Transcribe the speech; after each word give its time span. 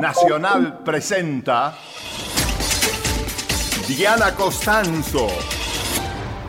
Nacional 0.00 0.82
presenta 0.84 1.76
Diana 3.86 4.34
Costanzo. 4.34 5.28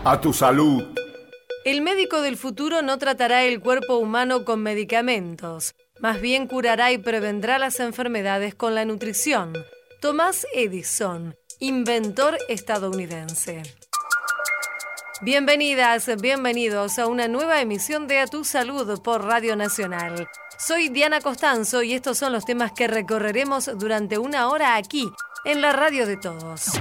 A 0.03 0.19
tu 0.21 0.33
salud. 0.33 0.83
El 1.63 1.81
médico 1.81 2.21
del 2.21 2.37
futuro 2.37 2.81
no 2.81 2.97
tratará 2.97 3.43
el 3.43 3.59
cuerpo 3.59 3.97
humano 3.97 4.45
con 4.45 4.61
medicamentos, 4.61 5.73
más 5.99 6.21
bien 6.21 6.47
curará 6.47 6.91
y 6.91 6.99
prevendrá 6.99 7.57
las 7.57 7.79
enfermedades 7.79 8.53
con 8.53 8.75
la 8.75 8.85
nutrición. 8.85 9.53
Thomas 10.01 10.45
Edison, 10.53 11.35
inventor 11.59 12.37
estadounidense. 12.49 13.63
Bienvenidas, 15.21 16.09
bienvenidos 16.21 16.99
a 16.99 17.07
una 17.07 17.27
nueva 17.27 17.61
emisión 17.61 18.07
de 18.07 18.19
A 18.19 18.27
Tu 18.27 18.43
Salud 18.43 19.01
por 19.01 19.23
Radio 19.23 19.55
Nacional. 19.55 20.27
Soy 20.57 20.89
Diana 20.89 21.19
Costanzo 21.19 21.83
y 21.83 21.93
estos 21.93 22.17
son 22.17 22.31
los 22.31 22.45
temas 22.45 22.71
que 22.71 22.87
recorreremos 22.87 23.69
durante 23.77 24.17
una 24.17 24.49
hora 24.49 24.75
aquí, 24.75 25.11
en 25.43 25.61
la 25.61 25.73
radio 25.73 26.07
de 26.07 26.17
todos. 26.17 26.79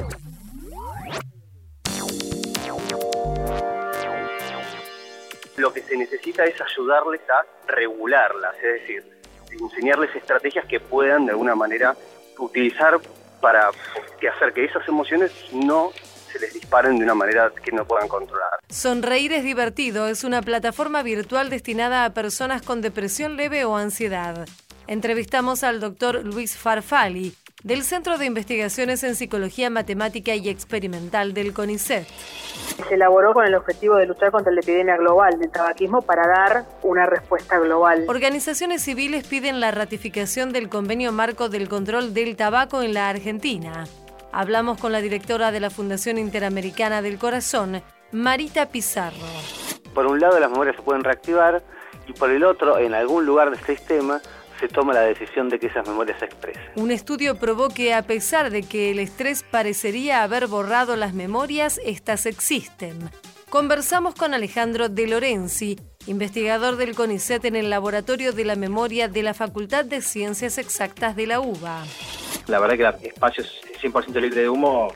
Lo 5.56 5.72
que 5.72 5.82
se 5.82 5.96
necesita 5.96 6.44
es 6.44 6.60
ayudarles 6.60 7.20
a 7.28 7.44
regularlas, 7.66 8.54
es 8.56 8.80
decir, 8.80 9.22
enseñarles 9.50 10.14
estrategias 10.14 10.64
que 10.66 10.80
puedan 10.80 11.26
de 11.26 11.32
alguna 11.32 11.54
manera 11.54 11.96
utilizar 12.38 13.00
para 13.40 13.68
hacer 13.68 14.52
que 14.54 14.64
esas 14.64 14.86
emociones 14.88 15.32
no 15.52 15.90
se 16.34 16.40
les 16.40 16.52
disparen 16.52 16.98
de 16.98 17.04
una 17.04 17.14
manera 17.14 17.52
que 17.62 17.70
no 17.70 17.84
puedan 17.84 18.08
controlar. 18.08 18.50
Sonreír 18.68 19.32
es 19.32 19.44
divertido 19.44 20.08
es 20.08 20.24
una 20.24 20.42
plataforma 20.42 21.02
virtual 21.02 21.48
destinada 21.48 22.04
a 22.04 22.12
personas 22.12 22.62
con 22.62 22.80
depresión 22.80 23.36
leve 23.36 23.64
o 23.64 23.76
ansiedad. 23.76 24.46
Entrevistamos 24.88 25.62
al 25.62 25.78
doctor 25.80 26.24
Luis 26.24 26.56
Farfali, 26.56 27.34
del 27.62 27.84
Centro 27.84 28.18
de 28.18 28.26
Investigaciones 28.26 29.04
en 29.04 29.14
Psicología 29.14 29.70
Matemática 29.70 30.34
y 30.34 30.48
Experimental 30.48 31.32
del 31.32 31.54
CONICET. 31.54 32.06
Se 32.88 32.94
elaboró 32.94 33.32
con 33.32 33.46
el 33.46 33.54
objetivo 33.54 33.96
de 33.96 34.06
luchar 34.06 34.32
contra 34.32 34.52
la 34.52 34.60
epidemia 34.60 34.96
global 34.96 35.38
del 35.38 35.50
tabaquismo 35.50 36.02
para 36.02 36.26
dar 36.26 36.64
una 36.82 37.06
respuesta 37.06 37.58
global. 37.58 38.04
Organizaciones 38.08 38.82
civiles 38.82 39.26
piden 39.26 39.60
la 39.60 39.70
ratificación 39.70 40.52
del 40.52 40.68
convenio 40.68 41.12
marco 41.12 41.48
del 41.48 41.68
control 41.68 42.12
del 42.12 42.36
tabaco 42.36 42.82
en 42.82 42.92
la 42.92 43.08
Argentina. 43.08 43.84
Hablamos 44.36 44.80
con 44.80 44.90
la 44.90 45.00
directora 45.00 45.52
de 45.52 45.60
la 45.60 45.70
Fundación 45.70 46.18
Interamericana 46.18 47.02
del 47.02 47.18
Corazón, 47.18 47.84
Marita 48.10 48.68
Pizarro. 48.68 49.28
Por 49.94 50.06
un 50.06 50.18
lado 50.18 50.40
las 50.40 50.50
memorias 50.50 50.74
se 50.74 50.82
pueden 50.82 51.04
reactivar 51.04 51.62
y 52.08 52.14
por 52.14 52.32
el 52.32 52.42
otro, 52.42 52.76
en 52.78 52.94
algún 52.94 53.26
lugar 53.26 53.50
del 53.50 53.64
sistema, 53.64 54.20
se 54.58 54.66
toma 54.66 54.92
la 54.92 55.02
decisión 55.02 55.48
de 55.50 55.60
que 55.60 55.68
esas 55.68 55.86
memorias 55.86 56.18
se 56.18 56.24
expresen. 56.24 56.64
Un 56.74 56.90
estudio 56.90 57.36
probó 57.36 57.68
que 57.68 57.94
a 57.94 58.02
pesar 58.02 58.50
de 58.50 58.64
que 58.64 58.90
el 58.90 58.98
estrés 58.98 59.44
parecería 59.44 60.24
haber 60.24 60.48
borrado 60.48 60.96
las 60.96 61.14
memorias, 61.14 61.80
estas 61.84 62.26
existen. 62.26 63.10
Conversamos 63.50 64.16
con 64.16 64.34
Alejandro 64.34 64.88
De 64.88 65.06
Lorenzi, 65.06 65.78
investigador 66.08 66.74
del 66.74 66.96
CONICET 66.96 67.44
en 67.44 67.54
el 67.54 67.70
Laboratorio 67.70 68.32
de 68.32 68.44
la 68.44 68.56
Memoria 68.56 69.06
de 69.06 69.22
la 69.22 69.32
Facultad 69.32 69.84
de 69.84 70.02
Ciencias 70.02 70.58
Exactas 70.58 71.14
de 71.14 71.28
la 71.28 71.38
UBA. 71.38 71.84
La 72.48 72.58
verdad 72.58 72.76
que 72.76 73.06
el 73.06 73.12
espacio 73.12 73.44
es 73.44 73.63
100% 73.84 74.20
libre 74.20 74.42
de 74.42 74.48
humo, 74.48 74.92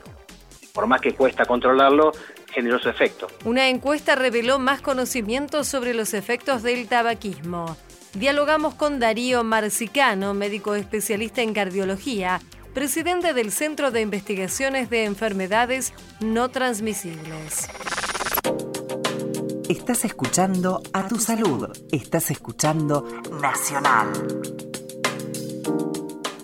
por 0.73 0.87
más 0.87 1.01
que 1.01 1.13
cuesta 1.13 1.45
controlarlo, 1.45 2.11
generó 2.51 2.79
su 2.79 2.89
efecto. 2.89 3.27
Una 3.45 3.69
encuesta 3.69 4.15
reveló 4.15 4.59
más 4.59 4.81
conocimientos 4.81 5.67
sobre 5.67 5.93
los 5.93 6.13
efectos 6.13 6.63
del 6.63 6.87
tabaquismo. 6.87 7.77
Dialogamos 8.13 8.73
con 8.73 8.99
Darío 8.99 9.43
Marcicano, 9.43 10.33
médico 10.33 10.75
especialista 10.75 11.41
en 11.41 11.53
cardiología, 11.53 12.41
presidente 12.73 13.33
del 13.33 13.51
Centro 13.51 13.91
de 13.91 14.01
Investigaciones 14.01 14.89
de 14.89 15.05
Enfermedades 15.05 15.93
No 16.19 16.49
Transmisibles. 16.49 17.69
Estás 19.69 20.05
escuchando 20.05 20.81
a 20.93 21.07
tu 21.07 21.19
salud. 21.19 21.69
Estás 21.91 22.31
escuchando 22.31 23.05
Nacional. 23.39 24.07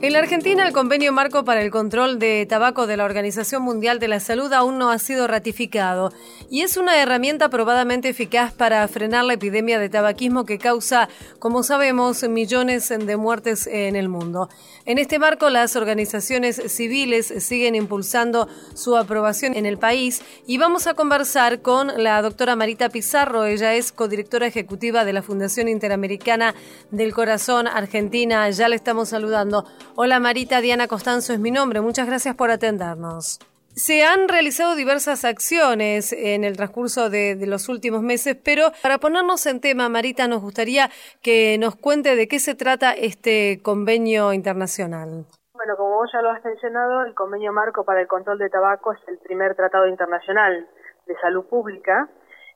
En 0.06 0.14
la 0.14 0.20
Argentina, 0.20 0.68
el 0.68 0.72
convenio 0.72 1.12
marco 1.12 1.44
para 1.46 1.64
el 1.64 1.72
control 1.72 2.20
de 2.20 2.46
tabaco 2.48 2.86
de 2.86 2.96
la 2.96 3.06
Organización 3.06 3.64
Mundial 3.64 3.98
de 3.98 4.08
la 4.08 4.20
Salud 4.20 4.54
aún 4.54 4.78
no 4.78 4.92
ha 4.92 5.00
sido 5.00 5.26
ratificado 5.26 6.14
y 6.48 6.62
es 6.62 6.78
una 6.78 7.02
herramienta 7.02 7.50
probadamente 7.50 8.10
eficaz 8.10 8.54
para 8.54 8.88
frenar 8.88 9.26
la 9.26 9.34
epidemia 9.34 9.80
de 9.80 9.90
tabaquismo 9.90 10.46
que 10.46 10.60
causa, 10.60 11.10
como 11.40 11.64
sabemos, 11.64 12.22
millones 12.30 12.90
de 12.90 13.18
muertes 13.18 13.66
en 13.66 13.96
el 13.96 14.08
mundo. 14.08 14.48
En 14.86 15.00
este 15.00 15.18
marco, 15.18 15.50
las 15.50 15.76
organizaciones 15.76 16.62
civiles 16.68 17.34
siguen 17.40 17.74
impulsando 17.74 18.48
su 18.76 18.98
aprobación 18.98 19.56
en 19.56 19.66
el 19.66 19.80
país 19.80 20.22
y 20.46 20.60
vamos 20.60 20.86
a 20.86 20.94
conversar 20.94 21.64
con 21.64 21.92
la 22.04 22.22
doctora 22.22 22.56
Marita 22.56 22.90
Pizarro. 22.90 23.46
Ella 23.46 23.74
es 23.74 23.92
codirectora 23.92 24.46
ejecutiva 24.46 25.04
de 25.04 25.14
la 25.14 25.24
Fundación 25.24 25.68
Interamericana 25.68 26.54
del 26.92 27.12
Corazón 27.12 27.68
Argentina. 27.68 28.48
Ya 28.52 28.70
le 28.70 28.76
estamos 28.76 29.10
saludando. 29.10 29.66
Hola 29.98 30.20
Marita, 30.20 30.60
Diana 30.60 30.90
Costanzo 30.90 31.32
es 31.32 31.40
mi 31.40 31.52
nombre. 31.52 31.80
Muchas 31.80 32.06
gracias 32.06 32.36
por 32.36 32.52
atendernos. 32.52 33.40
Se 33.76 34.04
han 34.04 34.28
realizado 34.28 34.76
diversas 34.76 35.24
acciones 35.24 36.12
en 36.12 36.44
el 36.44 36.58
transcurso 36.58 37.10
de, 37.10 37.42
los 37.48 37.70
últimos 37.70 38.02
meses, 38.02 38.36
pero 38.36 38.72
para 38.84 38.98
ponernos 38.98 39.46
en 39.46 39.62
tema, 39.62 39.88
Marita, 39.88 40.28
nos 40.28 40.42
gustaría 40.42 40.90
que 41.24 41.58
nos 41.60 41.78
cuente 41.78 42.18
de 42.18 42.28
qué 42.28 42.40
se 42.40 42.56
trata 42.56 42.92
este 42.92 43.62
convenio 43.64 44.34
internacional. 44.34 45.28
Bueno, 45.54 45.78
como 45.78 45.96
vos 45.96 46.10
ya 46.12 46.22
lo 46.22 46.32
has 46.32 46.44
mencionado, 46.44 47.06
el 47.06 47.14
convenio 47.14 47.54
marco 47.54 47.86
para 47.86 48.02
el 48.02 48.08
control 48.08 48.38
de 48.38 48.50
tabaco 48.50 48.92
es 48.92 49.00
el 49.08 49.18
primer 49.20 49.56
tratado 49.56 49.88
internacional 49.88 50.68
de 51.08 51.16
salud 51.22 51.46
pública 51.46 52.10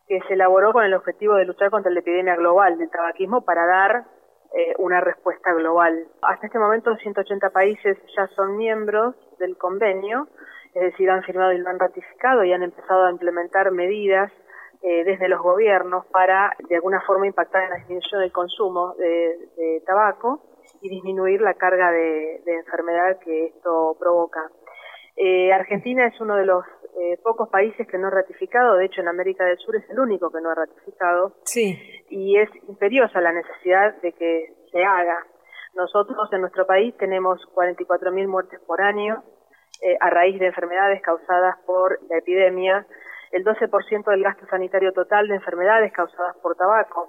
que 0.09 0.19
se 0.27 0.33
elaboró 0.33 0.73
con 0.73 0.83
el 0.83 0.93
objetivo 0.93 1.35
de 1.35 1.45
luchar 1.45 1.71
contra 1.71 1.89
la 1.89 2.01
epidemia 2.01 2.35
global 2.35 2.77
del 2.77 2.89
tabaquismo 2.89 3.45
para 3.45 3.65
dar 3.65 4.18
eh, 4.53 4.73
una 4.79 4.99
respuesta 4.99 5.53
global. 5.53 6.07
Hasta 6.21 6.47
este 6.47 6.57
momento 6.59 6.95
180 6.95 7.49
países 7.51 7.97
ya 8.15 8.27
son 8.35 8.57
miembros 8.57 9.15
del 9.37 9.57
convenio, 9.57 10.27
es 10.73 10.81
decir, 10.81 11.09
han 11.09 11.23
firmado 11.23 11.53
y 11.53 11.59
lo 11.59 11.69
han 11.69 11.79
ratificado 11.79 12.43
y 12.43 12.53
han 12.53 12.63
empezado 12.63 13.05
a 13.05 13.11
implementar 13.11 13.71
medidas 13.71 14.31
eh, 14.81 15.03
desde 15.03 15.27
los 15.27 15.41
gobiernos 15.41 16.05
para 16.07 16.55
de 16.67 16.75
alguna 16.75 17.01
forma 17.01 17.27
impactar 17.27 17.63
en 17.63 17.69
la 17.71 17.75
disminución 17.77 18.21
del 18.21 18.31
consumo 18.31 18.95
de, 18.97 19.83
tabaco 19.85 20.41
y 20.81 20.89
disminuir 20.89 21.41
la 21.41 21.55
carga 21.55 21.91
de, 21.91 22.41
enfermedad 22.45 23.19
que 23.19 23.47
esto 23.47 23.97
provoca. 23.99 24.49
Eh, 25.15 25.51
Argentina 25.51 26.07
es 26.07 26.19
uno 26.21 26.35
de 26.37 26.45
los 26.45 26.63
eh, 26.99 27.17
pocos 27.23 27.47
países 27.49 27.87
que 27.87 27.97
no 27.97 28.07
ha 28.07 28.11
ratificado, 28.11 28.75
de 28.75 28.85
hecho 28.85 28.99
en 28.99 29.07
América 29.07 29.45
del 29.45 29.57
Sur 29.57 29.75
es 29.77 29.89
el 29.89 29.99
único 29.99 30.29
que 30.31 30.41
no 30.41 30.49
ha 30.49 30.55
ratificado, 30.55 31.33
sí. 31.45 31.79
y 32.09 32.37
es 32.37 32.49
imperiosa 32.67 33.21
la 33.21 33.31
necesidad 33.31 33.95
de 34.01 34.11
que 34.11 34.53
se 34.71 34.83
haga. 34.83 35.25
Nosotros 35.75 36.27
en 36.33 36.41
nuestro 36.41 36.65
país 36.65 36.93
tenemos 36.97 37.39
44.000 37.55 38.27
muertes 38.27 38.59
por 38.67 38.81
año 38.81 39.23
eh, 39.81 39.95
a 40.01 40.09
raíz 40.09 40.39
de 40.39 40.47
enfermedades 40.47 41.01
causadas 41.01 41.57
por 41.65 41.99
la 42.09 42.17
epidemia, 42.17 42.85
el 43.31 43.45
12% 43.45 44.03
del 44.09 44.23
gasto 44.23 44.45
sanitario 44.47 44.91
total 44.91 45.27
de 45.29 45.35
enfermedades 45.35 45.93
causadas 45.93 46.35
por 46.41 46.55
tabaco 46.55 47.07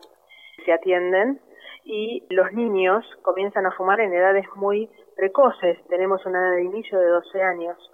se 0.64 0.72
atienden 0.72 1.40
y 1.84 2.26
los 2.30 2.52
niños 2.52 3.04
comienzan 3.22 3.66
a 3.66 3.72
fumar 3.72 3.98
en 4.00 4.12
edades 4.12 4.46
muy 4.54 4.88
precoces, 5.16 5.78
tenemos 5.88 6.24
una 6.26 6.38
edad 6.38 6.56
de 6.56 6.64
inicio 6.64 6.98
de 7.00 7.08
12 7.08 7.42
años 7.42 7.90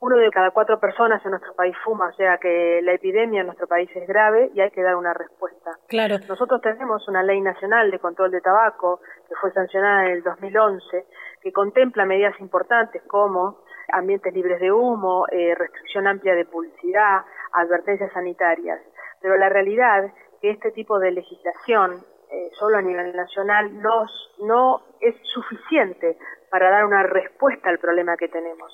uno 0.00 0.16
de 0.16 0.30
cada 0.30 0.52
cuatro 0.52 0.78
personas 0.78 1.24
en 1.24 1.32
nuestro 1.32 1.54
país 1.54 1.76
fuma, 1.82 2.08
o 2.08 2.12
sea 2.12 2.38
que 2.38 2.80
la 2.82 2.92
epidemia 2.92 3.40
en 3.40 3.46
nuestro 3.46 3.66
país 3.66 3.90
es 3.94 4.06
grave 4.06 4.50
y 4.54 4.60
hay 4.60 4.70
que 4.70 4.82
dar 4.82 4.94
una 4.94 5.12
respuesta. 5.12 5.72
Claro. 5.88 6.16
Nosotros 6.28 6.60
tenemos 6.60 7.06
una 7.08 7.22
ley 7.22 7.40
nacional 7.40 7.90
de 7.90 7.98
control 7.98 8.30
de 8.30 8.40
tabaco 8.40 9.00
que 9.28 9.34
fue 9.40 9.52
sancionada 9.52 10.06
en 10.06 10.12
el 10.12 10.22
2011 10.22 11.04
que 11.42 11.52
contempla 11.52 12.04
medidas 12.04 12.38
importantes 12.40 13.02
como 13.08 13.58
ambientes 13.90 14.32
libres 14.32 14.60
de 14.60 14.70
humo, 14.70 15.26
eh, 15.30 15.54
restricción 15.54 16.06
amplia 16.06 16.34
de 16.34 16.44
publicidad, 16.44 17.22
advertencias 17.52 18.12
sanitarias. 18.12 18.80
Pero 19.20 19.36
la 19.36 19.48
realidad 19.48 20.04
es 20.04 20.12
que 20.40 20.50
este 20.50 20.70
tipo 20.70 20.98
de 20.98 21.10
legislación 21.10 22.04
eh, 22.30 22.50
solo 22.58 22.76
a 22.76 22.82
nivel 22.82 23.16
nacional 23.16 23.80
no, 23.80 24.04
no 24.40 24.82
es 25.00 25.16
suficiente 25.22 26.18
para 26.50 26.70
dar 26.70 26.84
una 26.84 27.02
respuesta 27.02 27.70
al 27.70 27.78
problema 27.78 28.16
que 28.16 28.28
tenemos. 28.28 28.72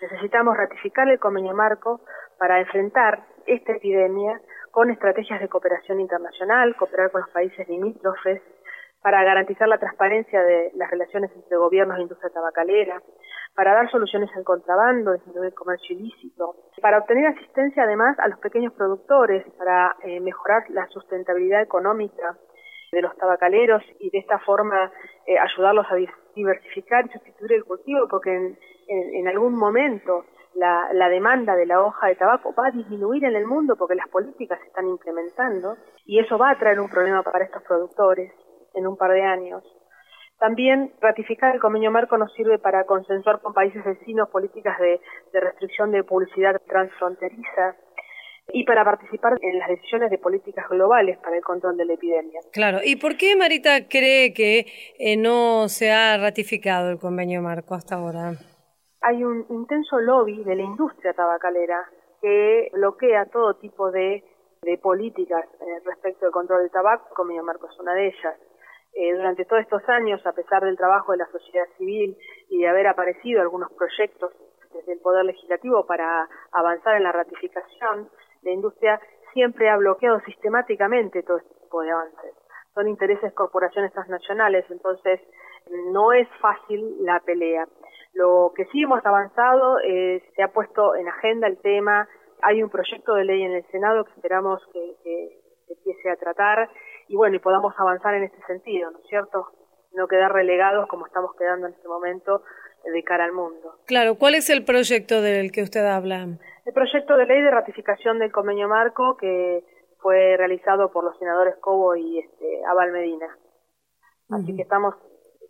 Necesitamos 0.00 0.56
ratificar 0.56 1.08
el 1.08 1.18
convenio 1.18 1.54
marco 1.54 2.00
para 2.38 2.60
enfrentar 2.60 3.24
esta 3.46 3.72
epidemia 3.72 4.40
con 4.70 4.90
estrategias 4.90 5.40
de 5.40 5.48
cooperación 5.48 6.00
internacional, 6.00 6.76
cooperar 6.76 7.10
con 7.10 7.22
los 7.22 7.30
países 7.30 7.66
limítrofes, 7.68 8.42
para 9.00 9.22
garantizar 9.22 9.68
la 9.68 9.78
transparencia 9.78 10.42
de 10.42 10.72
las 10.74 10.90
relaciones 10.90 11.30
entre 11.34 11.56
gobiernos 11.56 11.96
e 11.96 12.02
industria 12.02 12.28
tabacalera, 12.28 13.00
para 13.54 13.72
dar 13.72 13.90
soluciones 13.90 14.28
al 14.36 14.44
contrabando, 14.44 15.12
disminuir 15.12 15.46
el 15.46 15.54
comercio 15.54 15.96
ilícito, 15.96 16.56
para 16.82 16.98
obtener 16.98 17.26
asistencia 17.26 17.84
además 17.84 18.18
a 18.18 18.28
los 18.28 18.38
pequeños 18.40 18.72
productores, 18.72 19.46
para 19.58 19.96
eh, 20.02 20.20
mejorar 20.20 20.64
la 20.70 20.88
sustentabilidad 20.88 21.62
económica 21.62 22.36
de 22.92 23.00
los 23.00 23.16
tabacaleros 23.16 23.82
y 24.00 24.10
de 24.10 24.18
esta 24.18 24.40
forma 24.40 24.90
eh, 25.26 25.38
ayudarlos 25.38 25.86
a 25.88 25.96
diversificar 26.34 27.06
y 27.06 27.10
sustituir 27.10 27.52
el 27.52 27.64
cultivo, 27.64 28.08
porque 28.08 28.34
en, 28.34 28.58
en, 28.88 29.28
algún 29.28 29.56
momento 29.56 30.24
la, 30.54 30.88
la, 30.92 31.08
demanda 31.08 31.54
de 31.54 31.66
la 31.66 31.82
hoja 31.82 32.08
de 32.08 32.16
tabaco 32.16 32.54
va 32.54 32.68
a 32.68 32.70
disminuir 32.70 33.24
en 33.24 33.36
el 33.36 33.46
mundo 33.46 33.76
porque 33.76 33.94
las 33.94 34.08
políticas 34.08 34.58
se 34.60 34.66
están 34.66 34.88
implementando 34.88 35.76
y 36.04 36.18
eso 36.18 36.38
va 36.38 36.50
a 36.50 36.58
traer 36.58 36.80
un 36.80 36.88
problema 36.88 37.22
para 37.22 37.44
estos 37.44 37.62
productores 37.62 38.32
en 38.74 38.86
un 38.86 38.96
par 38.96 39.12
de 39.12 39.22
años. 39.22 39.64
También 40.38 40.92
ratificar 41.00 41.54
el 41.54 41.60
convenio 41.60 41.90
marco 41.90 42.18
nos 42.18 42.32
sirve 42.34 42.58
para 42.58 42.84
consensuar 42.84 43.40
con 43.40 43.54
países 43.54 43.82
vecinos 43.84 44.28
políticas 44.28 44.78
de, 44.78 45.00
restricción 45.32 45.90
de 45.92 46.04
publicidad 46.04 46.60
transfronteriza, 46.68 47.76
y 48.52 48.64
para 48.64 48.84
participar 48.84 49.32
en 49.40 49.58
las 49.58 49.68
decisiones 49.68 50.08
de 50.08 50.18
políticas 50.18 50.68
globales 50.68 51.18
para 51.18 51.36
el 51.36 51.42
control 51.42 51.76
de 51.76 51.84
la 51.84 51.94
epidemia. 51.94 52.40
Claro, 52.52 52.78
¿y 52.84 52.94
por 52.94 53.16
qué 53.16 53.34
Marita 53.34 53.88
cree 53.88 54.32
que 54.32 54.66
eh, 55.00 55.16
no 55.16 55.68
se 55.68 55.90
ha 55.90 56.16
ratificado 56.16 56.90
el 56.90 56.98
convenio 56.98 57.42
marco 57.42 57.74
hasta 57.74 57.96
ahora? 57.96 58.34
Hay 59.08 59.22
un 59.22 59.46
intenso 59.50 60.00
lobby 60.00 60.42
de 60.42 60.56
la 60.56 60.64
industria 60.64 61.12
tabacalera 61.12 61.88
que 62.20 62.70
bloquea 62.72 63.26
todo 63.26 63.54
tipo 63.54 63.92
de, 63.92 64.24
políticas 64.82 65.44
eh, 65.60 65.80
respecto 65.84 66.26
del 66.26 66.32
control 66.32 66.62
del 66.62 66.72
tabaco, 66.72 67.14
convenio 67.14 67.44
marco 67.44 67.68
es 67.68 67.78
una 67.78 67.94
de 67.94 68.08
ellas. 68.08 68.34
Eh, 68.94 69.14
durante 69.14 69.44
todos 69.44 69.62
estos 69.62 69.88
años, 69.88 70.26
a 70.26 70.32
pesar 70.32 70.64
del 70.64 70.76
trabajo 70.76 71.12
de 71.12 71.18
la 71.18 71.26
sociedad 71.26 71.66
civil 71.78 72.18
y 72.48 72.58
de 72.58 72.68
haber 72.68 72.88
aparecido 72.88 73.42
algunos 73.42 73.70
proyectos 73.74 74.32
desde 74.74 74.94
el 74.94 74.98
Poder 74.98 75.24
Legislativo 75.24 75.86
para 75.86 76.28
avanzar 76.50 76.96
en 76.96 77.04
la 77.04 77.12
ratificación, 77.12 78.10
la 78.42 78.50
industria 78.50 79.00
siempre 79.32 79.70
ha 79.70 79.76
bloqueado 79.76 80.18
sistemáticamente 80.22 81.22
todo 81.22 81.36
este 81.36 81.54
tipo 81.60 81.80
de 81.82 81.92
avances. 81.92 82.34
Son 82.74 82.88
intereses 82.88 83.32
corporaciones 83.34 83.92
transnacionales, 83.92 84.68
entonces 84.68 85.20
no 85.92 86.12
es 86.12 86.26
fácil 86.40 87.04
la 87.04 87.20
pelea. 87.20 87.68
Lo 88.16 88.52
que 88.56 88.64
sí 88.72 88.82
hemos 88.82 89.04
avanzado, 89.04 89.78
es, 89.80 90.22
se 90.34 90.42
ha 90.42 90.48
puesto 90.48 90.96
en 90.96 91.06
agenda 91.06 91.46
el 91.46 91.58
tema, 91.58 92.08
hay 92.40 92.62
un 92.62 92.70
proyecto 92.70 93.14
de 93.14 93.24
ley 93.24 93.42
en 93.42 93.52
el 93.52 93.66
Senado 93.70 94.04
que 94.04 94.12
esperamos 94.12 94.62
que, 94.72 94.96
que, 95.04 95.40
empiece 95.68 96.08
a 96.10 96.16
tratar 96.16 96.70
y 97.08 97.16
bueno, 97.16 97.36
y 97.36 97.40
podamos 97.40 97.74
avanzar 97.76 98.14
en 98.14 98.22
este 98.22 98.40
sentido, 98.46 98.90
¿no 98.90 99.00
es 99.00 99.06
cierto? 99.08 99.48
No 99.92 100.08
quedar 100.08 100.32
relegados 100.32 100.88
como 100.88 101.06
estamos 101.06 101.34
quedando 101.36 101.66
en 101.66 101.74
este 101.74 101.88
momento 101.88 102.42
de 102.84 103.02
cara 103.02 103.24
al 103.24 103.32
mundo. 103.32 103.74
Claro, 103.84 104.14
¿cuál 104.14 104.34
es 104.34 104.48
el 104.48 104.64
proyecto 104.64 105.20
del 105.20 105.52
que 105.52 105.62
usted 105.62 105.84
habla? 105.84 106.26
El 106.64 106.72
proyecto 106.72 107.16
de 107.16 107.26
ley 107.26 107.42
de 107.42 107.50
ratificación 107.50 108.18
del 108.18 108.32
convenio 108.32 108.68
marco 108.68 109.16
que 109.16 109.62
fue 109.98 110.36
realizado 110.38 110.90
por 110.90 111.04
los 111.04 111.18
senadores 111.18 111.56
Cobo 111.56 111.96
y 111.96 112.20
este, 112.20 112.64
Abal 112.64 112.92
Medina. 112.92 113.26
Así 114.30 114.56
que 114.56 114.62
estamos 114.62 114.94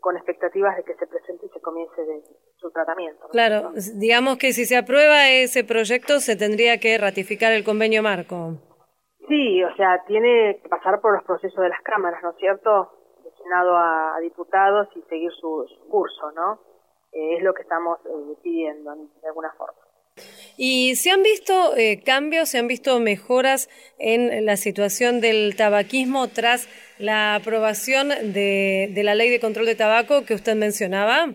con 0.00 0.16
expectativas 0.16 0.76
de 0.76 0.84
que 0.84 0.94
se 0.94 1.06
presente 1.06 1.46
y 1.46 1.48
se 1.48 1.60
comience 1.60 2.00
de, 2.02 2.22
su 2.56 2.70
tratamiento. 2.70 3.28
Claro, 3.28 3.72
digamos 3.94 4.38
que 4.38 4.52
si 4.52 4.64
se 4.64 4.76
aprueba 4.76 5.28
ese 5.28 5.64
proyecto 5.64 6.20
se 6.20 6.36
tendría 6.36 6.78
que 6.78 6.96
ratificar 6.98 7.52
el 7.52 7.64
convenio 7.64 8.02
marco. 8.02 8.54
Sí, 9.28 9.62
o 9.64 9.74
sea, 9.76 10.04
tiene 10.06 10.60
que 10.62 10.68
pasar 10.68 11.00
por 11.00 11.14
los 11.14 11.24
procesos 11.24 11.60
de 11.60 11.68
las 11.68 11.82
cámaras, 11.82 12.22
¿no 12.22 12.30
es 12.30 12.36
cierto? 12.36 12.92
De 13.24 13.30
Senado 13.42 13.76
a, 13.76 14.16
diputados 14.20 14.88
y 14.94 15.02
seguir 15.02 15.32
su, 15.32 15.66
curso, 15.90 16.30
¿no? 16.32 16.60
Eh, 17.12 17.36
es 17.36 17.42
lo 17.42 17.52
que 17.52 17.62
estamos 17.62 17.98
eh, 18.06 18.36
pidiendo 18.42 18.94
de 18.94 19.28
alguna 19.28 19.52
forma. 19.52 19.80
¿Y 20.56 20.94
se 20.96 21.10
han 21.10 21.22
visto 21.22 21.76
eh, 21.76 22.02
cambios, 22.02 22.48
se 22.48 22.58
han 22.58 22.68
visto 22.68 22.98
mejoras 23.00 23.68
en 23.98 24.46
la 24.46 24.56
situación 24.56 25.20
del 25.20 25.54
tabaquismo 25.56 26.28
tras 26.28 26.68
la 26.98 27.34
aprobación 27.34 28.08
de, 28.08 28.90
la 29.04 29.14
ley 29.14 29.30
de 29.30 29.40
control 29.40 29.66
de 29.66 29.74
tabaco 29.74 30.24
que 30.24 30.34
usted 30.34 30.56
mencionaba? 30.56 31.26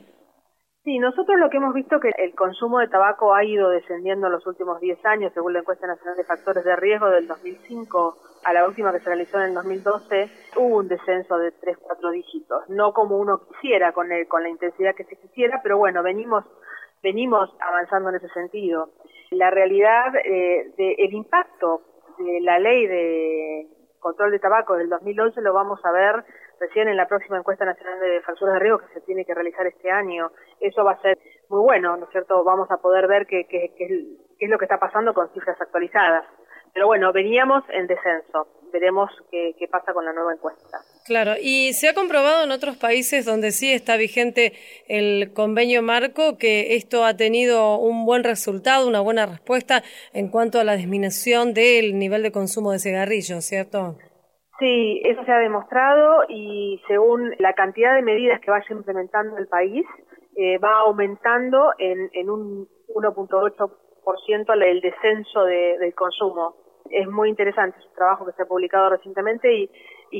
Sí, 0.84 0.98
nosotros 0.98 1.38
lo 1.40 1.50
que 1.50 1.58
hemos 1.58 1.76
visto 1.76 1.98
es 1.98 2.02
que 2.02 2.24
el 2.24 2.34
consumo 2.34 2.80
de 2.80 2.88
tabaco 2.88 3.36
ha 3.36 3.44
ido 3.44 3.70
descendiendo 3.70 4.28
en 4.28 4.34
los 4.34 4.48
últimos 4.48 4.80
10 4.80 5.06
años, 5.06 5.32
según 5.34 5.54
la 5.54 5.60
encuesta 5.60 5.86
nacional 5.86 6.18
de 6.18 6.24
factores 6.24 6.64
de 6.64 6.76
riesgo 6.76 7.08
del 7.10 7.28
2005 7.28 8.18
a 8.44 8.54
la 8.54 8.68
última 8.68 8.92
que 8.92 9.00
se 9.00 9.06
realizó 9.06 9.38
en 9.38 9.50
el 9.50 9.54
2012, 9.54 10.30
hubo 10.56 10.78
un 10.78 10.88
descenso 10.88 11.38
de 11.38 11.52
3, 11.52 11.78
4 11.80 12.12
dígitos, 12.12 12.70
no 12.70 12.94
como 12.94 13.18
uno 13.18 13.42
quisiera, 13.48 13.92
con, 13.92 14.12
el, 14.12 14.28
con 14.28 14.42
la 14.42 14.50
intensidad 14.50 14.96
que 14.96 15.04
se 15.04 15.18
quisiera, 15.18 15.60
pero 15.62 15.78
bueno, 15.78 16.02
venimos 16.02 16.46
venimos 17.04 17.50
avanzando 17.60 18.10
en 18.10 18.16
ese 18.16 18.30
sentido. 18.30 18.90
La 19.32 19.50
realidad 19.50 20.16
eh, 20.24 20.72
del 20.78 21.14
impacto 21.14 21.82
de 22.18 22.42
la 22.42 22.60
ley 22.60 22.88
de 22.88 23.68
control 24.02 24.32
de 24.32 24.40
tabaco 24.40 24.76
del 24.76 24.90
2011 24.90 25.42
lo 25.42 25.54
vamos 25.54 25.80
a 25.86 25.92
ver 25.92 26.26
recién 26.60 26.90
en 26.90 26.98
la 26.98 27.08
próxima 27.08 27.38
encuesta 27.38 27.64
nacional 27.64 28.00
de 28.00 28.22
facturas 28.22 28.56
de 28.56 28.60
riesgo 28.60 28.80
que 28.80 28.94
se 28.94 29.02
tiene 29.02 29.24
que 29.24 29.34
realizar 29.34 29.66
este 29.66 29.90
año. 29.90 30.32
Eso 30.60 30.84
va 30.84 30.92
a 30.92 31.02
ser 31.02 31.18
muy 31.48 31.62
bueno, 31.62 31.96
¿no 31.96 32.06
es 32.06 32.12
cierto? 32.12 32.44
Vamos 32.44 32.70
a 32.70 32.78
poder 32.78 33.08
ver 33.08 33.26
qué, 33.26 33.48
qué, 33.48 33.74
qué 33.78 34.46
es 34.46 34.50
lo 34.50 34.58
que 34.58 34.66
está 34.66 34.78
pasando 34.78 35.14
con 35.14 35.30
cifras 35.30 35.60
actualizadas. 35.62 36.26
Pero 36.74 36.88
bueno, 36.88 37.14
veníamos 37.14 37.64
en 37.70 37.88
descenso 37.88 38.48
veremos 38.72 39.10
qué, 39.30 39.54
pasa 39.72 39.94
con 39.94 40.06
la 40.06 40.14
nueva 40.14 40.34
encuesta. 40.34 40.80
Claro, 41.06 41.34
y 41.42 41.74
se 41.74 41.90
ha 41.90 41.94
comprobado 41.94 42.44
en 42.44 42.52
otros 42.52 42.78
países 42.78 43.26
donde 43.26 43.52
sí 43.52 43.72
está 43.72 43.98
vigente 43.98 44.54
el 44.88 45.34
convenio 45.34 45.82
marco 45.82 46.38
que 46.38 46.76
esto 46.76 47.06
ha 47.06 47.16
tenido 47.16 47.78
un 47.78 48.06
buen 48.06 48.24
resultado, 48.24 48.88
una 48.88 49.02
buena 49.02 49.26
respuesta 49.26 49.84
en 50.14 50.30
cuanto 50.30 50.60
a 50.60 50.64
la 50.64 50.76
disminución 50.76 51.54
del 51.54 51.98
nivel 51.98 52.24
de 52.24 52.32
consumo 52.32 52.72
de 52.72 52.80
cigarrillos, 52.80 53.44
¿cierto? 53.44 53.96
Sí, 54.60 55.02
eso 55.04 55.24
se 55.26 55.32
ha 55.32 55.40
demostrado 55.40 56.24
y 56.30 56.80
según 56.88 57.34
la 57.40 57.54
cantidad 57.54 57.96
de 57.96 58.04
medidas 58.04 58.40
que 58.42 58.52
vaya 58.52 58.66
implementando 58.70 59.38
el 59.38 59.48
país, 59.48 59.86
eh, 60.36 60.60
va 60.60 60.82
aumentando 60.82 61.74
en, 61.80 62.10
en 62.14 62.30
un 62.30 62.68
1.8% 62.96 64.64
el 64.64 64.82
descenso 64.82 65.44
de, 65.46 65.78
del 65.80 65.94
consumo 65.96 66.56
es 66.90 67.08
muy 67.08 67.30
interesante, 67.30 67.78
es 67.80 67.86
un 67.86 67.94
trabajo 67.94 68.26
que 68.26 68.34
se 68.34 68.44
ha 68.44 68.46
publicado 68.46 68.90
recientemente 68.90 69.54
y, 69.54 69.70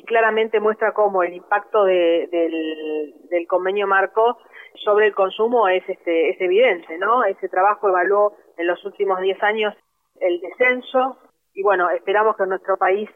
claramente 0.04 0.60
muestra 0.60 0.94
cómo 0.94 1.22
el 1.22 1.34
impacto 1.34 1.84
de, 1.84 2.28
del, 2.32 3.14
del, 3.30 3.48
convenio 3.48 3.88
marco 3.88 4.38
sobre 4.84 5.08
el 5.08 5.14
consumo 5.14 5.68
es, 5.68 5.88
este, 5.88 6.30
es 6.30 6.40
evidente, 6.40 6.98
¿no? 6.98 7.24
Ese 7.26 7.50
trabajo 7.50 7.90
evaluó 7.90 8.34
en 8.58 8.68
los 8.68 8.84
últimos 8.86 9.20
10 9.20 9.44
años 9.44 9.76
el 10.20 10.40
descenso 10.40 11.18
y 11.54 11.62
bueno, 11.62 11.90
esperamos 11.90 12.38
que 12.38 12.44
en 12.44 12.50
nuestro 12.50 12.78
país 12.78 13.10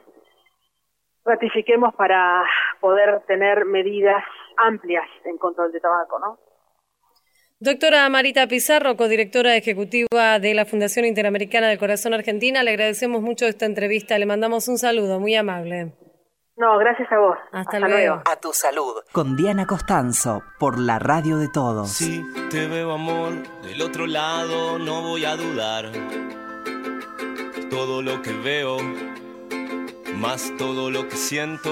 ratifiquemos 1.24 1.96
para 1.96 2.44
poder 2.80 3.22
tener 3.22 3.66
medidas 3.66 4.24
amplias 4.58 5.08
en 5.24 5.38
control 5.38 5.72
de 5.72 5.80
tabaco, 5.80 6.20
¿no? 6.20 6.38
Doctora 7.62 8.10
Marita 8.10 8.48
Pizarro, 8.48 8.98
codirectora 8.98 9.56
ejecutiva 9.56 10.40
de 10.40 10.54
la 10.54 10.66
Fundación 10.66 11.06
Interamericana 11.06 11.70
del 11.70 11.80
Corazón 11.80 12.14
Argentina, 12.14 12.64
le 12.64 12.72
agradecemos 12.72 13.22
mucho 13.22 13.46
esta 13.46 13.66
entrevista, 13.66 14.20
le 14.20 14.26
mandamos 14.26 14.68
un 14.68 14.78
saludo 14.78 15.22
muy 15.22 15.36
amable. 15.36 15.96
No, 16.58 16.78
gracias 16.78 17.10
a 17.14 17.18
vos. 17.18 17.38
Hasta, 17.54 17.80
luego. 17.80 18.22
A 18.26 18.36
tu 18.42 18.52
salud. 18.52 18.96
Con 19.14 19.38
Diana 19.38 19.66
Costanzo, 19.66 20.44
por 20.60 20.78
la 20.78 21.00
radio 21.00 21.38
de 21.38 21.48
todos. 21.48 21.92
Si 21.92 22.22
te 22.50 22.68
veo 22.68 22.92
amor 22.92 23.32
del 23.62 23.82
otro 23.82 24.06
lado, 24.06 24.78
no 24.78 25.02
voy 25.02 25.24
a 25.24 25.38
dudar. 25.38 25.92
Todo 27.70 28.02
lo 28.02 28.22
que 28.22 28.34
veo, 28.34 28.78
más 30.16 30.52
todo 30.58 30.92
lo 30.92 31.08
que 31.08 31.16
siento 31.16 31.72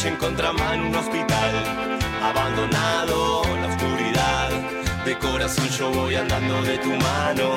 calle 0.06 0.74
en 0.76 0.82
un 0.82 0.96
hospital 0.96 1.64
abandonado, 2.22 3.42
la 3.62 3.68
oscuridad. 3.68 4.50
De 5.04 5.18
corazón 5.18 5.68
yo 5.70 5.90
voy 5.92 6.16
andando 6.16 6.62
de 6.62 6.78
tu 6.78 6.90
mano. 6.90 7.50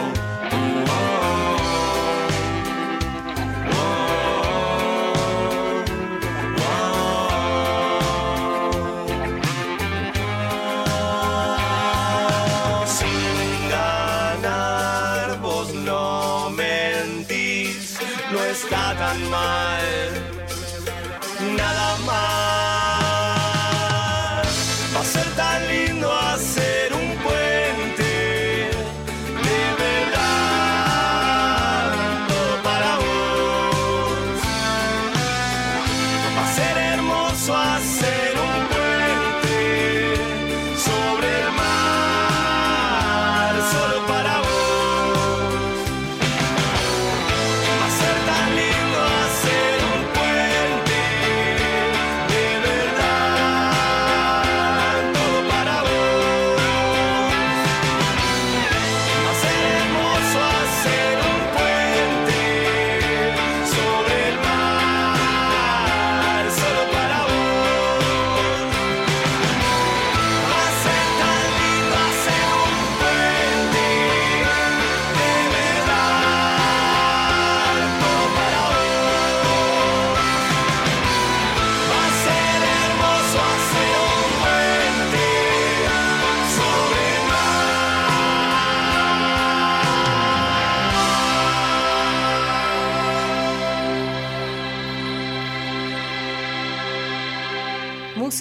Oh, 0.53 2.08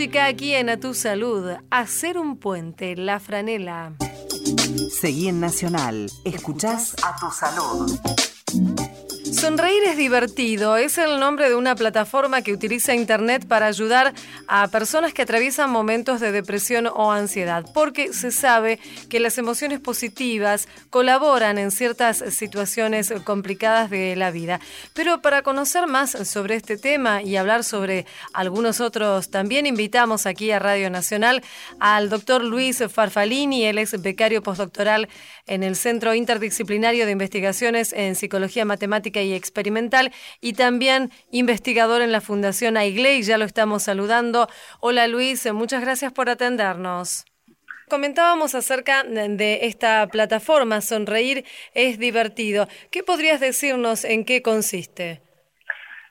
Música 0.07 0.27
aquí 0.27 0.53
en 0.53 0.69
A 0.69 0.77
Tu 0.77 0.93
Salud. 0.93 1.57
Hacer 1.69 2.17
un 2.17 2.37
puente, 2.37 2.95
la 2.95 3.19
franela. 3.19 3.91
Seguí 4.89 5.27
en 5.27 5.41
Nacional. 5.41 6.09
Escuchás 6.23 6.95
a 7.03 7.13
tu 7.19 7.29
salud. 7.29 8.86
Sonreír 9.37 9.83
es 9.83 9.97
divertido, 9.97 10.77
es 10.77 10.97
el 10.97 11.19
nombre 11.19 11.47
de 11.47 11.55
una 11.55 11.75
plataforma 11.75 12.41
que 12.41 12.51
utiliza 12.51 12.95
Internet 12.95 13.45
para 13.47 13.67
ayudar 13.67 14.15
a 14.47 14.67
personas 14.69 15.13
que 15.13 15.21
atraviesan 15.21 15.69
momentos 15.69 16.19
de 16.19 16.31
depresión 16.31 16.87
o 16.87 17.11
ansiedad, 17.11 17.63
porque 17.71 18.13
se 18.13 18.31
sabe 18.31 18.79
que 19.09 19.19
las 19.19 19.37
emociones 19.37 19.79
positivas 19.79 20.67
colaboran 20.89 21.59
en 21.59 21.69
ciertas 21.69 22.23
situaciones 22.31 23.13
complicadas 23.25 23.91
de 23.91 24.15
la 24.15 24.31
vida. 24.31 24.59
Pero 24.93 25.21
para 25.21 25.43
conocer 25.43 25.85
más 25.85 26.11
sobre 26.27 26.55
este 26.55 26.75
tema 26.75 27.21
y 27.21 27.35
hablar 27.35 27.63
sobre 27.63 28.07
algunos 28.33 28.81
otros, 28.81 29.29
también 29.29 29.67
invitamos 29.67 30.25
aquí 30.25 30.49
a 30.49 30.57
Radio 30.57 30.89
Nacional 30.89 31.43
al 31.79 32.09
doctor 32.09 32.43
Luis 32.43 32.83
Farfalini, 32.91 33.65
él 33.65 33.77
es 33.77 34.01
becario 34.01 34.41
postdoctoral 34.41 35.07
en 35.45 35.61
el 35.61 35.75
Centro 35.75 36.15
Interdisciplinario 36.15 37.05
de 37.05 37.11
Investigaciones 37.11 37.93
en 37.93 38.15
Psicología 38.15 38.65
Matemática 38.65 39.21
y 39.21 39.26
Experimental 39.33 40.11
y 40.41 40.53
también 40.53 41.09
investigador 41.31 42.01
en 42.01 42.11
la 42.11 42.21
Fundación 42.21 42.77
AIGLE 42.77 43.21
ya 43.21 43.37
lo 43.37 43.45
estamos 43.45 43.83
saludando. 43.83 44.47
Hola 44.79 45.07
Luis, 45.07 45.51
muchas 45.53 45.81
gracias 45.81 46.13
por 46.13 46.29
atendernos. 46.29 47.25
Comentábamos 47.89 48.53
acerca 48.53 49.03
de 49.03 49.59
esta 49.61 50.05
plataforma, 50.07 50.81
Sonreír 50.81 51.45
es 51.73 51.97
divertido. 51.97 52.67
¿Qué 52.91 53.01
podrías 53.01 53.39
decirnos 53.39 54.03
en 54.03 54.25
qué 54.25 54.41
consiste? 54.41 55.21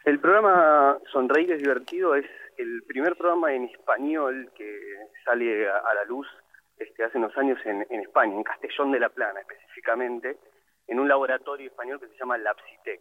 El 0.06 0.18
programa 0.18 0.96
Sonreír 1.12 1.52
es 1.52 1.58
divertido 1.58 2.14
es 2.14 2.24
el 2.56 2.82
primer 2.84 3.16
programa 3.16 3.52
en 3.52 3.64
español 3.64 4.50
que 4.56 4.80
sale 5.24 5.68
a 5.68 5.94
la 5.94 6.04
luz 6.08 6.26
este, 6.78 7.04
hace 7.04 7.18
unos 7.18 7.36
años 7.36 7.58
en, 7.64 7.86
en 7.90 8.00
España, 8.00 8.34
en 8.34 8.42
Castellón 8.42 8.92
de 8.92 9.00
la 9.00 9.08
Plana 9.08 9.40
específicamente, 9.40 10.36
en 10.88 11.00
un 11.00 11.08
laboratorio 11.08 11.68
español 11.68 12.00
que 12.00 12.08
se 12.08 12.16
llama 12.16 12.38
Lapsitec. 12.38 13.00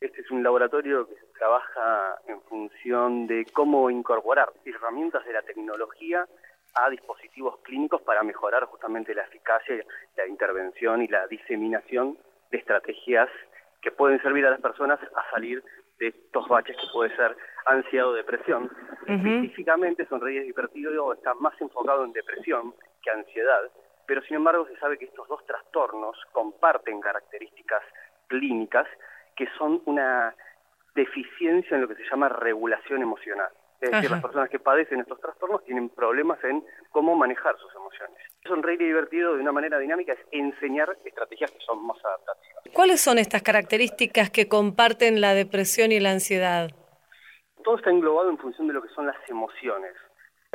Este 0.00 0.20
es 0.20 0.30
un 0.30 0.42
laboratorio 0.42 1.08
que 1.08 1.14
trabaja 1.38 2.18
en 2.26 2.40
función 2.42 3.26
de 3.26 3.46
cómo 3.52 3.90
incorporar 3.90 4.52
herramientas 4.64 5.24
de 5.24 5.32
la 5.32 5.42
tecnología 5.42 6.26
a 6.74 6.90
dispositivos 6.90 7.58
clínicos 7.62 8.02
para 8.02 8.22
mejorar 8.22 8.64
justamente 8.64 9.14
la 9.14 9.22
eficacia, 9.22 9.82
la 10.16 10.26
intervención 10.26 11.02
y 11.02 11.08
la 11.08 11.26
diseminación 11.26 12.18
de 12.50 12.58
estrategias 12.58 13.28
que 13.80 13.90
pueden 13.90 14.20
servir 14.20 14.44
a 14.46 14.50
las 14.50 14.60
personas 14.60 15.00
a 15.02 15.30
salir 15.30 15.62
de 15.98 16.08
estos 16.08 16.46
baches 16.48 16.76
que 16.76 16.86
puede 16.92 17.14
ser 17.16 17.34
ansiedad 17.64 18.08
o 18.08 18.12
depresión. 18.12 18.70
Específicamente, 19.06 20.06
Sonreír 20.06 20.40
es 20.40 20.46
divertido 20.46 21.12
está 21.14 21.34
más 21.34 21.58
enfocado 21.60 22.04
en 22.04 22.12
depresión 22.12 22.74
que 23.02 23.10
ansiedad, 23.10 23.70
pero 24.06 24.22
sin 24.22 24.36
embargo 24.36 24.66
se 24.66 24.76
sabe 24.78 24.98
que 24.98 25.06
estos 25.06 25.28
dos 25.28 25.44
trastornos 25.46 26.16
comparten 26.32 27.00
características 27.00 27.82
clínicas 28.28 28.86
que 29.36 29.46
son 29.58 29.82
una 29.84 30.34
deficiencia 30.94 31.74
en 31.74 31.82
lo 31.82 31.88
que 31.88 31.96
se 31.96 32.08
llama 32.10 32.28
regulación 32.28 33.02
emocional. 33.02 33.50
Es 33.80 33.90
decir, 33.90 34.10
las 34.10 34.22
personas 34.22 34.48
que 34.48 34.58
padecen 34.58 35.00
estos 35.00 35.20
trastornos 35.20 35.62
tienen 35.64 35.90
problemas 35.90 36.42
en 36.44 36.64
cómo 36.90 37.14
manejar 37.14 37.58
sus 37.58 37.74
emociones. 37.74 38.16
Sonreír 38.46 38.80
y 38.80 38.86
divertido 38.86 39.34
de 39.34 39.42
una 39.42 39.52
manera 39.52 39.78
dinámica 39.78 40.14
es 40.14 40.18
enseñar 40.32 40.96
estrategias 41.04 41.50
que 41.50 41.60
son 41.60 41.86
más 41.86 42.02
adaptativas. 42.02 42.64
¿Cuáles 42.72 43.02
son 43.02 43.18
estas 43.18 43.42
características 43.42 44.30
que 44.30 44.48
comparten 44.48 45.20
la 45.20 45.34
depresión 45.34 45.92
y 45.92 46.00
la 46.00 46.12
ansiedad? 46.12 46.70
Todo 47.62 47.76
está 47.76 47.90
englobado 47.90 48.30
en 48.30 48.38
función 48.38 48.66
de 48.66 48.72
lo 48.72 48.82
que 48.82 48.88
son 48.88 49.06
las 49.06 49.16
emociones. 49.28 49.92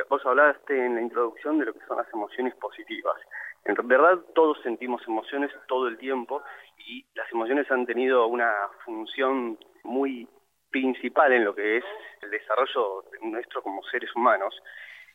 Vos 0.08 0.24
hablaste 0.26 0.84
en 0.84 0.96
la 0.96 1.02
introducción 1.02 1.58
de 1.58 1.66
lo 1.66 1.74
que 1.74 1.86
son 1.86 1.98
las 1.98 2.12
emociones 2.12 2.54
positivas. 2.56 3.16
En 3.64 3.76
verdad 3.86 4.18
todos 4.34 4.60
sentimos 4.62 5.02
emociones 5.06 5.50
todo 5.68 5.88
el 5.88 5.98
tiempo 5.98 6.42
y 6.78 7.06
las 7.14 7.30
emociones 7.30 7.70
han 7.70 7.86
tenido 7.86 8.26
una 8.26 8.52
función 8.84 9.58
muy 9.84 10.28
principal 10.70 11.32
en 11.32 11.44
lo 11.44 11.54
que 11.54 11.76
es 11.76 11.84
el 12.22 12.30
desarrollo 12.30 13.04
nuestro 13.22 13.62
como 13.62 13.82
seres 13.84 14.14
humanos 14.16 14.54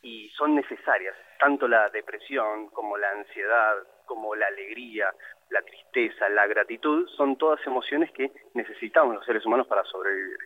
y 0.02 0.30
son 0.30 0.54
necesarias, 0.54 1.14
tanto 1.38 1.66
la 1.66 1.90
depresión 1.90 2.68
como 2.68 2.96
la 2.96 3.10
ansiedad, 3.10 3.74
como 4.06 4.34
la 4.34 4.46
alegría, 4.46 5.12
la 5.50 5.60
tristeza, 5.62 6.28
la 6.28 6.46
gratitud, 6.46 7.08
son 7.16 7.36
todas 7.36 7.64
emociones 7.66 8.10
que 8.12 8.30
necesitamos 8.54 9.16
los 9.16 9.26
seres 9.26 9.44
humanos 9.44 9.66
para 9.66 9.84
sobrevivir. 9.84 10.38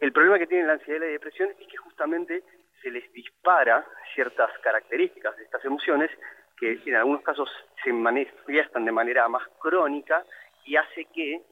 El 0.00 0.12
problema 0.12 0.38
que 0.38 0.46
tiene 0.46 0.66
la 0.66 0.74
ansiedad 0.74 0.98
y 0.98 1.00
la 1.00 1.06
depresión 1.06 1.50
es 1.60 1.66
que 1.68 1.76
justamente 1.76 2.42
se 2.82 2.90
les 2.90 3.10
dispara 3.12 3.84
ciertas 4.14 4.50
características 4.62 5.36
de 5.36 5.44
estas 5.44 5.64
emociones 5.64 6.10
que 6.58 6.80
en 6.86 6.94
algunos 6.96 7.22
casos 7.22 7.48
se 7.82 7.92
manifiestan 7.92 8.84
de 8.84 8.92
manera 8.92 9.28
más 9.28 9.46
crónica 9.58 10.24
y 10.64 10.76
hace 10.76 11.04
que 11.06 11.42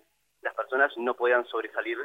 las 0.42 0.54
personas 0.54 0.92
no 0.96 1.14
puedan 1.14 1.44
sobresalir 1.46 1.98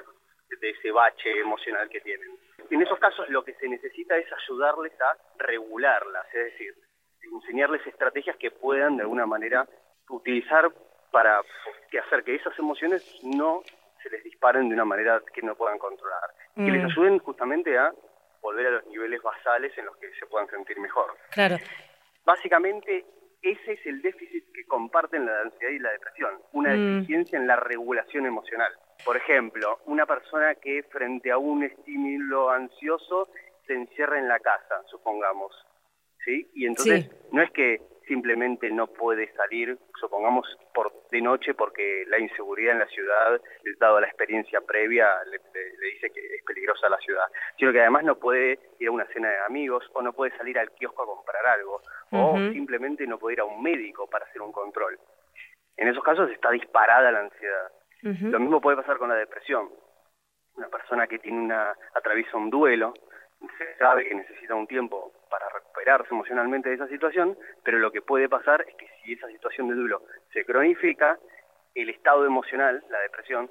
de 0.61 0.69
ese 0.69 0.91
bache 0.91 1.39
emocional 1.39 1.89
que 1.89 2.01
tienen. 2.01 2.37
En 2.69 2.81
esos 2.81 2.99
casos 2.99 3.29
lo 3.29 3.43
que 3.43 3.53
se 3.53 3.67
necesita 3.67 4.17
es 4.17 4.27
ayudarles 4.31 4.93
a 5.01 5.17
regularlas, 5.37 6.25
es 6.33 6.51
decir, 6.51 6.73
enseñarles 7.31 7.85
estrategias 7.85 8.37
que 8.37 8.51
puedan 8.51 8.97
de 8.97 9.03
alguna 9.03 9.25
manera 9.25 9.67
utilizar 10.09 10.71
para 11.11 11.41
que 11.89 11.99
hacer 11.99 12.23
que 12.23 12.35
esas 12.35 12.57
emociones 12.59 13.03
no 13.23 13.61
se 14.01 14.09
les 14.09 14.23
disparen 14.23 14.69
de 14.69 14.75
una 14.75 14.85
manera 14.85 15.21
que 15.33 15.41
no 15.41 15.55
puedan 15.55 15.77
controlar, 15.77 16.29
que 16.55 16.61
les 16.61 16.83
mm. 16.83 16.85
ayuden 16.85 17.19
justamente 17.19 17.77
a 17.77 17.91
volver 18.41 18.67
a 18.67 18.71
los 18.71 18.85
niveles 18.87 19.21
basales 19.21 19.77
en 19.77 19.85
los 19.85 19.97
que 19.97 20.11
se 20.13 20.25
puedan 20.27 20.47
sentir 20.49 20.79
mejor. 20.79 21.15
Claro. 21.31 21.57
Básicamente 22.27 23.05
ese 23.41 23.71
es 23.71 23.85
el 23.85 24.01
déficit 24.01 24.43
que 24.53 24.65
comparten 24.65 25.25
la 25.25 25.43
ansiedad 25.43 25.71
y 25.71 25.79
la 25.79 25.91
depresión, 25.91 26.31
una 26.51 26.73
mm. 26.73 26.95
deficiencia 26.95 27.39
en 27.39 27.47
la 27.47 27.55
regulación 27.55 28.25
emocional. 28.25 28.69
Por 29.05 29.15
ejemplo, 29.15 29.79
una 29.85 30.05
persona 30.05 30.55
que 30.55 30.83
frente 30.91 31.31
a 31.31 31.37
un 31.37 31.63
estímulo 31.63 32.49
ansioso 32.49 33.29
se 33.65 33.75
encierra 33.75 34.19
en 34.19 34.27
la 34.27 34.39
casa, 34.39 34.83
supongamos, 34.91 35.53
¿sí? 36.25 36.51
Y 36.53 36.65
entonces 36.65 37.09
no 37.31 37.41
es 37.41 37.49
que 37.51 37.81
simplemente 38.07 38.69
no 38.71 38.87
puede 38.87 39.31
salir, 39.33 39.77
supongamos, 39.99 40.47
por 40.73 40.91
de 41.11 41.21
noche 41.21 41.53
porque 41.53 42.05
la 42.07 42.19
inseguridad 42.19 42.73
en 42.73 42.79
la 42.79 42.87
ciudad, 42.87 43.41
dado 43.79 43.99
la 43.99 44.07
experiencia 44.07 44.61
previa, 44.61 45.07
le, 45.25 45.39
dice 45.93 46.09
que 46.11 46.19
es 46.19 46.43
peligrosa 46.45 46.89
la 46.89 46.97
ciudad, 46.97 47.25
sino 47.57 47.71
que 47.71 47.81
además 47.81 48.03
no 48.03 48.15
puede 48.15 48.59
ir 48.79 48.87
a 48.87 48.91
una 48.91 49.05
cena 49.07 49.29
de 49.29 49.39
amigos 49.45 49.89
o 49.93 50.01
no 50.01 50.13
puede 50.13 50.35
salir 50.37 50.57
al 50.59 50.71
kiosco 50.71 51.03
a 51.03 51.05
comprar 51.05 51.45
algo 51.45 51.81
o 52.11 52.37
simplemente 52.51 53.05
no 53.05 53.17
puede 53.17 53.33
ir 53.33 53.39
a 53.41 53.45
un 53.45 53.61
médico 53.61 54.07
para 54.07 54.25
hacer 54.25 54.41
un 54.41 54.51
control. 54.51 54.97
En 55.75 55.87
esos 55.87 56.03
casos 56.03 56.29
está 56.31 56.51
disparada 56.51 57.11
la 57.11 57.19
ansiedad. 57.21 57.71
Lo 58.01 58.39
mismo 58.39 58.61
puede 58.61 58.77
pasar 58.77 58.97
con 58.97 59.09
la 59.09 59.15
depresión. 59.15 59.69
Una 60.55 60.69
persona 60.69 61.07
que 61.07 61.19
tiene 61.19 61.39
una 61.39 61.75
atraviesa 61.93 62.37
un 62.37 62.49
duelo, 62.49 62.93
se 63.57 63.77
sabe 63.77 64.07
que 64.07 64.15
necesita 64.15 64.55
un 64.55 64.65
tiempo 64.65 65.11
para 65.29 65.49
recuperarse 65.49 66.09
emocionalmente 66.11 66.69
de 66.69 66.75
esa 66.75 66.87
situación, 66.87 67.37
pero 67.63 67.79
lo 67.79 67.91
que 67.91 68.01
puede 68.01 68.29
pasar 68.29 68.65
es 68.67 68.75
que 68.75 68.87
si 69.03 69.13
esa 69.13 69.27
situación 69.27 69.67
de 69.67 69.75
duelo 69.75 70.01
se 70.33 70.45
cronifica, 70.45 71.17
el 71.75 71.89
estado 71.89 72.25
emocional, 72.25 72.83
la 72.89 72.99
depresión, 72.99 73.49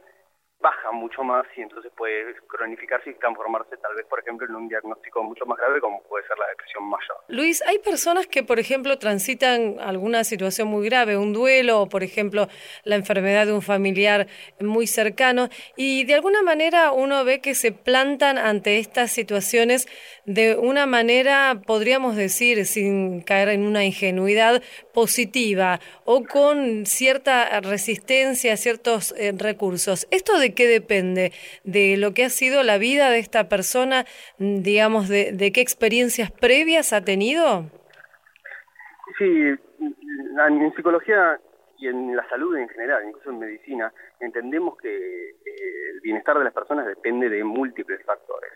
baja 0.60 0.90
mucho 0.90 1.22
más 1.22 1.44
y 1.56 1.60
entonces 1.60 1.92
puede 1.96 2.34
cronificarse 2.48 3.10
y 3.10 3.14
transformarse 3.14 3.76
tal 3.76 3.94
vez, 3.94 4.06
por 4.06 4.20
ejemplo, 4.20 4.46
en 4.46 4.54
un 4.54 4.68
diagnóstico 4.68 5.22
mucho 5.22 5.44
más 5.44 5.58
grave 5.58 5.80
como 5.80 6.02
puede 6.04 6.26
ser 6.26 6.38
la 6.38 6.48
depresión 6.48 6.84
mayor. 6.84 7.16
Luis, 7.28 7.62
hay 7.62 7.78
personas 7.78 8.26
que, 8.26 8.42
por 8.42 8.58
ejemplo, 8.58 8.98
transitan 8.98 9.78
alguna 9.80 10.24
situación 10.24 10.68
muy 10.68 10.88
grave, 10.88 11.16
un 11.16 11.32
duelo 11.32 11.82
o, 11.82 11.88
por 11.88 12.02
ejemplo, 12.02 12.48
la 12.84 12.96
enfermedad 12.96 13.46
de 13.46 13.52
un 13.52 13.62
familiar 13.62 14.26
muy 14.58 14.86
cercano 14.86 15.48
y 15.76 16.04
de 16.04 16.14
alguna 16.14 16.42
manera 16.42 16.92
uno 16.92 17.24
ve 17.24 17.40
que 17.40 17.54
se 17.54 17.72
plantan 17.72 18.38
ante 18.38 18.78
estas 18.78 19.10
situaciones 19.10 19.86
de 20.24 20.56
una 20.56 20.86
manera, 20.86 21.60
podríamos 21.66 22.16
decir, 22.16 22.64
sin 22.64 23.20
caer 23.20 23.50
en 23.50 23.66
una 23.66 23.84
ingenuidad 23.84 24.62
positiva 24.94 25.80
o 26.04 26.24
con 26.24 26.86
cierta 26.86 27.60
resistencia 27.60 28.54
a 28.54 28.56
ciertos 28.56 29.14
eh, 29.18 29.32
recursos. 29.36 30.06
¿Esto 30.10 30.38
qué 30.54 30.66
depende? 30.66 31.32
¿De 31.64 31.96
lo 31.96 32.12
que 32.12 32.24
ha 32.24 32.30
sido 32.30 32.62
la 32.62 32.78
vida 32.78 33.10
de 33.10 33.18
esta 33.18 33.48
persona? 33.48 34.04
Digamos, 34.38 35.08
de, 35.08 35.32
de 35.32 35.52
qué 35.52 35.60
experiencias 35.60 36.30
previas 36.30 36.92
ha 36.92 37.02
tenido? 37.02 37.64
Sí, 39.18 39.24
en 39.24 40.74
psicología 40.74 41.40
y 41.78 41.88
en 41.88 42.16
la 42.16 42.28
salud 42.28 42.56
en 42.56 42.68
general, 42.68 43.04
incluso 43.06 43.30
en 43.30 43.38
medicina, 43.38 43.92
entendemos 44.20 44.76
que 44.78 45.30
el 45.30 46.00
bienestar 46.02 46.38
de 46.38 46.44
las 46.44 46.52
personas 46.52 46.86
depende 46.86 47.28
de 47.28 47.44
múltiples 47.44 48.02
factores. 48.04 48.52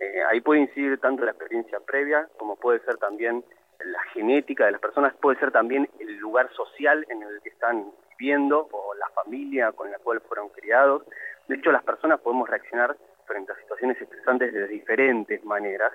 Eh, 0.00 0.22
ahí 0.30 0.40
puede 0.40 0.60
incidir 0.60 0.98
tanto 0.98 1.24
la 1.24 1.32
experiencia 1.32 1.80
previa 1.80 2.28
como 2.38 2.56
puede 2.56 2.80
ser 2.84 2.96
también 2.98 3.44
la 3.84 4.02
genética 4.14 4.66
de 4.66 4.72
las 4.72 4.80
personas, 4.80 5.14
puede 5.20 5.38
ser 5.38 5.50
también 5.50 5.88
el 5.98 6.16
lugar 6.18 6.50
social 6.54 7.04
en 7.08 7.22
el 7.22 7.40
que 7.42 7.50
están 7.50 7.90
viviendo 8.18 8.68
o 8.70 8.94
la 8.94 9.08
familia 9.10 9.72
con 9.72 9.90
la 9.90 9.98
cual 9.98 10.20
fueron 10.20 10.48
criados. 10.50 11.04
De 11.46 11.56
hecho, 11.56 11.72
las 11.72 11.84
personas 11.84 12.20
podemos 12.20 12.48
reaccionar 12.48 12.96
frente 13.26 13.52
a 13.52 13.60
situaciones 13.60 14.00
estresantes 14.00 14.52
de 14.52 14.66
diferentes 14.66 15.44
maneras 15.44 15.92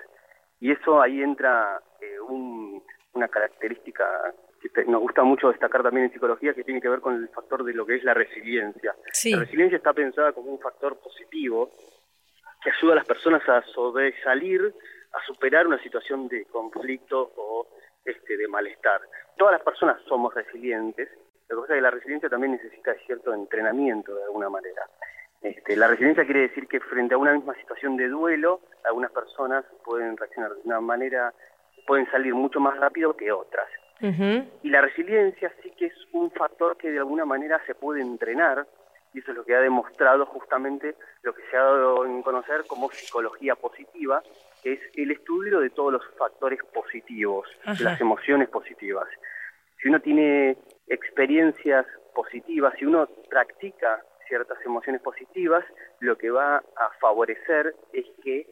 y 0.60 0.72
eso 0.72 1.00
ahí 1.02 1.22
entra 1.22 1.80
eh, 2.00 2.20
una 2.20 3.28
característica 3.28 4.04
que 4.72 4.84
nos 4.86 5.02
gusta 5.02 5.22
mucho 5.22 5.50
destacar 5.50 5.82
también 5.82 6.06
en 6.06 6.12
psicología 6.12 6.54
que 6.54 6.64
tiene 6.64 6.80
que 6.80 6.88
ver 6.88 7.00
con 7.00 7.14
el 7.14 7.28
factor 7.28 7.64
de 7.64 7.74
lo 7.74 7.84
que 7.84 7.96
es 7.96 8.04
la 8.04 8.14
resiliencia. 8.14 8.94
La 9.32 9.40
resiliencia 9.40 9.76
está 9.76 9.92
pensada 9.92 10.32
como 10.32 10.50
un 10.50 10.58
factor 10.58 10.98
positivo 11.00 11.70
que 12.62 12.70
ayuda 12.70 12.94
a 12.94 12.96
las 12.96 13.06
personas 13.06 13.46
a 13.46 13.62
sobresalir, 13.74 14.74
a 15.12 15.26
superar 15.26 15.66
una 15.66 15.82
situación 15.82 16.28
de 16.28 16.46
conflicto 16.46 17.30
o 17.36 17.68
este, 18.04 18.38
de 18.38 18.48
malestar. 18.48 19.02
Todas 19.36 19.52
las 19.52 19.62
personas 19.62 20.00
somos 20.08 20.32
resilientes, 20.34 21.10
lo 21.48 21.56
que 21.56 21.62
pasa 21.62 21.74
es 21.74 21.78
que 21.78 21.82
la 21.82 21.90
resiliencia 21.90 22.28
también 22.28 22.52
necesita 22.52 22.94
cierto 23.06 23.34
entrenamiento 23.34 24.14
de 24.14 24.24
alguna 24.24 24.48
manera. 24.48 24.82
Este, 25.42 25.76
la 25.76 25.88
resiliencia 25.88 26.24
quiere 26.24 26.48
decir 26.48 26.66
que 26.66 26.80
frente 26.80 27.14
a 27.14 27.18
una 27.18 27.34
misma 27.34 27.54
situación 27.56 27.96
de 27.96 28.08
duelo, 28.08 28.60
algunas 28.84 29.10
personas 29.12 29.64
pueden 29.84 30.16
reaccionar 30.16 30.54
de 30.54 30.60
una 30.64 30.80
manera, 30.80 31.34
pueden 31.86 32.10
salir 32.10 32.34
mucho 32.34 32.60
más 32.60 32.78
rápido 32.78 33.14
que 33.14 33.30
otras. 33.30 33.68
Y 34.62 34.68
la 34.68 34.82
resiliencia 34.82 35.50
sí 35.62 35.70
que 35.78 35.86
es 35.86 35.94
un 36.12 36.30
factor 36.30 36.76
que 36.76 36.90
de 36.90 36.98
alguna 36.98 37.24
manera 37.24 37.60
se 37.66 37.74
puede 37.74 38.02
entrenar, 38.02 38.66
y 39.14 39.20
eso 39.20 39.30
es 39.30 39.36
lo 39.36 39.44
que 39.44 39.54
ha 39.54 39.60
demostrado 39.60 40.26
justamente 40.26 40.94
lo 41.22 41.32
que 41.34 41.42
se 41.50 41.56
ha 41.56 41.62
dado 41.62 42.04
en 42.04 42.20
conocer 42.22 42.64
como 42.66 42.90
psicología 42.90 43.54
positiva, 43.54 44.22
que 44.62 44.72
es 44.74 44.80
el 44.96 45.10
estudio 45.10 45.60
de 45.60 45.70
todos 45.70 45.92
los 45.92 46.02
factores 46.18 46.58
positivos, 46.72 47.48
las 47.80 48.00
emociones 48.00 48.48
positivas. 48.48 49.08
Si 49.80 49.88
uno 49.88 50.00
tiene 50.00 50.58
experiencias 50.86 51.86
positivas, 52.14 52.74
si 52.78 52.84
uno 52.84 53.08
practica 53.28 54.02
ciertas 54.28 54.58
emociones 54.64 55.02
positivas, 55.02 55.64
lo 56.00 56.16
que 56.16 56.30
va 56.30 56.56
a 56.56 56.90
favorecer 57.00 57.74
es 57.92 58.06
que 58.22 58.46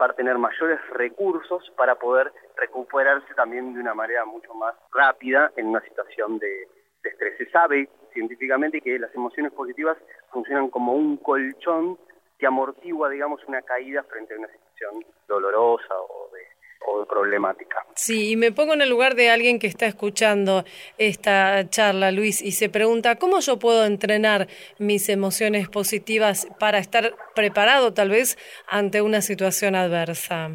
va 0.00 0.06
a 0.06 0.12
tener 0.14 0.38
mayores 0.38 0.80
recursos 0.90 1.70
para 1.76 1.94
poder 1.96 2.32
recuperarse 2.56 3.32
también 3.34 3.74
de 3.74 3.80
una 3.80 3.94
manera 3.94 4.24
mucho 4.24 4.52
más 4.54 4.74
rápida 4.92 5.52
en 5.56 5.66
una 5.66 5.80
situación 5.82 6.38
de, 6.38 6.68
estrés. 7.02 7.36
Se 7.36 7.50
sabe 7.50 7.88
científicamente 8.12 8.80
que 8.80 8.98
las 8.98 9.14
emociones 9.14 9.52
positivas 9.52 9.98
funcionan 10.32 10.70
como 10.70 10.94
un 10.94 11.18
colchón 11.18 11.98
que 12.38 12.46
amortigua, 12.46 13.10
digamos, 13.10 13.44
una 13.46 13.60
caída 13.62 14.02
frente 14.04 14.34
a 14.34 14.38
una 14.38 14.48
situación 14.48 15.04
dolorosa 15.28 15.94
o 15.94 16.30
de, 16.32 16.53
o 16.86 17.04
problemática. 17.06 17.84
Sí, 17.94 18.32
y 18.32 18.36
me 18.36 18.52
pongo 18.52 18.74
en 18.74 18.82
el 18.82 18.90
lugar 18.90 19.14
de 19.14 19.30
alguien 19.30 19.58
que 19.58 19.66
está 19.66 19.86
escuchando 19.86 20.64
esta 20.98 21.68
charla, 21.70 22.10
Luis, 22.10 22.42
y 22.42 22.52
se 22.52 22.68
pregunta, 22.68 23.16
¿cómo 23.16 23.40
yo 23.40 23.58
puedo 23.58 23.84
entrenar 23.84 24.48
mis 24.78 25.08
emociones 25.08 25.68
positivas 25.68 26.46
para 26.58 26.78
estar 26.78 27.14
preparado 27.34 27.94
tal 27.94 28.10
vez 28.10 28.38
ante 28.68 29.02
una 29.02 29.20
situación 29.20 29.74
adversa? 29.74 30.50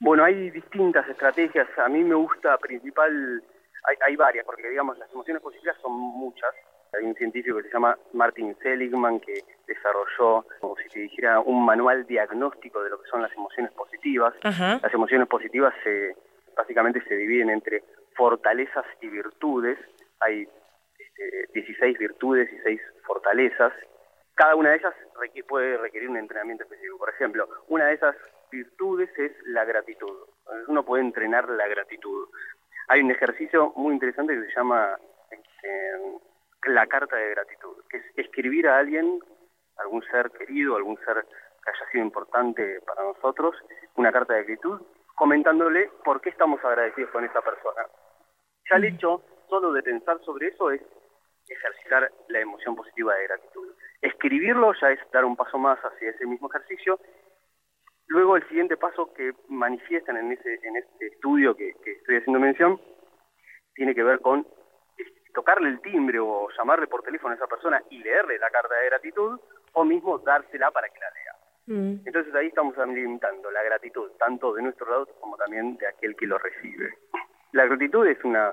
Bueno, 0.00 0.24
hay 0.24 0.50
distintas 0.50 1.08
estrategias. 1.08 1.68
A 1.78 1.88
mí 1.88 2.02
me 2.02 2.16
gusta 2.16 2.58
principal 2.58 3.42
hay, 3.84 3.96
hay 4.06 4.16
varias, 4.16 4.44
porque 4.44 4.68
digamos 4.68 4.98
las 4.98 5.10
emociones 5.12 5.42
positivas 5.42 5.76
son 5.80 5.92
muchas, 5.92 6.54
Hay 6.98 7.04
un 7.06 7.14
científico 7.14 7.56
que 7.56 7.64
se 7.64 7.72
llama 7.72 7.96
Martin 8.12 8.56
Seligman 8.62 9.20
que 9.20 9.42
desarrolló, 9.66 10.44
como 10.60 10.76
si 10.76 10.88
te 10.90 11.00
dijera, 11.00 11.40
un 11.40 11.64
manual 11.64 12.06
diagnóstico 12.06 12.82
de 12.82 12.90
lo 12.90 13.00
que 13.00 13.08
son 13.08 13.22
las 13.22 13.32
emociones 13.32 13.72
positivas. 13.72 14.34
Las 14.42 14.92
emociones 14.92 15.28
positivas 15.28 15.74
se, 15.82 16.14
básicamente 16.56 17.02
se 17.08 17.16
dividen 17.16 17.50
entre 17.50 17.82
fortalezas 18.14 18.84
y 19.00 19.08
virtudes. 19.08 19.78
Hay 20.20 20.46
16 21.54 21.66
este, 21.66 21.98
virtudes 21.98 22.52
y 22.52 22.58
6 22.58 22.80
fortalezas. 23.06 23.72
Cada 24.34 24.54
una 24.54 24.70
de 24.70 24.76
ellas 24.76 24.94
puede 25.48 25.76
requerir 25.76 26.08
un 26.08 26.16
entrenamiento 26.16 26.64
específico. 26.64 26.98
Por 26.98 27.10
ejemplo, 27.10 27.48
una 27.68 27.86
de 27.86 27.94
esas 27.94 28.16
virtudes 28.50 29.10
es 29.18 29.32
la 29.46 29.64
gratitud. 29.64 30.16
Uno 30.68 30.84
puede 30.84 31.02
entrenar 31.02 31.48
la 31.48 31.66
gratitud. 31.68 32.28
Hay 32.88 33.00
un 33.00 33.10
ejercicio 33.10 33.72
muy 33.76 33.94
interesante 33.94 34.34
que 34.34 34.46
se 34.46 34.54
llama 34.54 34.96
este, 35.30 35.92
la 36.64 36.86
carta 36.86 37.16
de 37.16 37.30
gratitud, 37.30 37.82
que 37.88 37.98
es 37.98 38.04
escribir 38.16 38.68
a 38.68 38.78
alguien, 38.78 39.20
algún 39.76 40.02
ser 40.04 40.30
querido, 40.30 40.76
algún 40.76 40.96
ser 40.98 41.24
que 41.64 41.70
haya 41.70 41.90
sido 41.90 42.04
importante 42.04 42.80
para 42.86 43.02
nosotros, 43.02 43.54
una 43.96 44.12
carta 44.12 44.34
de 44.34 44.44
gratitud, 44.44 44.80
comentándole 45.14 45.90
por 46.04 46.20
qué 46.20 46.30
estamos 46.30 46.64
agradecidos 46.64 47.10
con 47.10 47.24
esa 47.24 47.40
persona. 47.40 47.86
Ya 48.70 48.76
el 48.76 48.84
hecho 48.84 49.22
solo 49.48 49.72
de 49.72 49.82
pensar 49.82 50.18
sobre 50.24 50.48
eso 50.48 50.70
es 50.70 50.80
ejercitar 51.48 52.10
la 52.28 52.40
emoción 52.40 52.74
positiva 52.74 53.14
de 53.14 53.24
gratitud. 53.24 53.74
Escribirlo 54.00 54.72
ya 54.80 54.90
es 54.90 55.00
dar 55.12 55.24
un 55.24 55.36
paso 55.36 55.58
más 55.58 55.78
hacia 55.80 56.10
ese 56.10 56.26
mismo 56.26 56.48
ejercicio. 56.48 56.98
Luego 58.06 58.36
el 58.36 58.48
siguiente 58.48 58.76
paso 58.76 59.12
que 59.14 59.32
manifiestan 59.48 60.16
en, 60.16 60.32
ese, 60.32 60.54
en 60.62 60.76
este 60.76 61.06
estudio 61.06 61.54
que, 61.56 61.74
que 61.84 61.92
estoy 61.92 62.16
haciendo 62.16 62.40
mención 62.40 62.80
tiene 63.74 63.94
que 63.94 64.02
ver 64.02 64.20
con 64.20 64.46
tocarle 65.34 65.68
el 65.68 65.80
timbre 65.80 66.18
o 66.18 66.48
llamarle 66.56 66.86
por 66.86 67.02
teléfono 67.02 67.32
a 67.32 67.36
esa 67.36 67.46
persona 67.46 67.82
y 67.90 67.98
leerle 67.98 68.38
la 68.38 68.50
carta 68.50 68.74
de 68.74 68.86
gratitud 68.86 69.40
o 69.72 69.84
mismo 69.84 70.18
dársela 70.18 70.70
para 70.70 70.88
que 70.88 71.00
la 71.00 71.10
lea. 71.10 71.32
Mm. 71.66 72.06
Entonces 72.06 72.34
ahí 72.34 72.48
estamos 72.48 72.76
alimentando 72.78 73.50
la 73.50 73.62
gratitud 73.62 74.10
tanto 74.18 74.52
de 74.54 74.62
nuestro 74.62 74.90
lado 74.90 75.06
como 75.20 75.36
también 75.36 75.76
de 75.76 75.86
aquel 75.86 76.16
que 76.16 76.26
lo 76.26 76.38
recibe. 76.38 76.94
La 77.52 77.66
gratitud 77.66 78.06
es 78.06 78.22
una 78.24 78.52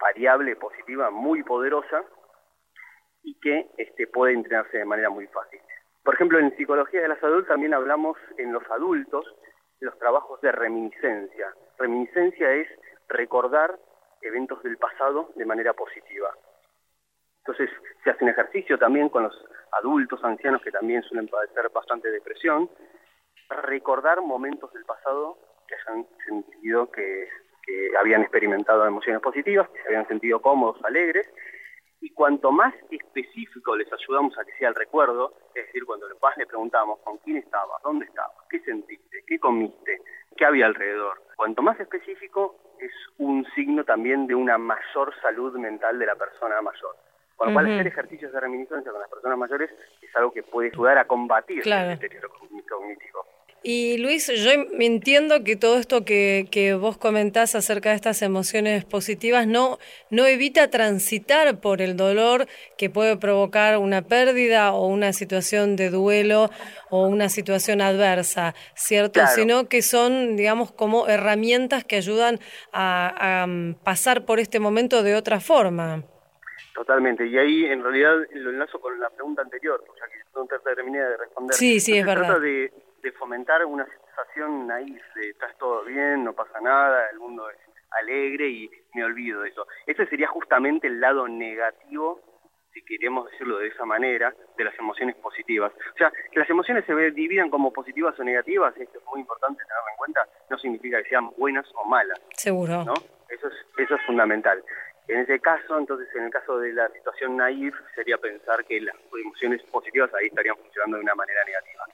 variable 0.00 0.56
positiva 0.56 1.10
muy 1.10 1.42
poderosa 1.42 2.02
y 3.22 3.38
que 3.40 3.68
este, 3.76 4.06
puede 4.06 4.34
entrenarse 4.34 4.78
de 4.78 4.84
manera 4.84 5.10
muy 5.10 5.26
fácil. 5.26 5.60
Por 6.04 6.14
ejemplo, 6.14 6.38
en 6.38 6.56
psicología 6.56 7.02
de 7.02 7.08
la 7.08 7.20
salud 7.20 7.44
también 7.44 7.74
hablamos 7.74 8.16
en 8.38 8.52
los 8.52 8.62
adultos 8.70 9.26
los 9.80 9.98
trabajos 9.98 10.40
de 10.40 10.52
reminiscencia. 10.52 11.54
Reminiscencia 11.78 12.50
es 12.52 12.68
recordar 13.08 13.78
eventos 14.22 14.62
del 14.62 14.76
pasado 14.76 15.30
de 15.36 15.44
manera 15.44 15.72
positiva. 15.72 16.34
Entonces 17.38 17.70
se 18.04 18.10
hace 18.10 18.24
un 18.24 18.30
ejercicio 18.30 18.78
también 18.78 19.08
con 19.08 19.22
los 19.22 19.34
adultos, 19.72 20.22
ancianos 20.22 20.62
que 20.62 20.70
también 20.70 21.02
suelen 21.02 21.28
padecer 21.28 21.70
bastante 21.70 22.10
depresión, 22.10 22.68
recordar 23.48 24.20
momentos 24.20 24.72
del 24.72 24.84
pasado 24.84 25.38
que 25.66 25.74
hayan 25.74 26.06
sentido 26.26 26.90
que, 26.90 27.28
habían 28.00 28.22
experimentado 28.22 28.86
emociones 28.86 29.20
positivas, 29.20 29.68
que 29.68 29.82
se 29.82 29.88
habían 29.88 30.08
sentido 30.08 30.40
cómodos, 30.40 30.82
alegres, 30.84 31.28
y 32.00 32.10
cuanto 32.14 32.50
más 32.50 32.74
específico 32.90 33.76
les 33.76 33.92
ayudamos 33.92 34.38
a 34.38 34.44
que 34.46 34.52
sea 34.58 34.70
el 34.70 34.74
recuerdo, 34.74 35.34
es 35.54 35.66
decir, 35.66 35.84
cuando 35.84 36.06
más 36.22 36.34
le 36.38 36.46
preguntamos 36.46 36.98
con 37.00 37.18
quién 37.18 37.36
estabas, 37.36 37.82
dónde 37.82 38.06
estabas, 38.06 38.36
qué 38.48 38.60
sentiste, 38.60 39.22
qué 39.26 39.38
comiste, 39.38 40.00
qué 40.38 40.46
había 40.46 40.66
alrededor, 40.66 41.20
cuanto 41.36 41.60
más 41.62 41.78
específico 41.80 42.56
es 42.80 42.92
un 43.18 43.44
signo 43.54 43.84
también 43.84 44.26
de 44.26 44.34
una 44.34 44.56
mayor 44.56 45.12
salud 45.20 45.58
mental 45.58 45.98
de 45.98 46.06
la 46.06 46.14
persona 46.14 46.62
mayor. 46.62 46.96
Con 47.36 47.48
lo 47.48 47.54
cual, 47.54 47.66
hacer 47.66 47.86
ejercicios 47.86 48.32
de 48.32 48.40
reminiscencia 48.40 48.90
con 48.90 49.00
las 49.00 49.10
personas 49.10 49.38
mayores 49.38 49.70
es 50.02 50.16
algo 50.16 50.32
que 50.32 50.42
puede 50.42 50.70
ayudar 50.72 50.98
a 50.98 51.06
combatir 51.06 51.62
el 51.64 51.88
deterioro 51.88 52.30
cognitivo. 52.30 53.24
Y 53.62 53.98
Luis, 53.98 54.28
yo 54.28 54.50
entiendo 54.78 55.42
que 55.42 55.56
todo 55.56 55.78
esto 55.78 56.04
que, 56.04 56.46
que, 56.50 56.74
vos 56.74 56.96
comentás 56.96 57.56
acerca 57.56 57.90
de 57.90 57.96
estas 57.96 58.22
emociones 58.22 58.84
positivas 58.84 59.48
no, 59.48 59.78
no 60.10 60.26
evita 60.26 60.70
transitar 60.70 61.60
por 61.60 61.82
el 61.82 61.96
dolor 61.96 62.46
que 62.76 62.88
puede 62.88 63.16
provocar 63.16 63.78
una 63.78 64.02
pérdida 64.02 64.72
o 64.72 64.86
una 64.86 65.12
situación 65.12 65.74
de 65.74 65.90
duelo 65.90 66.50
o 66.90 67.08
una 67.08 67.28
situación 67.28 67.80
adversa, 67.80 68.54
¿cierto? 68.74 69.26
Sino 69.26 69.68
que 69.68 69.82
son, 69.82 70.36
digamos, 70.36 70.70
como 70.70 71.08
herramientas 71.08 71.84
que 71.84 71.96
ayudan 71.96 72.38
a, 72.72 73.46
pasar 73.82 74.24
por 74.24 74.38
este 74.38 74.60
momento 74.60 75.02
de 75.02 75.16
otra 75.16 75.40
forma. 75.40 76.04
Totalmente, 76.74 77.26
y 77.26 77.36
ahí 77.36 77.64
en 77.64 77.82
realidad 77.82 78.14
lo 78.34 78.50
enlazo 78.50 78.80
con 78.80 78.98
la 79.00 79.10
pregunta 79.10 79.42
anterior, 79.42 79.82
ya 79.98 80.06
que 80.06 80.18
no 80.34 80.46
te 80.46 80.58
terminé 80.60 81.00
de 81.00 81.16
responder. 81.16 81.56
Sí, 81.56 81.80
sí, 81.80 81.98
es 81.98 82.06
verdad 82.06 82.40
de 82.40 82.70
fomentar 83.12 83.64
una 83.64 83.86
sensación 83.86 84.66
naif 84.66 85.02
de 85.14 85.30
estás 85.30 85.56
todo 85.58 85.84
bien, 85.84 86.24
no 86.24 86.32
pasa 86.32 86.60
nada, 86.60 87.08
el 87.10 87.18
mundo 87.18 87.48
es 87.50 87.56
alegre 88.00 88.48
y 88.48 88.70
me 88.94 89.04
olvido 89.04 89.42
de 89.42 89.50
eso. 89.50 89.66
Ese 89.86 90.06
sería 90.06 90.28
justamente 90.28 90.86
el 90.86 91.00
lado 91.00 91.28
negativo, 91.28 92.20
si 92.72 92.82
queremos 92.84 93.30
decirlo 93.30 93.58
de 93.58 93.68
esa 93.68 93.84
manera, 93.84 94.34
de 94.56 94.64
las 94.64 94.78
emociones 94.78 95.16
positivas. 95.16 95.72
O 95.94 95.98
sea, 95.98 96.12
que 96.30 96.38
las 96.38 96.50
emociones 96.50 96.84
se 96.84 96.94
dividan 97.12 97.50
como 97.50 97.72
positivas 97.72 98.18
o 98.18 98.24
negativas, 98.24 98.76
esto 98.76 98.98
es 98.98 99.04
muy 99.06 99.20
importante 99.20 99.62
tenerlo 99.62 99.90
en 99.90 99.96
cuenta, 99.96 100.28
no 100.50 100.58
significa 100.58 101.02
que 101.02 101.08
sean 101.08 101.30
buenas 101.36 101.66
o 101.74 101.84
malas. 101.84 102.20
Seguro. 102.34 102.84
¿no? 102.84 102.94
Eso 103.28 103.48
es, 103.48 103.54
eso 103.78 103.94
es 103.94 104.02
fundamental. 104.06 104.62
En 105.08 105.20
ese 105.20 105.40
caso, 105.40 105.78
entonces, 105.78 106.06
en 106.14 106.24
el 106.24 106.30
caso 106.30 106.58
de 106.58 106.70
la 106.74 106.86
situación 106.90 107.38
naif, 107.38 107.74
sería 107.94 108.18
pensar 108.18 108.62
que 108.66 108.78
las 108.78 108.94
emociones 109.18 109.62
positivas 109.62 110.12
ahí 110.14 110.26
estarían 110.26 110.56
funcionando 110.56 110.98
de 110.98 111.02
una 111.02 111.14
manera 111.14 111.42
negativa 111.46 111.84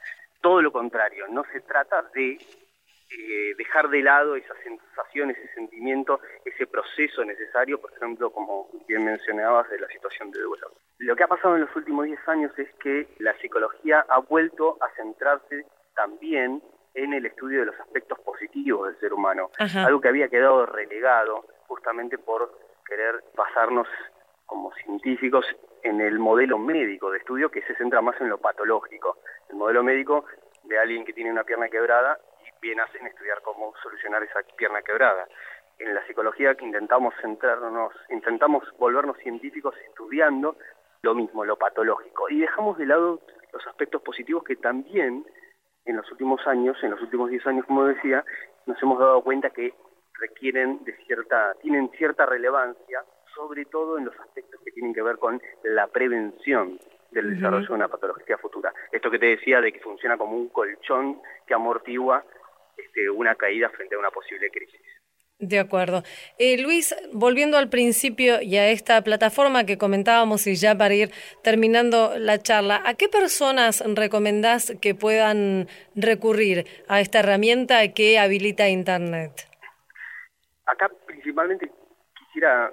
todo 0.44 0.61
lo 0.61 0.70
contrario, 0.72 1.24
no 1.30 1.42
se 1.50 1.62
trata 1.62 2.02
de 2.12 2.33
eh, 2.33 3.54
dejar 3.57 3.88
de 3.88 4.02
lado 4.02 4.37
esas 4.37 4.59
sensaciones, 4.62 5.38
ese 5.38 5.54
sentimiento, 5.54 6.20
ese 6.44 6.66
proceso 6.66 7.24
necesario, 7.24 7.80
por 7.80 7.90
ejemplo, 7.94 8.30
como 8.30 8.68
bien 8.87 9.07
mencionabas, 9.07 9.70
de 9.70 9.78
la 9.78 9.88
situación 9.88 10.30
de 10.33 10.42
duelo. 10.42 10.70
Lo 10.98 11.16
que 11.16 11.22
ha 11.22 11.28
pasado 11.28 11.54
en 11.54 11.62
los 11.62 11.74
últimos 11.74 12.04
10 12.04 12.28
años 12.28 12.52
es 12.59 12.68
que 12.74 13.09
la 13.20 13.33
psicología 13.38 14.04
ha 14.07 14.18
vuelto 14.18 14.76
a 14.83 14.94
centrarse 14.96 15.64
también 15.94 16.62
en 16.92 17.14
el 17.14 17.24
estudio 17.24 17.61
de 17.61 17.66
los 17.66 17.80
aspectos 17.80 18.18
positivos 18.20 18.88
del 18.88 19.00
ser 19.00 19.14
humano, 19.14 19.48
algo 19.59 20.02
que 20.02 20.09
había 20.09 20.28
quedado 20.28 20.66
relegado 20.66 21.46
justamente 21.68 22.18
por 22.18 22.52
querer 22.87 23.24
basarnos 23.35 23.88
como 24.46 24.72
científicos 24.74 25.44
en 25.83 26.00
el 26.00 26.18
modelo 26.18 26.59
médico 26.59 27.11
de 27.11 27.18
estudio 27.18 27.50
que 27.50 27.62
se 27.62 27.74
centra 27.76 28.00
más 28.00 28.20
en 28.20 28.28
lo 28.28 28.38
patológico. 28.38 29.18
El 29.48 29.57
modelo 29.57 29.83
médico 29.83 30.24
de 30.64 30.78
alguien 30.78 31.04
que 31.04 31.12
tiene 31.12 31.30
una 31.30 31.44
pierna 31.44 31.68
quebrada 31.68 32.18
y 32.40 32.61
bien 32.61 32.80
hacen 32.80 33.07
estudiar 33.07 33.40
cómo 33.42 33.74
solucionar 33.83 34.22
esa 34.22 34.40
pierna 34.57 34.83
quebrada. 34.83 35.26
En 35.78 35.94
la 35.94 36.07
psicología 36.07 36.54
que 36.54 36.64
intentamos 36.64 37.14
centrarnos, 37.20 37.92
intentamos 38.11 38.64
volvernos 38.78 39.16
científicos 39.18 39.74
estudiando 39.88 40.57
lo 41.02 41.14
mismo, 41.14 41.44
lo 41.44 41.57
patológico, 41.57 42.30
y 42.30 42.40
dejamos 42.40 42.78
de 42.78 42.87
lado 42.87 43.20
los 43.52 43.66
aspectos 43.66 44.00
positivos 44.02 44.42
que 44.42 44.57
también 44.57 45.24
en 45.85 45.96
los 45.96 46.11
últimos 46.11 46.46
años, 46.46 46.76
en 46.83 46.92
los 46.92 47.02
últimos 47.02 47.28
10 47.30 47.46
años, 47.46 47.66
como 47.66 47.85
decía, 47.85 48.24
nos 48.66 48.83
hemos 48.83 48.98
dado 48.98 49.22
cuenta 49.22 49.50
que 49.50 49.74
requieren 50.14 50.83
de 50.85 50.96
cierta, 51.04 51.54
tienen 51.61 51.90
cierta 51.90 52.24
relevancia 52.24 53.04
sobre 53.35 53.64
todo 53.66 53.99
en 53.99 54.07
los 54.07 54.18
aspectos 54.20 54.61
que 54.64 54.73
tienen 54.73 54.94
que 54.94 55.03
ver 55.03 55.18
con 55.18 55.40
la 55.62 55.87
prevención 55.87 56.79
del 57.11 57.35
desarrollo 57.35 57.66
de 57.66 57.75
una 57.75 57.88
patología 57.88 58.37
futura. 58.38 58.73
Esto 58.90 59.11
que 59.11 59.18
te 59.18 59.27
decía 59.27 59.61
de 59.61 59.73
que 59.73 59.81
funciona 59.81 60.16
como 60.16 60.37
un 60.37 60.49
colchón 60.49 61.20
que 61.47 61.55
amortigua 61.55 62.25
este, 62.77 63.09
una 63.09 63.35
caída 63.35 63.68
frente 63.70 63.94
a 63.94 63.99
una 63.99 64.11
posible 64.11 64.51
crisis. 64.51 64.81
De 65.40 65.59
acuerdo. 65.59 66.03
Eh, 66.38 66.62
Luis, 66.62 66.94
volviendo 67.12 67.59
al 67.59 67.68
principio 67.68 68.40
y 68.40 68.57
a 68.57 68.68
esta 68.68 69.03
plataforma 69.03 69.66
que 69.66 69.77
comentábamos 69.77 70.47
y 70.47 70.55
ya 70.55 70.77
para 70.77 70.94
ir 70.94 71.11
terminando 71.42 72.16
la 72.16 72.38
charla, 72.38 72.83
¿a 72.85 72.94
qué 72.94 73.09
personas 73.09 73.83
recomendás 73.94 74.73
que 74.81 74.94
puedan 74.94 75.66
recurrir 75.97 76.66
a 76.88 77.01
esta 77.01 77.18
herramienta 77.18 77.92
que 77.92 78.18
habilita 78.18 78.68
Internet? 78.68 79.49
Acá 80.66 80.88
principalmente 81.05 81.70
quisiera 82.18 82.73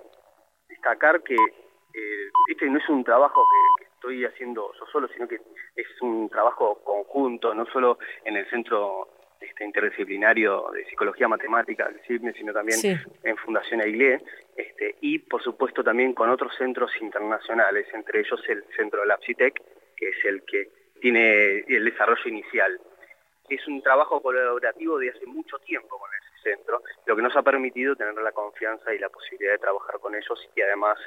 destacar 0.82 1.22
que 1.22 1.36
eh, 1.36 2.30
este 2.50 2.68
no 2.68 2.80
es 2.80 2.90
un 2.90 3.04
trabajo 3.04 3.44
que, 3.78 3.86
estoy 4.02 4.26
haciendo 4.26 4.74
yo 4.80 4.86
solo, 4.92 5.08
sino 5.10 5.28
que 5.28 5.36
es 5.76 6.02
un 6.02 6.28
trabajo 6.28 6.82
conjunto, 6.84 7.54
no 7.54 7.68
solo 7.68 8.00
en 8.26 8.36
el 8.36 8.50
Centro 8.50 9.08
este, 9.40 9.64
Interdisciplinario 9.64 10.72
de 10.74 10.86
Psicología 10.86 11.28
Matemática 11.28 11.88
sino 12.08 12.52
también 12.52 12.80
en 13.22 13.38
Fundación 13.38 13.80
AILE, 13.80 14.24
este, 14.56 14.96
y 15.02 15.20
por 15.20 15.44
supuesto 15.44 15.84
también 15.84 16.14
con 16.14 16.32
otros 16.32 16.52
centros 16.58 16.92
internacionales, 17.00 17.86
entre 17.94 18.22
ellos 18.22 18.42
el 18.50 18.64
Centro 18.76 19.06
LAPSITEC, 19.06 19.62
que 19.96 20.10
es 20.10 20.26
el 20.26 20.42
que 20.46 20.68
tiene 21.00 21.60
el 21.68 21.86
desarrollo 21.86 22.28
inicial. 22.28 22.80
Es 23.50 23.68
un 23.68 23.84
trabajo 23.84 24.20
colaborativo 24.20 24.98
de 24.98 25.12
hace 25.12 25.28
mucho 25.28 25.60
tiempo 25.60 26.00
con 26.00 26.10
el 26.12 26.31
centro, 26.42 26.82
lo 27.06 27.16
que 27.16 27.22
nos 27.22 27.36
ha 27.36 27.42
permitido 27.42 27.96
tener 27.96 28.14
la 28.16 28.32
confianza 28.32 28.94
y 28.94 29.00
la 29.00 29.10
posibilidad 29.10 29.54
de 29.54 29.60
trabajar 29.60 30.00
con 30.00 30.16
ellos 30.16 30.50
y 30.56 30.62
además 30.62 30.98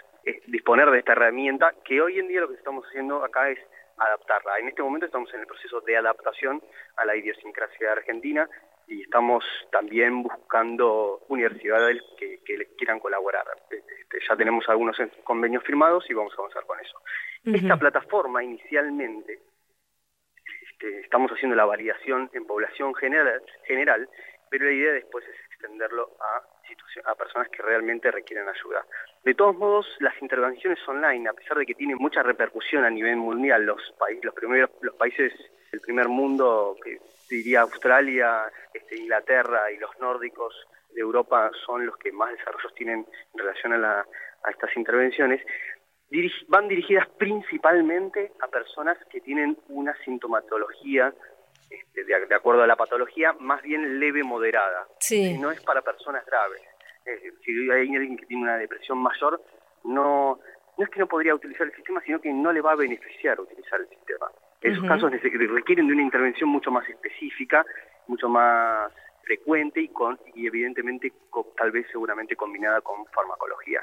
disponer 0.46 0.90
de 0.90 0.98
esta 0.98 1.12
herramienta 1.12 1.74
que 1.84 2.00
hoy 2.00 2.18
en 2.18 2.28
día 2.28 2.40
lo 2.40 2.48
que 2.48 2.54
estamos 2.54 2.84
haciendo 2.86 3.24
acá 3.24 3.50
es 3.50 3.58
adaptarla. 3.96 4.58
En 4.58 4.68
este 4.68 4.82
momento 4.82 5.06
estamos 5.06 5.32
en 5.34 5.40
el 5.40 5.46
proceso 5.46 5.80
de 5.80 5.96
adaptación 5.96 6.62
a 6.96 7.04
la 7.04 7.16
idiosincrasia 7.16 7.92
argentina 7.92 8.48
y 8.86 9.02
estamos 9.02 9.44
también 9.70 10.22
buscando 10.22 11.24
universidades 11.28 12.02
que, 12.18 12.40
que 12.44 12.66
quieran 12.76 13.00
colaborar. 13.00 13.44
Este, 13.70 14.18
ya 14.28 14.36
tenemos 14.36 14.68
algunos 14.68 14.96
convenios 15.22 15.64
firmados 15.64 16.08
y 16.08 16.14
vamos 16.14 16.32
a 16.34 16.42
avanzar 16.42 16.64
con 16.66 16.78
eso. 16.80 17.00
Esta 17.44 17.76
plataforma 17.76 18.42
inicialmente, 18.42 19.40
este, 20.70 21.00
estamos 21.00 21.30
haciendo 21.30 21.56
la 21.56 21.64
validación 21.64 22.30
en 22.32 22.46
población 22.46 22.94
general, 22.94 23.42
general, 23.64 24.08
pero 24.54 24.66
la 24.66 24.72
idea 24.72 24.92
después 24.92 25.24
es 25.26 25.34
extenderlo 25.50 26.16
a, 26.20 27.10
a 27.10 27.14
personas 27.16 27.48
que 27.48 27.60
realmente 27.60 28.08
requieren 28.08 28.48
ayuda. 28.48 28.86
De 29.24 29.34
todos 29.34 29.56
modos, 29.56 29.84
las 29.98 30.14
intervenciones 30.22 30.78
online, 30.86 31.28
a 31.28 31.32
pesar 31.32 31.58
de 31.58 31.66
que 31.66 31.74
tienen 31.74 31.96
mucha 31.98 32.22
repercusión 32.22 32.84
a 32.84 32.90
nivel 32.90 33.16
mundial, 33.16 33.66
los, 33.66 33.82
países, 33.98 34.24
los, 34.24 34.32
primeros, 34.32 34.70
países 34.96 35.32
del 35.72 35.80
primer 35.80 36.06
mundo, 36.06 36.76
que 36.84 37.00
diría 37.28 37.62
Australia, 37.62 38.44
este, 38.72 38.96
Inglaterra 38.96 39.72
y 39.72 39.78
los 39.78 39.90
nórdicos 39.98 40.54
de 40.94 41.00
Europa 41.00 41.50
son 41.66 41.84
los 41.86 41.96
que 41.96 42.12
más 42.12 42.30
desarrollos 42.30 42.72
tienen 42.76 43.04
en 43.32 43.38
relación 43.38 43.72
a, 43.84 44.06
estas 44.48 44.76
intervenciones, 44.76 45.44
van 46.46 46.68
dirigidas 46.68 47.08
principalmente 47.18 48.30
a 48.40 48.46
personas 48.46 48.96
que 49.10 49.20
tienen 49.20 49.58
una 49.66 49.96
sintomatología, 50.04 51.12
este, 51.74 52.04
de, 52.04 52.34
acuerdo 52.34 52.62
a 52.62 52.66
la 52.66 52.76
patología, 52.76 53.34
más 53.40 53.62
bien 53.62 53.98
leve 54.00 54.22
moderada. 54.22 54.86
Sí. 54.98 55.38
no 55.38 55.50
es 55.50 55.60
para 55.62 55.82
personas 55.82 56.24
graves. 56.26 56.62
si 57.44 57.70
hay 57.70 57.94
alguien 57.94 58.16
que 58.16 58.26
tiene 58.26 58.42
una 58.42 58.56
depresión 58.56 58.98
mayor, 58.98 59.42
no, 59.84 60.40
no 60.78 60.84
es 60.84 60.90
que 60.90 61.00
no 61.00 61.06
podría 61.06 61.34
utilizar 61.34 61.66
el 61.66 61.74
sistema, 61.74 62.00
sino 62.02 62.20
que 62.20 62.32
no 62.32 62.52
le 62.52 62.60
va 62.60 62.72
a 62.72 62.76
beneficiar 62.76 63.40
utilizar 63.40 63.80
el 63.80 63.88
sistema. 63.88 64.26
Esos 64.60 64.86
casos 64.88 65.10
requieren 65.10 65.86
de 65.86 65.92
una 65.92 66.02
intervención 66.02 66.48
mucho 66.48 66.70
más 66.70 66.88
específica, 66.88 67.66
mucho 68.06 68.30
más 68.30 68.90
frecuente 69.22 69.80
y, 69.80 69.88
con, 69.88 70.18
y 70.34 70.46
evidentemente 70.46 71.12
tal 71.56 71.70
vez 71.70 71.86
seguramente 71.92 72.34
combinada 72.34 72.80
con 72.80 73.04
farmacología. 73.06 73.82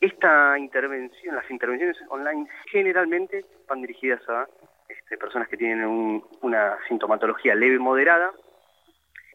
Esta 0.00 0.58
intervención, 0.58 1.34
las 1.34 1.50
intervenciones 1.50 1.96
online 2.08 2.46
generalmente 2.70 3.44
van 3.68 3.80
dirigidas 3.80 4.26
a 4.28 4.46
este, 4.88 5.16
personas 5.18 5.48
que 5.48 5.56
tienen 5.56 6.22
una 6.40 6.78
sintomatología 6.88 7.54
leve 7.54 7.78
moderada. 7.78 8.32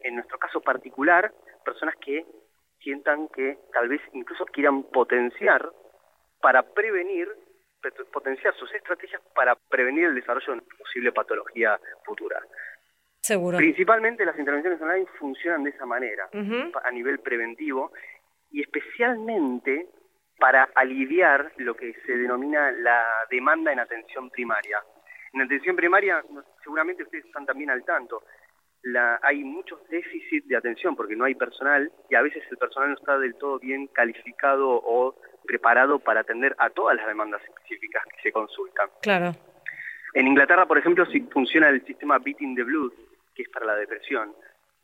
En 0.02 0.16
nuestro 0.16 0.38
caso 0.38 0.60
particular, 0.60 1.32
personas 1.64 1.94
que 1.96 2.26
sientan 2.80 3.28
que 3.28 3.58
tal 3.72 3.88
vez 3.88 4.00
incluso 4.12 4.44
quieran 4.46 4.82
potenciar 4.84 5.70
para 6.40 6.62
prevenir, 6.62 7.28
potenciar 8.12 8.54
sus 8.56 8.72
estrategias 8.74 9.22
para 9.34 9.54
prevenir 9.54 10.06
el 10.06 10.14
desarrollo 10.14 10.46
de 10.46 10.52
una 10.52 10.62
posible 10.76 11.12
patología 11.12 11.78
futura. 12.04 12.40
Seguro. 13.20 13.56
Principalmente 13.56 14.24
las 14.24 14.36
intervenciones 14.36 14.80
online 14.82 15.06
funcionan 15.18 15.62
de 15.62 15.70
esa 15.70 15.86
manera, 15.86 16.28
a 16.32 16.90
nivel 16.90 17.20
preventivo, 17.20 17.92
y 18.50 18.62
especialmente 18.62 19.86
para 20.38 20.68
aliviar 20.74 21.52
lo 21.58 21.76
que 21.76 21.94
se 22.04 22.16
denomina 22.16 22.72
la 22.72 23.04
demanda 23.30 23.72
en 23.72 23.78
atención 23.78 24.28
primaria. 24.30 24.82
En 25.32 25.42
atención 25.42 25.76
primaria, 25.76 26.22
seguramente 26.62 27.02
ustedes 27.02 27.24
están 27.24 27.46
también 27.46 27.70
al 27.70 27.84
tanto, 27.84 28.22
la, 28.82 29.20
hay 29.22 29.44
muchos 29.44 29.78
déficits 29.88 30.48
de 30.48 30.56
atención 30.56 30.96
porque 30.96 31.16
no 31.16 31.24
hay 31.24 31.34
personal 31.34 31.90
y 32.10 32.14
a 32.14 32.22
veces 32.22 32.42
el 32.50 32.58
personal 32.58 32.90
no 32.90 32.96
está 32.96 33.18
del 33.18 33.36
todo 33.36 33.58
bien 33.58 33.86
calificado 33.86 34.68
o 34.68 35.14
preparado 35.46 35.98
para 35.98 36.20
atender 36.20 36.54
a 36.58 36.70
todas 36.70 36.96
las 36.96 37.06
demandas 37.06 37.42
específicas 37.44 38.02
que 38.04 38.22
se 38.22 38.32
consultan. 38.32 38.88
Claro. 39.00 39.32
En 40.14 40.26
Inglaterra, 40.26 40.66
por 40.66 40.78
ejemplo, 40.78 41.06
si 41.06 41.20
funciona 41.20 41.68
el 41.68 41.84
sistema 41.86 42.18
Beating 42.18 42.54
the 42.54 42.64
Blues, 42.64 42.92
que 43.34 43.42
es 43.42 43.48
para 43.48 43.66
la 43.66 43.76
depresión, 43.76 44.34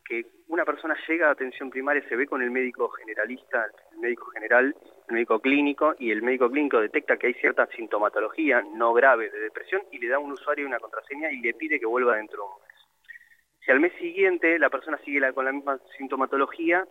que 0.09 0.25
una 0.47 0.65
persona 0.65 0.97
llega 1.07 1.27
a 1.27 1.31
atención 1.31 1.69
primaria, 1.69 2.03
se 2.09 2.15
ve 2.15 2.25
con 2.25 2.41
el 2.41 2.49
médico 2.49 2.89
generalista, 2.89 3.67
el 3.91 3.99
médico 3.99 4.25
general, 4.31 4.75
el 5.07 5.13
médico 5.13 5.39
clínico, 5.39 5.93
y 5.99 6.09
el 6.09 6.23
médico 6.23 6.49
clínico 6.49 6.81
detecta 6.81 7.17
que 7.17 7.27
hay 7.27 7.33
cierta 7.35 7.67
sintomatología 7.67 8.63
no 8.73 8.91
grave 8.93 9.29
de 9.29 9.39
depresión 9.39 9.83
y 9.91 9.99
le 9.99 10.07
da 10.07 10.15
a 10.15 10.19
un 10.19 10.31
usuario 10.31 10.65
una 10.65 10.79
contraseña 10.79 11.31
y 11.31 11.41
le 11.41 11.53
pide 11.53 11.79
que 11.79 11.85
vuelva 11.85 12.15
dentro 12.15 12.37
de 12.37 12.49
un 12.49 12.67
mes. 12.67 12.79
Si 13.63 13.71
al 13.71 13.79
mes 13.79 13.93
siguiente 13.99 14.57
la 14.57 14.71
persona 14.71 14.97
sigue 15.05 15.31
con 15.31 15.45
la 15.45 15.51
misma 15.51 15.79
sintomatología, 15.95 16.87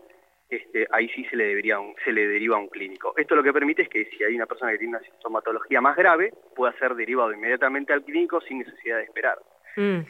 este, 0.48 0.86
ahí 0.92 1.08
sí 1.08 1.24
se 1.24 1.36
le, 1.36 1.48
debería 1.48 1.78
se 2.04 2.12
le 2.12 2.26
deriva 2.26 2.56
a 2.56 2.60
un 2.60 2.68
clínico. 2.68 3.14
Esto 3.16 3.34
lo 3.34 3.42
que 3.42 3.52
permite 3.52 3.82
es 3.82 3.88
que 3.88 4.04
si 4.06 4.22
hay 4.22 4.36
una 4.36 4.46
persona 4.46 4.70
que 4.70 4.78
tiene 4.78 4.96
una 4.96 5.04
sintomatología 5.04 5.80
más 5.80 5.96
grave, 5.96 6.32
pueda 6.54 6.72
ser 6.78 6.94
derivado 6.94 7.32
inmediatamente 7.32 7.92
al 7.92 8.04
clínico 8.04 8.40
sin 8.40 8.60
necesidad 8.60 8.98
de 8.98 9.02
esperar. 9.02 9.38
Mm. 9.76 10.00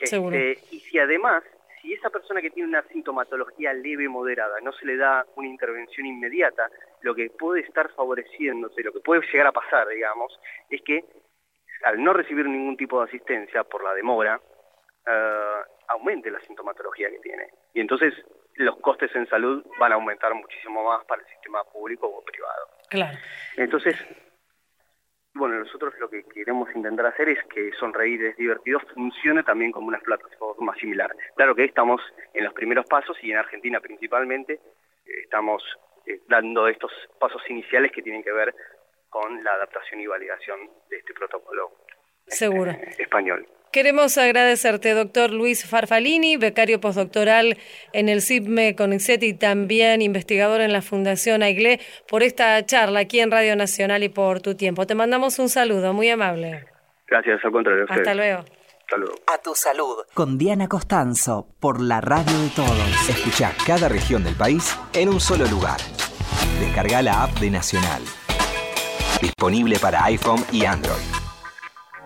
Este, 0.00 0.58
y 0.70 0.80
si 0.80 0.98
además, 0.98 1.42
si 1.80 1.92
esa 1.92 2.10
persona 2.10 2.40
que 2.40 2.50
tiene 2.50 2.68
una 2.68 2.82
sintomatología 2.88 3.72
leve 3.72 4.08
moderada 4.08 4.60
no 4.60 4.72
se 4.72 4.86
le 4.86 4.96
da 4.96 5.24
una 5.36 5.48
intervención 5.48 6.06
inmediata, 6.06 6.68
lo 7.02 7.14
que 7.14 7.30
puede 7.30 7.62
estar 7.62 7.90
favoreciéndose, 7.94 8.82
lo 8.82 8.92
que 8.92 9.00
puede 9.00 9.22
llegar 9.32 9.46
a 9.46 9.52
pasar, 9.52 9.88
digamos, 9.88 10.38
es 10.68 10.82
que 10.82 11.04
al 11.84 12.02
no 12.02 12.12
recibir 12.12 12.46
ningún 12.46 12.76
tipo 12.76 13.00
de 13.00 13.08
asistencia 13.08 13.64
por 13.64 13.82
la 13.82 13.94
demora, 13.94 14.40
eh, 15.06 15.62
aumente 15.88 16.30
la 16.30 16.40
sintomatología 16.40 17.10
que 17.10 17.18
tiene. 17.20 17.48
Y 17.74 17.80
entonces 17.80 18.14
los 18.54 18.76
costes 18.80 19.14
en 19.14 19.26
salud 19.28 19.64
van 19.78 19.92
a 19.92 19.94
aumentar 19.94 20.34
muchísimo 20.34 20.84
más 20.84 21.04
para 21.06 21.22
el 21.22 21.28
sistema 21.28 21.64
público 21.64 22.06
o 22.06 22.22
privado. 22.22 22.68
Claro. 22.90 23.18
Entonces, 23.56 23.96
bueno, 25.34 25.58
nosotros 25.58 25.94
lo 25.98 26.10
que 26.10 26.24
queremos 26.24 26.68
intentar 26.74 27.06
hacer 27.06 27.28
es 27.28 27.38
que 27.44 27.72
Sonreír 27.78 28.24
es 28.24 28.36
divertido 28.36 28.80
funcione 28.94 29.42
también 29.42 29.72
como 29.72 29.88
una 29.88 30.00
plataforma 30.00 30.74
similar. 30.76 31.14
Claro 31.36 31.54
que 31.54 31.64
estamos 31.64 32.00
en 32.34 32.44
los 32.44 32.52
primeros 32.52 32.86
pasos 32.86 33.16
y 33.22 33.30
en 33.30 33.38
Argentina 33.38 33.80
principalmente 33.80 34.60
estamos 35.22 35.62
eh, 36.06 36.20
dando 36.28 36.68
estos 36.68 36.92
pasos 37.18 37.42
iniciales 37.48 37.92
que 37.92 38.02
tienen 38.02 38.22
que 38.22 38.32
ver 38.32 38.54
con 39.08 39.42
la 39.42 39.52
adaptación 39.52 40.00
y 40.00 40.06
validación 40.06 40.58
de 40.88 40.98
este 40.98 41.14
protocolo 41.14 41.72
Seguro. 42.26 42.70
Este, 42.70 43.02
español. 43.02 43.46
Queremos 43.72 44.18
agradecerte, 44.18 44.94
doctor 44.94 45.30
Luis 45.30 45.64
Farfalini, 45.64 46.36
becario 46.36 46.80
postdoctoral 46.80 47.56
en 47.92 48.08
el 48.08 48.20
CIPME 48.20 48.74
CONICET 48.74 49.22
y 49.22 49.34
también 49.34 50.02
investigador 50.02 50.60
en 50.60 50.72
la 50.72 50.82
Fundación 50.82 51.44
AIGLE, 51.44 51.78
por 52.08 52.24
esta 52.24 52.66
charla 52.66 53.00
aquí 53.00 53.20
en 53.20 53.30
Radio 53.30 53.54
Nacional 53.54 54.02
y 54.02 54.08
por 54.08 54.40
tu 54.40 54.56
tiempo. 54.56 54.88
Te 54.88 54.96
mandamos 54.96 55.38
un 55.38 55.48
saludo, 55.48 55.92
muy 55.92 56.10
amable. 56.10 56.64
Gracias, 57.06 57.44
al 57.44 57.52
contrario. 57.52 57.86
Hasta 57.88 58.12
luego. 58.12 58.38
Hasta 58.40 58.96
luego. 58.96 59.14
A 59.32 59.38
tu 59.38 59.54
salud. 59.54 59.98
Con 60.14 60.36
Diana 60.36 60.66
Costanzo, 60.66 61.46
por 61.60 61.80
la 61.80 62.00
radio 62.00 62.40
de 62.40 62.48
todos. 62.48 63.08
Escucha 63.08 63.52
cada 63.64 63.88
región 63.88 64.24
del 64.24 64.34
país 64.34 64.76
en 64.94 65.10
un 65.10 65.20
solo 65.20 65.46
lugar. 65.46 65.78
Descarga 66.58 67.02
la 67.02 67.22
app 67.22 67.30
de 67.38 67.50
Nacional. 67.50 68.02
Disponible 69.22 69.78
para 69.78 70.04
iPhone 70.06 70.44
y 70.50 70.64
Android. 70.64 71.19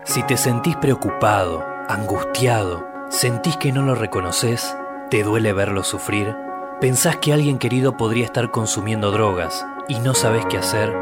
Si 0.05 0.21
te 0.21 0.37
sentís 0.37 0.75
preocupado, 0.75 1.65
angustiado, 1.89 2.87
sentís 3.09 3.57
que 3.57 3.71
no 3.71 3.81
lo 3.81 3.95
reconoces, 3.95 4.77
te 5.09 5.23
duele 5.23 5.51
verlo 5.51 5.83
sufrir, 5.83 6.35
pensás 6.79 7.17
que 7.17 7.33
alguien 7.33 7.57
querido 7.57 7.97
podría 7.97 8.23
estar 8.23 8.51
consumiendo 8.51 9.09
drogas 9.09 9.65
y 9.87 9.99
no 9.99 10.13
sabes 10.13 10.45
qué 10.45 10.59
hacer, 10.59 10.93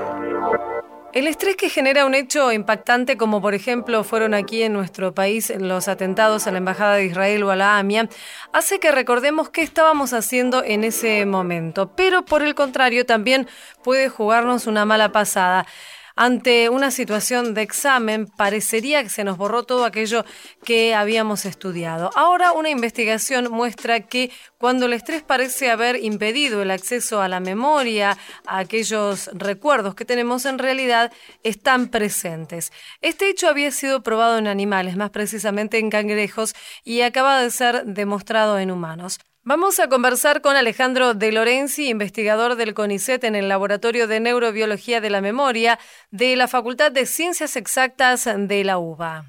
El 1.14 1.28
estrés 1.28 1.56
que 1.56 1.70
genera 1.70 2.04
un 2.04 2.14
hecho 2.14 2.52
impactante 2.52 3.16
como 3.16 3.40
por 3.40 3.54
ejemplo 3.54 4.04
fueron 4.04 4.34
aquí 4.34 4.64
en 4.64 4.74
nuestro 4.74 5.14
país 5.14 5.50
los 5.58 5.88
atentados 5.88 6.46
a 6.46 6.52
la 6.52 6.58
Embajada 6.58 6.96
de 6.96 7.06
Israel 7.06 7.44
o 7.44 7.50
a 7.50 7.56
la 7.56 7.78
AMIA, 7.78 8.10
hace 8.52 8.80
que 8.80 8.92
recordemos 8.92 9.48
qué 9.48 9.62
estábamos 9.62 10.12
haciendo 10.12 10.62
en 10.62 10.84
ese 10.84 11.24
momento, 11.24 11.96
pero 11.96 12.26
por 12.26 12.42
el 12.42 12.54
contrario 12.54 13.06
también 13.06 13.48
puede 13.82 14.10
jugarnos 14.10 14.66
una 14.66 14.84
mala 14.84 15.10
pasada. 15.10 15.66
Ante 16.16 16.68
una 16.68 16.90
situación 16.90 17.54
de 17.54 17.62
examen, 17.62 18.26
parecería 18.26 19.02
que 19.02 19.08
se 19.08 19.24
nos 19.24 19.36
borró 19.36 19.62
todo 19.62 19.84
aquello 19.84 20.24
que 20.64 20.94
habíamos 20.94 21.46
estudiado. 21.46 22.10
Ahora 22.14 22.52
una 22.52 22.70
investigación 22.70 23.50
muestra 23.50 24.00
que 24.00 24.30
cuando 24.58 24.86
el 24.86 24.92
estrés 24.92 25.22
parece 25.22 25.70
haber 25.70 25.96
impedido 25.96 26.62
el 26.62 26.70
acceso 26.70 27.22
a 27.22 27.28
la 27.28 27.40
memoria, 27.40 28.18
a 28.46 28.58
aquellos 28.58 29.30
recuerdos 29.32 29.94
que 29.94 30.04
tenemos, 30.04 30.44
en 30.44 30.58
realidad 30.58 31.12
están 31.42 31.88
presentes. 31.88 32.72
Este 33.00 33.28
hecho 33.28 33.48
había 33.48 33.70
sido 33.70 34.02
probado 34.02 34.38
en 34.38 34.46
animales, 34.46 34.96
más 34.96 35.10
precisamente 35.10 35.78
en 35.78 35.90
cangrejos, 35.90 36.54
y 36.84 37.00
acaba 37.02 37.40
de 37.40 37.50
ser 37.50 37.84
demostrado 37.86 38.58
en 38.58 38.70
humanos. 38.70 39.18
Vamos 39.42 39.80
a 39.80 39.88
conversar 39.88 40.42
con 40.42 40.54
Alejandro 40.54 41.14
De 41.14 41.32
Lorenzi, 41.32 41.88
investigador 41.88 42.56
del 42.56 42.74
CONICET 42.74 43.24
en 43.24 43.34
el 43.34 43.48
Laboratorio 43.48 44.06
de 44.06 44.20
Neurobiología 44.20 45.00
de 45.00 45.08
la 45.08 45.22
Memoria 45.22 45.78
de 46.10 46.36
la 46.36 46.46
Facultad 46.46 46.92
de 46.92 47.06
Ciencias 47.06 47.56
Exactas 47.56 48.28
de 48.36 48.64
la 48.64 48.76
UBA. 48.76 49.22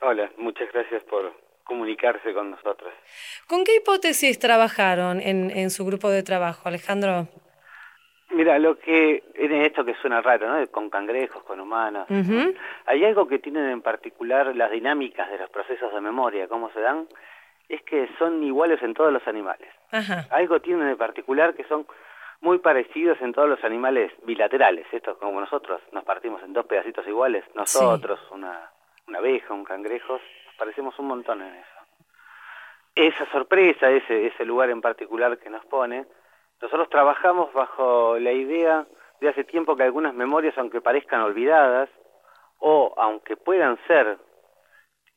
Hola, 0.00 0.30
muchas 0.36 0.72
gracias 0.72 1.02
por 1.10 1.32
comunicarse 1.64 2.32
con 2.32 2.52
nosotros. 2.52 2.94
¿Con 3.48 3.64
qué 3.64 3.74
hipótesis 3.74 4.38
trabajaron 4.38 5.20
en, 5.20 5.50
en 5.50 5.70
su 5.70 5.84
grupo 5.84 6.08
de 6.08 6.22
trabajo, 6.22 6.68
Alejandro? 6.68 7.26
Mira, 8.30 8.60
lo 8.60 8.78
que 8.78 9.24
en 9.34 9.52
esto 9.62 9.84
que 9.84 9.94
suena 9.94 10.20
raro, 10.20 10.48
¿no? 10.48 10.66
Con 10.68 10.88
cangrejos, 10.88 11.42
con 11.42 11.58
humanos. 11.58 12.06
Hay 12.86 13.04
algo 13.04 13.26
que 13.26 13.40
tienen 13.40 13.70
en 13.70 13.82
particular 13.82 14.54
las 14.54 14.70
dinámicas 14.70 15.28
de 15.30 15.38
los 15.38 15.50
procesos 15.50 15.92
de 15.92 16.00
memoria, 16.00 16.46
cómo 16.46 16.70
se 16.72 16.80
dan, 16.80 17.08
es 17.68 17.82
que 17.82 18.08
son 18.18 18.42
iguales 18.42 18.82
en 18.82 18.94
todos 18.94 19.12
los 19.12 19.26
animales. 19.26 19.68
Algo 20.30 20.60
tienen 20.60 20.88
de 20.88 20.96
particular 20.96 21.54
que 21.54 21.64
son 21.64 21.86
muy 22.40 22.58
parecidos 22.58 23.20
en 23.20 23.32
todos 23.32 23.48
los 23.48 23.62
animales 23.64 24.12
bilaterales. 24.24 24.86
Esto 24.92 25.18
como 25.18 25.40
nosotros 25.40 25.80
nos 25.92 26.04
partimos 26.04 26.42
en 26.42 26.52
dos 26.52 26.66
pedacitos 26.66 27.06
iguales. 27.06 27.44
Nosotros, 27.54 28.20
una, 28.30 28.70
una 29.08 29.18
abeja, 29.18 29.54
un 29.54 29.64
cangrejo, 29.64 30.14
nos 30.14 30.54
parecemos 30.58 30.98
un 30.98 31.06
montón 31.06 31.42
en 31.42 31.54
eso. 31.54 31.70
Esa 32.94 33.30
sorpresa, 33.30 33.90
ese, 33.90 34.26
ese 34.26 34.44
lugar 34.44 34.70
en 34.70 34.80
particular 34.80 35.38
que 35.38 35.50
nos 35.50 35.64
pone, 35.66 36.06
nosotros 36.60 36.88
trabajamos 36.88 37.52
bajo 37.52 38.18
la 38.18 38.32
idea 38.32 38.86
de 39.20 39.28
hace 39.28 39.44
tiempo 39.44 39.76
que 39.76 39.82
algunas 39.82 40.14
memorias, 40.14 40.56
aunque 40.56 40.80
parezcan 40.80 41.20
olvidadas, 41.20 41.90
o 42.58 42.94
aunque 42.96 43.36
puedan 43.36 43.78
ser 43.86 44.18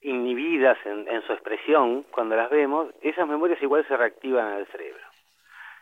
inhibidas 0.01 0.77
en, 0.85 1.07
en, 1.07 1.21
su 1.23 1.33
expresión 1.33 2.03
cuando 2.12 2.35
las 2.35 2.49
vemos, 2.49 2.88
esas 3.01 3.27
memorias 3.27 3.62
igual 3.62 3.85
se 3.88 3.97
reactivan 3.97 4.53
en 4.53 4.59
el 4.59 4.67
cerebro. 4.67 5.03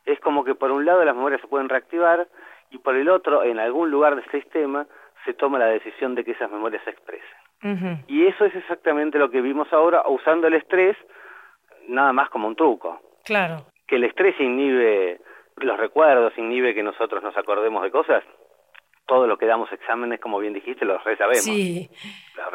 Es 0.05 0.19
como 0.19 0.43
que 0.43 0.55
por 0.55 0.71
un 0.71 0.85
lado 0.85 1.03
las 1.03 1.15
memorias 1.15 1.41
se 1.41 1.47
pueden 1.47 1.69
reactivar 1.69 2.27
y 2.71 2.79
por 2.79 2.95
el 2.95 3.09
otro, 3.09 3.43
en 3.43 3.59
algún 3.59 3.91
lugar 3.91 4.15
del 4.15 4.29
sistema, 4.31 4.87
se 5.25 5.33
toma 5.33 5.59
la 5.59 5.67
decisión 5.67 6.15
de 6.15 6.23
que 6.23 6.31
esas 6.31 6.49
memorias 6.49 6.83
se 6.83 6.91
expresen. 6.91 7.37
Y 8.07 8.25
eso 8.27 8.45
es 8.45 8.55
exactamente 8.55 9.17
lo 9.17 9.31
que 9.31 9.41
vimos 9.41 9.71
ahora 9.73 10.03
usando 10.07 10.47
el 10.47 10.53
estrés 10.53 10.95
nada 11.87 12.13
más 12.13 12.29
como 12.29 12.47
un 12.47 12.55
truco. 12.55 13.01
Claro. 13.25 13.65
Que 13.87 13.95
el 13.95 14.03
estrés 14.03 14.39
inhibe 14.39 15.19
los 15.57 15.77
recuerdos, 15.77 16.37
inhibe 16.37 16.75
que 16.75 16.83
nosotros 16.83 17.23
nos 17.23 17.35
acordemos 17.35 17.83
de 17.83 17.91
cosas. 17.91 18.23
Todo 19.05 19.25
lo 19.25 19.37
que 19.37 19.45
damos 19.45 19.71
exámenes, 19.71 20.19
como 20.19 20.39
bien 20.39 20.53
dijiste, 20.53 20.85
los 20.85 21.03
re 21.03 21.17
sabemos. 21.17 21.43
Sí. 21.43 21.89
Los 22.35 22.51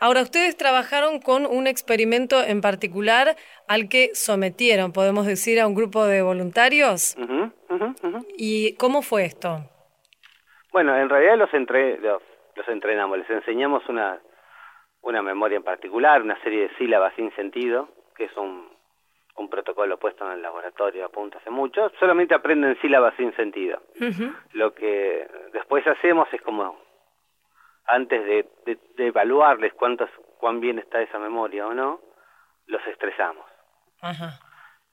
Ahora, 0.00 0.22
ustedes 0.22 0.56
trabajaron 0.56 1.20
con 1.20 1.46
un 1.46 1.66
experimento 1.66 2.42
en 2.42 2.60
particular 2.60 3.36
al 3.66 3.88
que 3.88 4.14
sometieron, 4.14 4.92
podemos 4.92 5.26
decir, 5.26 5.60
a 5.60 5.66
un 5.66 5.74
grupo 5.74 6.04
de 6.04 6.22
voluntarios. 6.22 7.16
¿Y 8.36 8.76
cómo 8.76 9.02
fue 9.02 9.24
esto? 9.24 9.60
Bueno, 10.72 10.96
en 10.96 11.08
realidad 11.08 11.38
los, 11.38 11.52
entre, 11.54 11.98
los, 11.98 12.22
los, 12.54 12.68
entrenamos, 12.68 13.18
les 13.18 13.30
enseñamos 13.30 13.88
una, 13.88 14.20
una 15.00 15.22
memoria 15.22 15.56
en 15.56 15.62
particular, 15.62 16.20
una 16.22 16.40
serie 16.42 16.68
de 16.68 16.76
sílabas 16.76 17.14
sin 17.16 17.34
sentido, 17.34 17.88
que 18.14 18.24
es 18.24 18.36
un, 18.36 18.68
un 19.38 19.48
protocolo 19.48 19.98
puesto 19.98 20.26
en 20.26 20.32
el 20.32 20.42
laboratorio 20.42 21.06
a 21.06 21.08
punto 21.08 21.38
hace 21.38 21.50
mucho. 21.50 21.90
Solamente 21.98 22.34
aprenden 22.34 22.78
sílabas 22.80 23.14
sin 23.16 23.34
sentido. 23.36 23.80
Lo 24.52 24.74
que 24.74 25.26
después 25.52 25.86
hacemos 25.86 26.28
es 26.32 26.42
como 26.42 26.87
antes 27.88 28.24
de, 28.24 28.48
de, 28.96 29.06
evaluarles 29.06 29.72
cuántos, 29.74 30.10
cuán 30.38 30.60
bien 30.60 30.78
está 30.78 31.00
esa 31.00 31.18
memoria 31.18 31.66
o 31.66 31.74
no, 31.74 32.00
los 32.66 32.86
estresamos. 32.86 33.44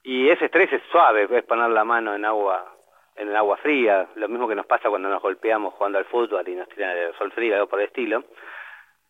Y 0.04 0.30
ese 0.30 0.46
estrés 0.46 0.72
es 0.72 0.82
suave, 0.92 1.28
es 1.30 1.44
poner 1.44 1.70
la 1.70 1.84
mano 1.84 2.16
en 2.16 2.26
agua 2.26 2.72
en 3.16 3.30
el 3.30 3.36
agua 3.36 3.58
fría, 3.58 4.08
lo 4.16 4.28
mismo 4.28 4.48
que 4.48 4.56
nos 4.56 4.66
pasa 4.66 4.90
cuando 4.90 5.10
nos 5.10 5.22
golpeamos 5.22 5.74
jugando 5.76 5.98
al 5.98 6.06
fútbol 6.06 6.48
y 6.48 6.56
nos 6.56 6.68
tiran 6.70 6.98
el 6.98 7.14
sol 7.16 7.32
frío, 7.32 7.56
algo 7.56 7.68
por 7.68 7.80
el 7.80 7.88
estilo. 7.88 8.26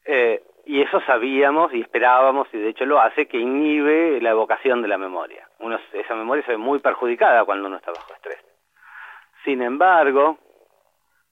Eh, 0.06 0.44
y 0.66 0.82
eso 0.82 1.02
sabíamos 1.02 1.74
y 1.74 1.82
esperábamos, 1.82 2.48
y 2.54 2.58
de 2.58 2.70
hecho 2.70 2.86
lo 2.86 3.00
hace, 3.02 3.28
que 3.28 3.38
inhibe 3.38 4.22
la 4.22 4.32
evocación 4.32 4.82
de 4.82 4.88
la 4.88 4.98
memoria. 4.98 5.48
Uno, 5.60 5.80
esa 5.94 6.16
memoria 6.16 6.46
se 6.46 6.52
ve 6.52 6.58
muy 6.58 6.80
perjudicada 6.80 7.46
cuando 7.46 7.68
uno 7.68 7.78
está 7.78 7.92
bajo 7.92 8.14
estrés. 8.14 8.40
Sin 9.44 9.62
embargo, 9.62 10.38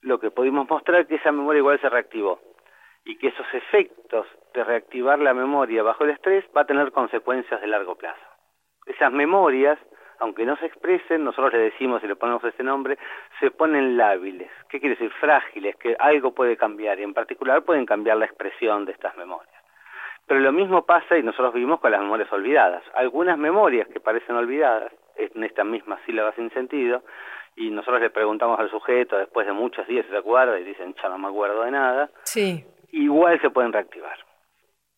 lo 0.03 0.19
que 0.19 0.31
pudimos 0.31 0.69
mostrar 0.69 1.01
es 1.01 1.07
que 1.07 1.15
esa 1.15 1.31
memoria 1.31 1.59
igual 1.59 1.79
se 1.79 1.89
reactivó 1.89 2.39
y 3.05 3.17
que 3.17 3.27
esos 3.27 3.45
efectos 3.53 4.27
de 4.53 4.63
reactivar 4.63 5.19
la 5.19 5.33
memoria 5.33 5.83
bajo 5.83 6.03
el 6.03 6.11
estrés 6.11 6.45
va 6.55 6.61
a 6.61 6.65
tener 6.65 6.91
consecuencias 6.91 7.59
de 7.59 7.67
largo 7.67 7.95
plazo. 7.95 8.21
Esas 8.85 9.11
memorias, 9.11 9.79
aunque 10.19 10.45
no 10.45 10.55
se 10.57 10.65
expresen, 10.65 11.23
nosotros 11.23 11.53
le 11.53 11.59
decimos 11.59 12.03
y 12.03 12.07
le 12.07 12.15
ponemos 12.15 12.43
ese 12.43 12.63
nombre, 12.63 12.97
se 13.39 13.51
ponen 13.51 13.97
lábiles. 13.97 14.49
¿Qué 14.69 14.79
quiere 14.79 14.95
decir? 14.95 15.11
Frágiles, 15.19 15.75
que 15.77 15.95
algo 15.99 16.33
puede 16.33 16.57
cambiar 16.57 16.99
y 16.99 17.03
en 17.03 17.13
particular 17.13 17.63
pueden 17.63 17.85
cambiar 17.85 18.17
la 18.17 18.25
expresión 18.25 18.85
de 18.85 18.91
estas 18.91 19.15
memorias. 19.17 19.53
Pero 20.27 20.39
lo 20.39 20.51
mismo 20.53 20.85
pasa 20.85 21.17
y 21.17 21.23
nosotros 21.23 21.53
vivimos 21.53 21.79
con 21.79 21.91
las 21.91 22.01
memorias 22.01 22.31
olvidadas. 22.31 22.83
Algunas 22.95 23.37
memorias 23.37 23.87
que 23.89 23.99
parecen 23.99 24.35
olvidadas, 24.35 24.93
en 25.15 25.43
esta 25.43 25.63
misma 25.63 25.99
sílaba 26.05 26.33
sin 26.33 26.49
sentido, 26.51 27.03
y 27.55 27.69
nosotros 27.69 28.01
le 28.01 28.09
preguntamos 28.09 28.59
al 28.59 28.69
sujeto 28.69 29.17
después 29.17 29.45
de 29.45 29.53
muchos 29.53 29.87
días 29.87 30.05
si 30.05 30.11
se 30.11 30.17
acuerda 30.17 30.59
y 30.59 30.63
dicen 30.63 30.95
ya 31.01 31.09
no 31.09 31.17
me 31.17 31.27
acuerdo 31.27 31.63
de 31.63 31.71
nada, 31.71 32.09
sí. 32.23 32.65
igual 32.91 33.39
se 33.41 33.49
pueden 33.49 33.73
reactivar. 33.73 34.17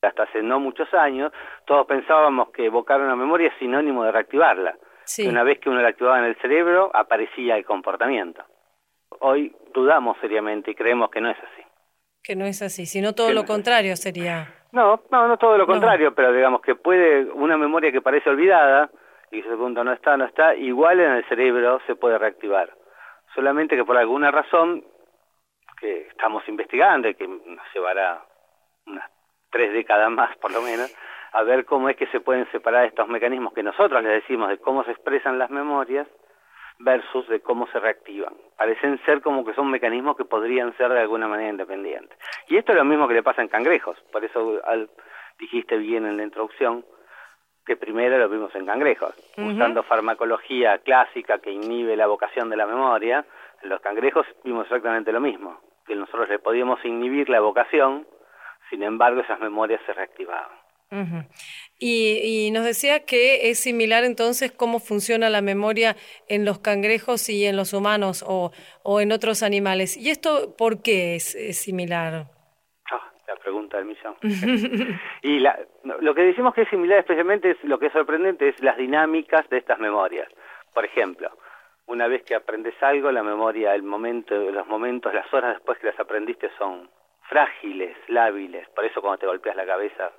Hasta 0.01 0.23
hace 0.23 0.43
no 0.43 0.59
muchos 0.59 0.93
años 0.93 1.31
todos 1.65 1.87
pensábamos 1.87 2.49
que 2.49 2.65
evocar 2.65 3.01
una 3.01 3.15
memoria 3.15 3.47
es 3.47 3.57
sinónimo 3.57 4.03
de 4.03 4.11
reactivarla. 4.11 4.77
Sí. 5.03 5.27
Una 5.27 5.43
vez 5.43 5.59
que 5.59 5.69
uno 5.69 5.81
la 5.81 5.89
activaba 5.89 6.19
en 6.19 6.25
el 6.25 6.35
cerebro 6.37 6.91
aparecía 6.93 7.57
el 7.57 7.65
comportamiento. 7.65 8.43
Hoy 9.19 9.55
dudamos 9.73 10.17
seriamente 10.19 10.71
y 10.71 10.75
creemos 10.75 11.09
que 11.09 11.21
no 11.21 11.29
es 11.29 11.37
así. 11.37 11.63
Que 12.23 12.35
no 12.35 12.45
es 12.45 12.61
así, 12.61 12.85
sino 12.85 13.13
todo 13.13 13.31
lo 13.33 13.45
contrario 13.45 13.95
sería. 13.95 14.47
No, 14.71 15.01
no, 15.11 15.27
no 15.27 15.37
todo 15.37 15.57
lo 15.57 15.67
contrario, 15.67 16.13
pero 16.15 16.33
digamos 16.33 16.61
que 16.61 16.75
puede 16.75 17.31
una 17.31 17.55
memoria 17.55 17.91
que 17.91 18.01
parece 18.01 18.29
olvidada, 18.29 18.89
y 19.35 19.39
ese 19.39 19.55
punto 19.57 19.83
no 19.83 19.91
está, 19.91 20.15
no 20.15 20.25
está, 20.25 20.55
igual 20.55 20.99
en 20.99 21.11
el 21.11 21.25
cerebro 21.25 21.81
se 21.85 21.95
puede 21.95 22.17
reactivar. 22.17 22.73
Solamente 23.33 23.75
que 23.75 23.83
por 23.83 23.97
alguna 23.97 24.31
razón 24.31 24.83
que 25.79 26.07
estamos 26.07 26.47
investigando 26.47 27.09
y 27.09 27.15
que 27.15 27.27
nos 27.27 27.73
llevará 27.73 28.23
unas 28.85 29.11
tres 29.49 29.73
décadas 29.73 30.09
más 30.09 30.35
por 30.37 30.53
lo 30.53 30.61
menos, 30.61 30.93
a 31.33 31.43
ver 31.43 31.65
cómo 31.65 31.89
es 31.89 31.97
que 31.97 32.07
se 32.07 32.21
pueden 32.21 32.49
separar 32.51 32.85
estos 32.85 33.09
mecanismos 33.09 33.53
que 33.53 33.61
nosotros 33.61 34.01
les 34.01 34.23
decimos 34.23 34.47
de 34.47 34.57
cómo 34.57 34.85
se 34.85 34.91
expresan 34.91 35.37
las 35.37 35.49
memorias 35.49 36.07
versus 36.79 37.27
de 37.27 37.41
cómo 37.41 37.67
se 37.67 37.79
reactivan. 37.79 38.33
Parecen 38.57 39.03
ser 39.05 39.21
como 39.21 39.43
que 39.45 39.53
son 39.53 39.69
mecanismos 39.69 40.15
que 40.15 40.23
podrían 40.23 40.75
ser 40.77 40.91
de 40.91 41.01
alguna 41.01 41.27
manera 41.27 41.49
independientes. 41.49 42.17
Y 42.47 42.55
esto 42.55 42.71
es 42.71 42.77
lo 42.77 42.85
mismo 42.85 43.07
que 43.07 43.15
le 43.15 43.23
pasa 43.23 43.41
en 43.41 43.49
cangrejos, 43.49 43.97
por 44.13 44.23
eso 44.23 44.61
al, 44.65 44.89
dijiste 45.37 45.77
bien 45.77 46.05
en 46.05 46.15
la 46.17 46.23
introducción, 46.23 46.85
que 47.65 47.75
primero 47.75 48.17
lo 48.17 48.29
vimos 48.29 48.53
en 48.55 48.65
cangrejos, 48.65 49.15
usando 49.37 49.83
farmacología 49.83 50.77
clásica 50.79 51.39
que 51.39 51.51
inhibe 51.51 51.95
la 51.95 52.07
vocación 52.07 52.49
de 52.49 52.57
la 52.57 52.67
memoria, 52.67 53.25
en 53.63 53.69
los 53.69 53.81
cangrejos 53.81 54.25
vimos 54.43 54.65
exactamente 54.65 55.11
lo 55.11 55.19
mismo, 55.19 55.59
que 55.87 55.95
nosotros 55.95 56.29
le 56.29 56.39
podíamos 56.39 56.83
inhibir 56.85 57.29
la 57.29 57.39
vocación, 57.39 58.07
sin 58.69 58.83
embargo 58.83 59.21
esas 59.21 59.39
memorias 59.39 59.81
se 59.85 59.93
reactivaban. 59.93 60.65
y, 61.79 62.19
y, 62.23 62.51
nos 62.51 62.63
decía 62.63 63.05
que 63.05 63.49
es 63.49 63.59
similar 63.59 64.03
entonces 64.03 64.51
cómo 64.51 64.79
funciona 64.79 65.29
la 65.31 65.41
memoria 65.41 65.95
en 66.27 66.45
los 66.45 66.59
cangrejos 66.59 67.27
y 67.27 67.45
en 67.45 67.57
los 67.57 67.73
humanos 67.73 68.23
o, 68.25 68.51
o 68.83 69.01
en 69.01 69.11
otros 69.11 69.41
animales. 69.41 69.97
¿Y 69.97 70.11
esto 70.11 70.55
por 70.55 70.83
qué 70.83 71.15
es, 71.15 71.33
es 71.33 71.57
similar? 71.57 72.27
La 73.27 73.35
pregunta 73.35 73.77
del 73.77 73.85
millón. 73.85 74.15
y 75.21 75.39
la, 75.39 75.59
lo 75.83 76.13
que 76.13 76.21
decimos 76.21 76.53
que 76.53 76.63
es 76.63 76.69
similar 76.69 76.99
especialmente 76.99 77.51
es 77.51 77.63
lo 77.63 77.79
que 77.79 77.87
es 77.87 77.93
sorprendente 77.93 78.49
es 78.49 78.61
las 78.61 78.77
dinámicas 78.77 79.47
de 79.49 79.57
estas 79.57 79.79
memorias. 79.79 80.27
Por 80.73 80.85
ejemplo, 80.85 81.29
una 81.87 82.07
vez 82.07 82.23
que 82.23 82.35
aprendes 82.35 82.75
algo, 82.81 83.11
la 83.11 83.23
memoria, 83.23 83.75
el 83.75 83.83
momento, 83.83 84.35
los 84.35 84.67
momentos, 84.67 85.13
las 85.13 85.31
horas 85.33 85.55
después 85.55 85.77
que 85.79 85.87
las 85.87 85.99
aprendiste 85.99 86.49
son 86.57 86.89
frágiles, 87.29 87.95
lábiles. 88.07 88.67
Por 88.69 88.85
eso 88.85 89.01
cuando 89.01 89.19
te 89.19 89.27
golpeas 89.27 89.55
la 89.55 89.65
cabeza 89.65 90.11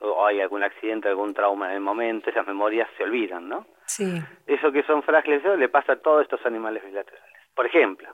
o 0.00 0.26
hay 0.26 0.40
algún 0.40 0.62
accidente, 0.62 1.08
algún 1.08 1.34
trauma 1.34 1.68
en 1.68 1.74
el 1.74 1.80
momento, 1.80 2.30
esas 2.30 2.46
memorias 2.46 2.88
se 2.96 3.02
olvidan, 3.04 3.48
¿no? 3.48 3.66
Sí. 3.86 4.20
Eso 4.46 4.70
que 4.70 4.82
son 4.84 5.02
frágiles 5.02 5.40
eso 5.44 5.56
le 5.56 5.68
pasa 5.68 5.94
a 5.94 5.96
todos 5.96 6.22
estos 6.22 6.44
animales 6.46 6.84
bilaterales. 6.84 7.42
Por 7.54 7.66
ejemplo, 7.66 8.08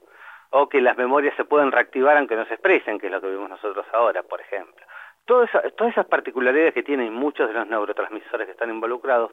o 0.56 0.68
que 0.68 0.80
las 0.80 0.96
memorias 0.96 1.34
se 1.36 1.44
pueden 1.44 1.72
reactivar 1.72 2.16
aunque 2.16 2.36
no 2.36 2.46
se 2.46 2.54
expresen, 2.54 3.00
que 3.00 3.06
es 3.06 3.12
lo 3.12 3.20
que 3.20 3.26
vemos 3.26 3.50
nosotros 3.50 3.84
ahora, 3.92 4.22
por 4.22 4.40
ejemplo. 4.40 4.86
Todas 5.24 5.48
esas, 5.48 5.74
todas 5.74 5.92
esas 5.92 6.06
particularidades 6.06 6.72
que 6.72 6.84
tienen 6.84 7.12
muchos 7.12 7.48
de 7.48 7.54
los 7.54 7.66
neurotransmisores 7.66 8.46
que 8.46 8.52
están 8.52 8.70
involucrados, 8.70 9.32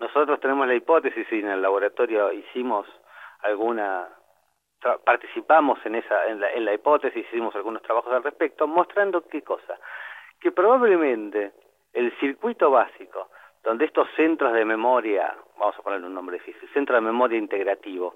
nosotros 0.00 0.40
tenemos 0.40 0.66
la 0.66 0.74
hipótesis 0.74 1.24
y 1.30 1.38
en 1.38 1.50
el 1.50 1.62
laboratorio 1.62 2.32
hicimos 2.32 2.84
alguna 3.42 4.08
participamos 5.04 5.78
en 5.86 5.94
esa 5.94 6.26
en 6.26 6.40
la, 6.40 6.50
en 6.52 6.64
la 6.64 6.74
hipótesis 6.74 7.24
hicimos 7.26 7.54
algunos 7.54 7.82
trabajos 7.82 8.12
al 8.12 8.22
respecto 8.22 8.66
mostrando 8.66 9.26
qué 9.26 9.42
cosa 9.42 9.78
que 10.38 10.52
probablemente 10.52 11.52
el 11.92 12.12
circuito 12.18 12.70
básico 12.70 13.30
donde 13.64 13.86
estos 13.86 14.06
centros 14.14 14.52
de 14.52 14.64
memoria 14.64 15.34
vamos 15.58 15.76
a 15.78 15.82
ponerle 15.82 16.06
un 16.06 16.14
nombre 16.14 16.36
difícil 16.36 16.68
centro 16.72 16.94
de 16.94 17.00
memoria 17.00 17.38
integrativo 17.38 18.14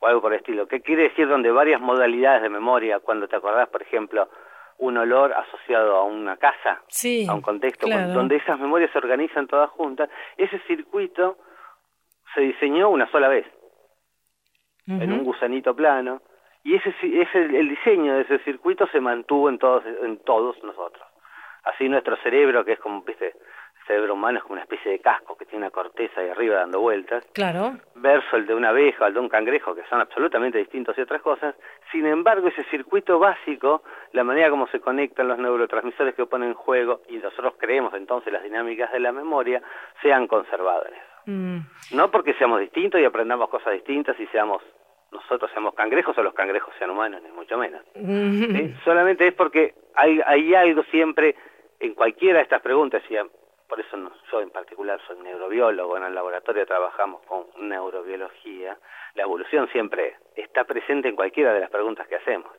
o 0.00 0.06
algo 0.06 0.22
por 0.22 0.32
el 0.32 0.40
estilo. 0.40 0.66
Que 0.66 0.80
quiere 0.80 1.04
decir 1.04 1.28
donde 1.28 1.50
varias 1.50 1.80
modalidades 1.80 2.42
de 2.42 2.48
memoria 2.48 2.98
cuando 3.00 3.28
te 3.28 3.36
acordás 3.36 3.68
por 3.68 3.82
ejemplo 3.82 4.28
un 4.78 4.96
olor 4.96 5.32
asociado 5.34 5.96
a 5.96 6.04
una 6.04 6.38
casa, 6.38 6.80
a 7.28 7.34
un 7.34 7.42
contexto, 7.42 7.86
donde 7.86 8.36
esas 8.36 8.58
memorias 8.58 8.90
se 8.92 8.98
organizan 8.98 9.46
todas 9.46 9.68
juntas, 9.70 10.08
ese 10.38 10.58
circuito 10.60 11.36
se 12.34 12.40
diseñó 12.40 12.88
una 12.88 13.10
sola 13.10 13.28
vez, 13.28 13.46
en 14.86 15.12
un 15.12 15.22
gusanito 15.22 15.76
plano, 15.76 16.22
y 16.64 16.76
ese, 16.76 16.94
ese 17.02 17.38
el 17.38 17.68
diseño 17.68 18.14
de 18.14 18.22
ese 18.22 18.38
circuito 18.38 18.86
se 18.88 19.00
mantuvo 19.00 19.50
en 19.50 19.58
todos, 19.58 19.84
en 19.84 20.18
todos 20.24 20.56
nosotros. 20.64 21.06
Así 21.64 21.86
nuestro 21.88 22.16
cerebro, 22.22 22.64
que 22.64 22.72
es 22.72 22.80
como, 22.80 23.02
viste, 23.02 23.34
cerebro 23.90 24.14
humano 24.14 24.38
es 24.38 24.44
como 24.44 24.52
una 24.52 24.62
especie 24.62 24.92
de 24.92 25.00
casco 25.00 25.36
que 25.36 25.44
tiene 25.46 25.64
una 25.64 25.70
corteza 25.72 26.20
ahí 26.20 26.28
arriba 26.28 26.56
dando 26.56 26.80
vueltas. 26.80 27.24
Claro. 27.32 27.76
Verso 27.96 28.36
el 28.36 28.46
de 28.46 28.54
una 28.54 28.68
abeja 28.68 29.04
o 29.04 29.08
el 29.08 29.14
de 29.14 29.20
un 29.20 29.28
cangrejo, 29.28 29.74
que 29.74 29.82
son 29.90 30.00
absolutamente 30.00 30.58
distintos 30.58 30.96
y 30.96 31.00
otras 31.00 31.20
cosas. 31.22 31.56
Sin 31.90 32.06
embargo, 32.06 32.46
ese 32.46 32.62
circuito 32.70 33.18
básico, 33.18 33.82
la 34.12 34.22
manera 34.22 34.48
como 34.48 34.68
se 34.68 34.78
conectan 34.78 35.26
los 35.26 35.38
neurotransmisores 35.38 36.14
que 36.14 36.24
ponen 36.26 36.50
en 36.50 36.54
juego, 36.54 37.00
y 37.08 37.16
nosotros 37.16 37.54
creemos 37.58 37.92
entonces 37.94 38.32
las 38.32 38.44
dinámicas 38.44 38.92
de 38.92 39.00
la 39.00 39.10
memoria, 39.10 39.60
sean 40.00 40.28
conservadas. 40.28 40.92
Mm. 41.26 41.58
No 41.92 42.10
porque 42.12 42.34
seamos 42.34 42.60
distintos 42.60 43.00
y 43.00 43.04
aprendamos 43.04 43.48
cosas 43.48 43.72
distintas 43.72 44.18
y 44.20 44.26
seamos 44.28 44.62
nosotros 45.10 45.50
seamos 45.50 45.74
cangrejos 45.74 46.16
o 46.16 46.22
los 46.22 46.34
cangrejos 46.34 46.72
sean 46.78 46.90
humanos, 46.90 47.20
ni 47.24 47.32
mucho 47.32 47.58
menos. 47.58 47.82
Mm. 47.96 48.76
Solamente 48.84 49.26
es 49.26 49.34
porque 49.34 49.74
hay, 49.96 50.20
hay 50.24 50.54
algo 50.54 50.84
siempre 50.84 51.34
en 51.80 51.94
cualquiera 51.94 52.38
de 52.38 52.44
estas 52.44 52.62
preguntas, 52.62 53.02
y 53.10 53.16
por 53.70 53.80
eso 53.80 53.96
yo 54.32 54.40
en 54.42 54.50
particular 54.50 55.00
soy 55.06 55.16
neurobiólogo, 55.20 55.96
en 55.96 56.02
el 56.02 56.14
laboratorio 56.14 56.66
trabajamos 56.66 57.22
con 57.22 57.46
neurobiología, 57.68 58.76
la 59.14 59.22
evolución 59.22 59.68
siempre 59.70 60.16
está 60.34 60.64
presente 60.64 61.08
en 61.08 61.14
cualquiera 61.14 61.54
de 61.54 61.60
las 61.60 61.70
preguntas 61.70 62.06
que 62.08 62.16
hacemos. 62.16 62.50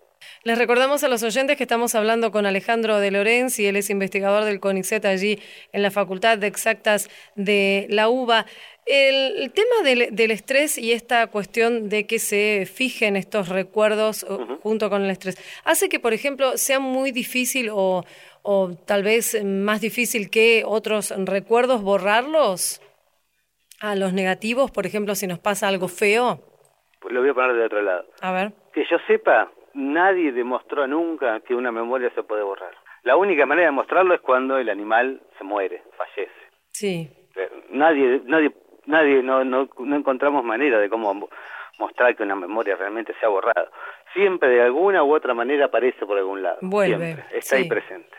Les 0.43 0.57
recordamos 0.57 1.03
a 1.03 1.07
los 1.07 1.23
oyentes 1.23 1.57
que 1.57 1.63
estamos 1.63 1.95
hablando 1.95 2.31
con 2.31 2.45
Alejandro 2.45 2.99
de 2.99 3.11
Lorenz 3.11 3.59
y 3.59 3.67
él 3.67 3.75
es 3.75 3.89
investigador 3.89 4.45
del 4.45 4.59
CONICET 4.59 5.03
allí 5.05 5.39
en 5.71 5.81
la 5.81 5.91
Facultad 5.91 6.37
de 6.37 6.47
Exactas 6.47 7.09
de 7.35 7.87
la 7.89 8.07
UBA. 8.09 8.45
El, 8.85 9.51
tema 9.51 9.83
del, 9.83 10.31
estrés 10.31 10.77
y 10.77 10.91
esta 10.91 11.27
cuestión 11.27 11.89
de 11.89 12.07
que 12.07 12.19
se 12.19 12.67
fijen 12.71 13.15
estos 13.15 13.49
recuerdos 13.49 14.25
junto 14.63 14.89
con 14.89 15.03
el 15.03 15.11
estrés, 15.11 15.37
hace 15.63 15.87
que, 15.87 15.99
por 15.99 16.13
ejemplo, 16.13 16.57
sea 16.57 16.79
muy 16.79 17.11
difícil 17.11 17.69
o, 17.71 18.03
o 18.43 18.71
tal 18.85 19.03
vez 19.03 19.43
más 19.43 19.81
difícil 19.81 20.29
que 20.29 20.63
otros 20.65 21.13
recuerdos 21.25 21.81
borrarlos 21.81 22.81
a 23.81 23.95
los 23.95 24.13
negativos, 24.13 24.71
por 24.71 24.85
ejemplo, 24.85 25.15
si 25.15 25.27
nos 25.27 25.39
pasa 25.39 25.67
algo 25.67 25.87
feo? 25.87 26.39
Pues 26.99 27.13
lo 27.13 27.21
voy 27.21 27.31
a 27.31 27.33
poner 27.33 27.55
de 27.55 27.65
otro 27.65 27.81
lado. 27.81 28.05
A 28.21 28.31
ver. 28.31 28.53
Que 28.73 28.85
yo 28.89 28.97
sepa, 29.07 29.51
nadie 29.73 30.31
demostró 30.31 30.85
nunca 30.87 31.39
que 31.41 31.55
una 31.55 31.71
memoria 31.71 32.11
se 32.13 32.23
puede 32.23 32.43
borrar. 32.43 32.73
La 33.03 33.15
única 33.15 33.45
manera 33.45 33.67
de 33.67 33.71
mostrarlo 33.71 34.13
es 34.13 34.21
cuando 34.21 34.57
el 34.57 34.69
animal 34.69 35.21
se 35.37 35.43
muere, 35.43 35.81
fallece. 35.97 36.31
Sí. 36.71 37.09
Eh, 37.35 37.49
nadie, 37.71 38.21
nadie, 38.25 38.51
nadie, 38.85 39.23
no, 39.23 39.43
no, 39.43 39.67
no 39.79 39.95
encontramos 39.95 40.43
manera 40.43 40.77
de 40.77 40.89
cómo 40.89 41.27
mostrar 41.79 42.15
que 42.15 42.21
una 42.21 42.35
memoria 42.35 42.75
realmente 42.75 43.13
se 43.19 43.25
ha 43.25 43.29
borrado. 43.29 43.71
Siempre 44.13 44.49
de 44.49 44.61
alguna 44.61 45.03
u 45.03 45.15
otra 45.15 45.33
manera 45.33 45.65
aparece 45.65 46.05
por 46.05 46.17
algún 46.17 46.43
lado. 46.43 46.59
Vuelve. 46.61 47.13
Siempre, 47.15 47.37
está 47.37 47.55
ahí 47.55 47.67
presente. 47.67 48.15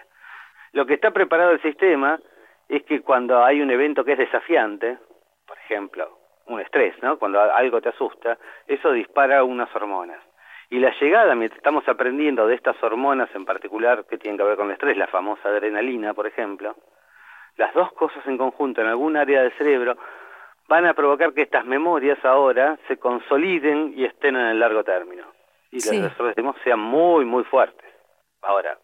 Lo 0.73 0.87
que 0.87 0.95
está 0.95 1.11
preparado 1.11 1.53
el 1.53 1.63
sistema 1.63 2.19
es 2.69 2.83
que 2.85 3.03
cuando 3.03 3.45
hay 3.45 3.61
un 3.61 3.71
evento 3.71 4.05
que 4.05 4.13
es 4.13 4.19
desafiante, 4.19 4.99
por 5.47 5.59
ejemplo, 5.59 6.19
un 6.47 6.61
estrés, 6.61 6.95
¿no? 7.03 7.19
Cuando 7.19 7.41
algo 7.41 7.81
te 7.81 7.91
asusta, 7.91 8.39
eso 8.67 8.93
dispara 8.93 9.45
unas 9.45 9.75
hormonas. 9.75 10.21
Y 10.71 10.79
la 10.79 10.91
llegada, 10.99 11.35
mientras 11.35 11.59
estamos 11.59 11.87
aprendiendo 11.87 12.47
de 12.47 12.55
estas 12.55 12.83
hormonas 12.83 13.29
en 13.35 13.45
particular 13.45 14.07
que 14.07 14.17
tienen 14.17 14.39
que 14.39 14.45
ver 14.45 14.57
con 14.57 14.67
el 14.67 14.73
estrés, 14.73 14.97
la 14.97 15.07
famosa 15.07 15.51
adrenalina, 15.51 16.15
por 16.15 16.27
ejemplo, 16.27 16.75
las 17.57 17.75
dos 17.75 17.93
cosas 17.93 18.27
en 18.27 18.39
conjunto 18.39 18.81
en 18.81 18.87
algún 18.87 19.17
área 19.17 19.43
del 19.43 19.53
cerebro 19.53 19.97
van 20.69 20.87
a 20.87 20.95
provocar 20.95 21.35
que 21.35 21.43
estas 21.43 21.67
memorias 21.67 22.25
ahora 22.25 22.79
se 22.89 22.97
consoliden 22.97 23.93
y 23.95 24.07
estén 24.07 24.37
en 24.37 24.47
el 24.47 24.61
largo 24.61 24.83
término. 24.83 25.25
Y 25.71 25.77
los 25.77 26.17
resultados 26.17 26.57
sean 26.65 26.81
muy, 26.81 27.27
muy 27.27 27.45
fuertes. 27.45 27.91
Ahora, 28.41 28.79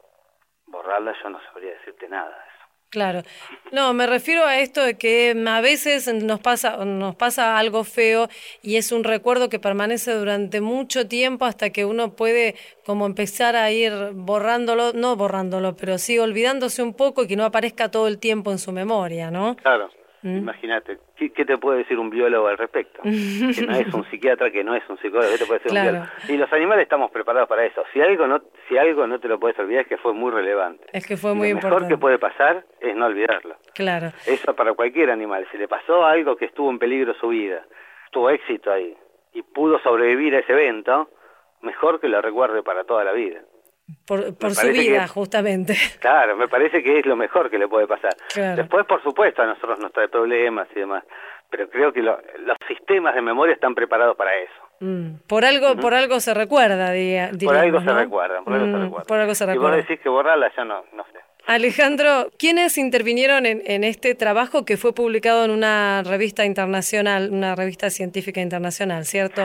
borrarla 0.69 1.14
yo 1.23 1.31
no 1.31 1.41
sabría 1.47 1.73
decirte 1.73 2.09
nada 2.09 2.29
de 2.29 2.35
eso. 2.35 2.59
Claro. 2.91 3.23
No, 3.71 3.93
me 3.93 4.07
refiero 4.07 4.47
a 4.47 4.61
esto 4.61 4.83
de 4.83 4.97
que 4.97 5.37
a 5.47 5.61
veces 5.61 6.12
nos 6.14 6.41
pasa, 6.41 6.85
nos 6.87 7.14
pasa 7.16 7.59
algo 7.59 7.85
feo 7.85 8.29
y 8.62 8.77
es 8.77 8.93
un 8.93 9.05
recuerdo 9.05 9.51
que 9.51 9.59
permanece 9.59 10.14
durante 10.14 10.62
mucho 10.62 11.07
tiempo 11.07 11.45
hasta 11.45 11.69
que 11.69 11.85
uno 11.85 12.16
puede 12.16 12.55
como 12.87 13.05
empezar 13.05 13.57
a 13.57 13.71
ir 13.71 13.93
borrándolo, 14.14 14.95
no 14.95 15.16
borrándolo, 15.16 15.77
pero 15.77 15.99
sí 15.99 16.19
olvidándose 16.19 16.83
un 16.83 16.95
poco 16.95 17.25
y 17.25 17.29
que 17.29 17.37
no 17.37 17.45
aparezca 17.45 17.91
todo 17.91 18.09
el 18.09 18.19
tiempo 18.19 18.53
en 18.53 18.59
su 18.59 18.73
memoria, 18.73 19.31
¿no? 19.31 19.57
Claro. 19.57 19.91
¿Mm? 20.23 20.39
Imagínate, 20.39 20.99
¿qué, 21.16 21.45
te 21.45 21.59
puede 21.59 21.79
decir 21.79 21.99
un 21.99 22.11
biólogo 22.11 22.49
al 22.49 22.59
respecto? 22.59 23.03
que 23.03 23.66
no 23.66 23.75
es 23.75 23.95
un 23.95 24.05
psiquiatra, 24.11 24.51
que 24.51 24.64
no 24.64 24.75
es 24.75 24.83
un 24.89 24.99
psicólogo, 24.99 25.31
¿qué 25.31 25.39
te 25.39 25.47
puede 25.47 25.61
decir 25.61 25.77
un 25.77 25.83
biólogo? 25.83 26.07
Y 26.29 26.37
los 26.37 26.53
animales 26.53 26.83
estamos 26.83 27.11
preparados 27.11 27.49
para 27.49 27.64
eso. 27.64 27.83
Si 27.93 28.01
algo 28.01 28.27
no 28.27 28.43
si 28.69 28.77
algo 28.77 29.07
no 29.07 29.21
te 29.21 29.29
lo 29.29 29.39
puedes 29.39 29.59
olvidar 29.59 29.83
es 29.83 29.89
que 29.89 29.97
fue 29.97 30.12
muy 30.12 30.31
relevante. 30.31 30.85
Es 30.93 31.07
que 31.07 31.16
fue 31.16 31.35
muy 31.35 31.49
importante. 31.49 31.75
Lo 31.75 31.81
mejor 31.81 31.89
que 31.89 32.01
puede 32.01 32.19
pasar 32.19 32.64
es 32.81 32.97
no 32.97 33.07
olvidarlo. 33.07 33.57
Claro. 33.75 34.09
Eso 34.27 34.55
para 34.55 34.73
cualquier 34.75 35.11
animal. 35.11 35.47
Si 35.53 35.59
le 35.59 35.69
pasó 35.69 36.05
algo 36.05 36.37
que 36.37 36.47
estuvo 36.47 36.71
en 36.71 36.79
peligro 36.79 37.14
su 37.14 37.29
vida, 37.29 37.64
tuvo 38.11 38.31
éxito 38.31 38.73
ahí 38.73 38.97
y 39.35 39.43
pudo 39.43 39.79
sobrevivir 39.81 40.35
a 40.35 40.41
ese 40.41 40.53
evento, 40.53 41.11
mejor 41.62 42.01
que 42.01 42.09
lo 42.09 42.21
recuerde 42.21 42.62
para 42.62 42.85
toda 42.85 43.05
la 43.05 43.12
vida 43.12 43.41
por, 44.07 44.36
por 44.36 44.55
su 44.55 44.68
vida, 44.68 45.07
justamente. 45.07 45.74
Claro, 46.01 46.36
me 46.36 46.49
parece 46.49 46.82
que 46.82 46.99
es 46.99 47.07
lo 47.07 47.16
mejor 47.16 47.51
que 47.51 47.59
le 47.59 47.68
puede 47.68 47.86
pasar. 47.86 48.14
Después, 48.57 48.86
por 48.86 49.03
supuesto, 49.03 49.43
a 49.43 49.47
nosotros 49.47 49.78
nos 49.78 49.93
trae 49.93 50.09
problemas 50.09 50.68
y 50.74 50.80
demás, 50.80 51.05
pero 51.51 51.68
creo 51.68 51.93
que 51.93 52.03
los 52.03 52.18
sistemas 52.66 53.14
de 53.14 53.22
memoria 53.22 53.55
están 53.55 53.74
preparados 53.74 54.16
para 54.16 54.36
eso. 54.36 54.68
Mm, 54.80 55.26
por 55.26 55.45
algo, 55.45 55.76
por 55.76 55.95
algo 55.95 56.20
se 56.20 56.34
recuerda, 56.34 56.93
diría, 56.93 57.30
Por 57.45 57.57
algo 57.57 57.80
se 57.80 57.93
recuerdan, 57.93 58.45
por 58.45 58.55
algo 58.55 58.66
se 58.66 58.72
mm, 58.72 58.82
recuerdan. 58.82 59.07
Por 59.07 59.18
algo 59.18 59.34
se 59.34 59.53
Si 59.53 59.59
vos 59.59 59.76
decís 59.76 60.01
que 60.01 60.09
borrarla, 60.09 60.53
ya 60.57 60.64
no, 60.64 60.84
no 60.93 61.05
sé. 61.12 61.18
Alejandro, 61.47 62.28
¿quiénes 62.39 62.76
intervinieron 62.76 63.47
en, 63.47 63.62
en, 63.64 63.82
este 63.82 64.14
trabajo 64.14 64.66
que 64.66 64.76
fue 64.76 64.93
publicado 64.93 65.47
en 65.47 65.51
una 65.51 66.03
revista 66.03 66.45
internacional, 66.45 67.30
una 67.32 67.55
revista 67.55 67.89
científica 67.89 68.43
internacional, 68.43 69.07
cierto? 69.07 69.41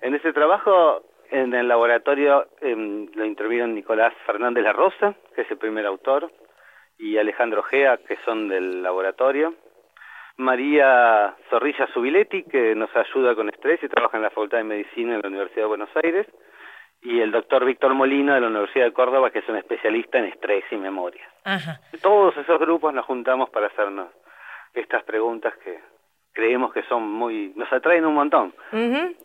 En 0.00 0.14
ese 0.14 0.32
trabajo 0.32 1.02
en 1.30 1.54
el 1.54 1.68
laboratorio 1.68 2.48
eh, 2.60 2.74
lo 3.14 3.24
intervinieron 3.24 3.74
Nicolás 3.74 4.12
Fernández 4.26 4.64
La 4.64 4.72
Rosa, 4.72 5.14
que 5.34 5.42
es 5.42 5.50
el 5.50 5.58
primer 5.58 5.86
autor, 5.86 6.30
y 6.98 7.16
Alejandro 7.16 7.62
Gea, 7.62 7.98
que 7.98 8.18
son 8.24 8.48
del 8.48 8.82
laboratorio. 8.82 9.54
María 10.36 11.36
Zorrilla 11.48 11.86
Subiletti, 11.92 12.44
que 12.44 12.74
nos 12.74 12.94
ayuda 12.96 13.34
con 13.34 13.48
estrés 13.48 13.82
y 13.82 13.88
trabaja 13.88 14.16
en 14.16 14.22
la 14.22 14.30
Facultad 14.30 14.58
de 14.58 14.64
Medicina 14.64 15.14
en 15.14 15.22
la 15.22 15.28
Universidad 15.28 15.62
de 15.62 15.68
Buenos 15.68 15.90
Aires. 16.02 16.26
Y 17.02 17.20
el 17.20 17.30
doctor 17.30 17.64
Víctor 17.64 17.94
Molina 17.94 18.34
de 18.34 18.42
la 18.42 18.48
Universidad 18.48 18.84
de 18.84 18.92
Córdoba, 18.92 19.30
que 19.30 19.38
es 19.38 19.48
un 19.48 19.56
especialista 19.56 20.18
en 20.18 20.26
estrés 20.26 20.64
y 20.70 20.76
memoria. 20.76 21.26
Todos 22.02 22.36
esos 22.36 22.58
grupos 22.58 22.92
nos 22.92 23.06
juntamos 23.06 23.48
para 23.50 23.68
hacernos 23.68 24.08
estas 24.74 25.02
preguntas 25.04 25.54
que, 25.64 25.78
creemos 26.32 26.72
que 26.72 26.82
son 26.84 27.10
muy, 27.10 27.52
nos 27.56 27.72
atraen 27.72 28.04
un 28.04 28.14
montón. 28.14 28.54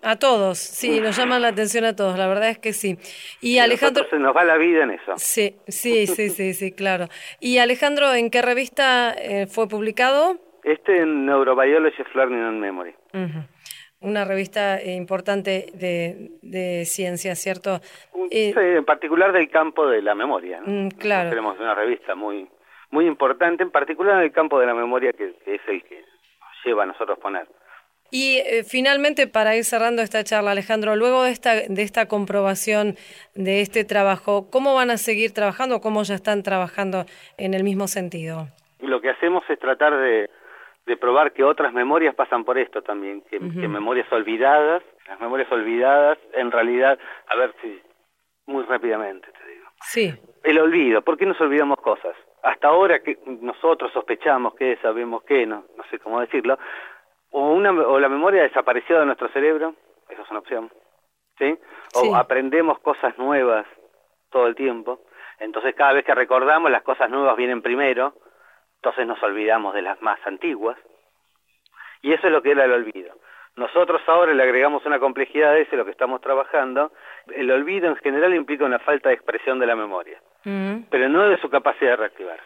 A 0.01 0.15
todos, 0.17 0.57
sí, 0.57 0.99
nos 0.99 1.17
llaman 1.17 1.41
la 1.41 1.49
atención 1.49 1.85
a 1.85 1.95
todos, 1.95 2.17
la 2.17 2.27
verdad 2.27 2.49
es 2.49 2.59
que 2.59 2.73
sí. 2.73 2.97
Y 3.41 3.59
Alejandro... 3.59 4.05
Se 4.09 4.17
nos 4.19 4.35
va 4.35 4.43
la 4.43 4.57
vida 4.57 4.83
en 4.83 4.91
eso. 4.91 5.13
Sí, 5.17 5.55
sí, 5.67 6.07
sí, 6.07 6.29
sí, 6.29 6.53
sí, 6.53 6.71
claro. 6.71 7.07
Y 7.39 7.59
Alejandro, 7.59 8.13
¿en 8.13 8.29
qué 8.29 8.41
revista 8.41 9.13
eh, 9.13 9.47
fue 9.47 9.67
publicado? 9.67 10.37
Este 10.63 10.97
en 10.97 11.25
Neurobiology 11.25 12.01
of 12.01 12.15
Learning 12.15 12.41
and 12.41 12.59
Memory. 12.59 12.95
una 13.99 14.25
revista 14.25 14.79
eh, 14.79 14.93
importante 14.95 15.67
de, 15.73 16.31
de 16.41 16.85
ciencia, 16.85 17.35
¿cierto? 17.35 17.79
Sí, 18.31 18.53
en 18.55 18.85
particular 18.85 19.31
del 19.31 19.49
campo 19.49 19.87
de 19.87 20.01
la 20.01 20.15
memoria. 20.15 20.59
¿no? 20.61 20.85
Mm, 20.85 20.89
claro. 20.89 21.29
Tenemos 21.29 21.59
una 21.59 21.75
revista 21.75 22.15
muy 22.15 22.47
muy 22.91 23.07
importante, 23.07 23.61
en 23.63 23.71
particular 23.71 24.17
en 24.17 24.23
el 24.23 24.31
campo 24.31 24.59
de 24.59 24.65
la 24.67 24.73
memoria, 24.73 25.11
que, 25.11 25.33
que 25.43 25.55
es 25.55 25.61
el 25.67 25.83
que 25.83 26.03
lleva 26.65 26.83
a 26.83 26.87
nosotros 26.87 27.17
poner. 27.19 27.47
Y 28.11 28.37
eh, 28.37 28.63
finalmente, 28.63 29.27
para 29.27 29.55
ir 29.55 29.63
cerrando 29.63 30.01
esta 30.01 30.23
charla, 30.23 30.51
Alejandro, 30.51 30.95
luego 30.95 31.23
de 31.23 31.31
esta, 31.31 31.55
de 31.55 31.81
esta 31.81 32.07
comprobación 32.07 32.95
de 33.33 33.61
este 33.61 33.83
trabajo, 33.83 34.49
¿cómo 34.51 34.75
van 34.75 34.91
a 34.91 34.97
seguir 34.97 35.33
trabajando? 35.33 35.81
¿Cómo 35.81 36.03
ya 36.03 36.15
están 36.15 36.43
trabajando 36.43 37.05
en 37.37 37.53
el 37.53 37.63
mismo 37.63 37.87
sentido? 37.87 38.47
Lo 38.79 39.01
que 39.01 39.09
hacemos 39.09 39.43
es 39.49 39.59
tratar 39.59 39.97
de, 39.97 40.29
de 40.85 40.97
probar 40.97 41.33
que 41.33 41.43
otras 41.43 41.73
memorias 41.73 42.13
pasan 42.13 42.45
por 42.45 42.57
esto 42.57 42.81
también, 42.83 43.21
que, 43.29 43.39
que 43.39 43.67
memorias 43.67 44.11
olvidadas, 44.11 44.83
las 45.07 45.19
memorias 45.19 45.51
olvidadas, 45.51 46.17
en 46.33 46.51
realidad, 46.51 46.99
a 47.27 47.35
ver 47.35 47.53
si, 47.61 47.81
muy 48.45 48.63
rápidamente 48.63 49.27
te 49.31 49.51
digo. 49.51 49.65
Sí. 49.81 50.13
El 50.43 50.59
olvido, 50.59 51.01
¿por 51.01 51.17
qué 51.17 51.25
nos 51.25 51.39
olvidamos 51.41 51.77
cosas? 51.77 52.15
Hasta 52.45 52.67
ahora 52.67 52.99
que 52.99 53.17
nosotros 53.25 53.91
sospechamos 53.91 54.53
que 54.53 54.77
sabemos 54.77 55.23
que, 55.23 55.47
no, 55.47 55.65
no 55.75 55.83
sé 55.89 55.97
cómo 55.99 56.19
decirlo, 56.21 56.59
o, 57.31 57.51
una, 57.51 57.71
o 57.71 57.99
la 57.99 58.07
memoria 58.07 58.43
desapareció 58.43 58.99
de 58.99 59.05
nuestro 59.07 59.29
cerebro, 59.29 59.73
esa 60.09 60.21
es 60.21 60.29
una 60.29 60.39
opción, 60.39 60.71
¿sí? 61.39 61.57
O 61.95 62.01
Sí. 62.01 62.11
aprendemos 62.13 62.77
cosas 62.79 63.17
nuevas 63.17 63.65
todo 64.29 64.45
el 64.45 64.53
tiempo, 64.55 64.99
entonces 65.39 65.73
cada 65.73 65.93
vez 65.93 66.05
que 66.05 66.13
recordamos 66.13 66.69
las 66.69 66.83
cosas 66.83 67.09
nuevas 67.09 67.35
vienen 67.35 67.63
primero, 67.63 68.13
entonces 68.75 69.07
nos 69.07 69.21
olvidamos 69.23 69.73
de 69.73 69.81
las 69.81 69.99
más 70.03 70.19
antiguas, 70.27 70.77
y 72.03 72.13
eso 72.13 72.27
es 72.27 72.31
lo 72.31 72.43
que 72.43 72.51
era 72.51 72.65
el 72.65 72.73
olvido. 72.73 73.15
Nosotros 73.55 74.01
ahora 74.05 74.33
le 74.33 74.43
agregamos 74.43 74.85
una 74.85 74.99
complejidad 74.99 75.53
a 75.53 75.57
ese, 75.57 75.77
lo 75.77 75.85
que 75.85 75.91
estamos 75.91 76.21
trabajando. 76.21 76.91
El 77.33 77.49
olvido 77.49 77.87
en 77.87 77.95
general 77.95 78.35
implica 78.35 78.65
una 78.65 78.79
falta 78.79 79.09
de 79.09 79.15
expresión 79.15 79.59
de 79.59 79.65
la 79.65 79.75
memoria, 79.75 80.21
pero 80.89 81.09
no 81.09 81.27
de 81.27 81.37
su 81.41 81.49
capacidad 81.49 81.91
de 81.91 81.95
reactivarse. 81.97 82.43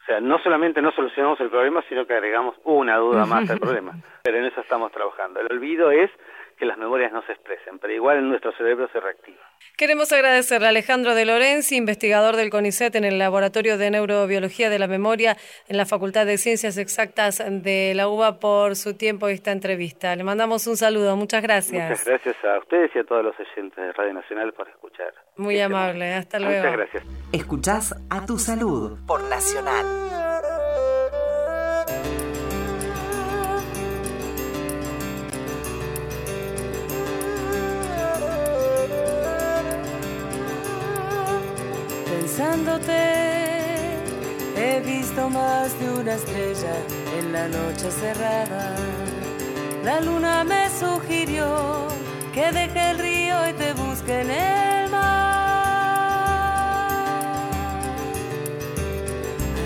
O 0.00 0.04
sea, 0.06 0.20
no 0.20 0.38
solamente 0.38 0.80
no 0.80 0.90
solucionamos 0.92 1.38
el 1.40 1.50
problema, 1.50 1.82
sino 1.88 2.06
que 2.06 2.14
agregamos 2.14 2.54
una 2.64 2.96
duda 2.96 3.26
más 3.26 3.50
al 3.50 3.58
problema. 3.60 3.92
Pero 4.22 4.38
en 4.38 4.46
eso 4.46 4.60
estamos 4.60 4.90
trabajando. 4.92 5.40
El 5.40 5.52
olvido 5.52 5.90
es 5.90 6.10
que 6.58 6.66
las 6.66 6.76
memorias 6.76 7.12
no 7.12 7.22
se 7.22 7.32
expresen, 7.32 7.78
pero 7.78 7.92
igual 7.92 8.18
en 8.18 8.28
nuestro 8.28 8.52
cerebro 8.52 8.88
se 8.92 9.00
reactiva. 9.00 9.38
Queremos 9.76 10.12
agradecerle 10.12 10.66
a 10.66 10.70
Alejandro 10.70 11.14
de 11.14 11.24
Lorenzi, 11.24 11.76
investigador 11.76 12.36
del 12.36 12.50
CONICET 12.50 12.96
en 12.96 13.04
el 13.04 13.18
Laboratorio 13.18 13.78
de 13.78 13.90
Neurobiología 13.90 14.70
de 14.70 14.78
la 14.78 14.88
Memoria 14.88 15.36
en 15.68 15.76
la 15.76 15.86
Facultad 15.86 16.26
de 16.26 16.36
Ciencias 16.36 16.78
Exactas 16.78 17.38
de 17.38 17.92
la 17.94 18.08
UBA, 18.08 18.40
por 18.40 18.76
su 18.76 18.96
tiempo 18.96 19.28
y 19.28 19.32
esta 19.32 19.52
entrevista. 19.52 20.14
Le 20.16 20.24
mandamos 20.24 20.66
un 20.66 20.76
saludo. 20.76 21.16
Muchas 21.16 21.42
gracias. 21.42 21.90
Muchas 21.90 22.04
gracias 22.04 22.44
a 22.44 22.58
ustedes 22.58 22.90
y 22.94 22.98
a 22.98 23.04
todos 23.04 23.24
los 23.24 23.34
oyentes 23.38 23.76
de 23.76 23.92
Radio 23.92 24.14
Nacional 24.14 24.52
por 24.52 24.68
escuchar. 24.68 25.14
Muy 25.36 25.60
amable. 25.60 26.12
Hasta 26.14 26.38
luego. 26.38 26.56
Muchas 26.56 26.72
gracias. 26.72 27.04
Escuchás 27.32 27.94
a 28.10 28.26
tu 28.26 28.38
salud 28.38 28.98
por 29.06 29.22
Nacional. 29.24 30.87
Pensándote, 42.38 42.92
he 44.56 44.80
visto 44.86 45.28
más 45.28 45.76
de 45.80 45.90
una 45.90 46.14
estrella 46.14 46.76
en 47.18 47.32
la 47.32 47.48
noche 47.48 47.90
cerrada. 47.90 48.76
La 49.82 50.00
luna 50.00 50.44
me 50.44 50.70
sugirió 50.70 51.88
que 52.32 52.52
deje 52.52 52.90
el 52.92 52.98
río 53.00 53.48
y 53.48 53.52
te 53.54 53.72
busque 53.72 54.20
en 54.20 54.30
el 54.30 54.88
mar. 54.88 55.00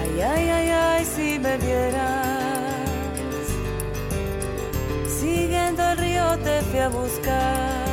Ay, 0.02 0.22
ay, 0.22 0.48
ay, 0.48 0.68
ay, 0.70 1.04
si 1.04 1.38
me 1.38 1.58
vieras. 1.58 2.26
Siguiendo 5.20 5.82
el 5.90 5.98
río 5.98 6.38
te 6.38 6.62
fui 6.62 6.78
a 6.78 6.88
buscar. 6.88 7.91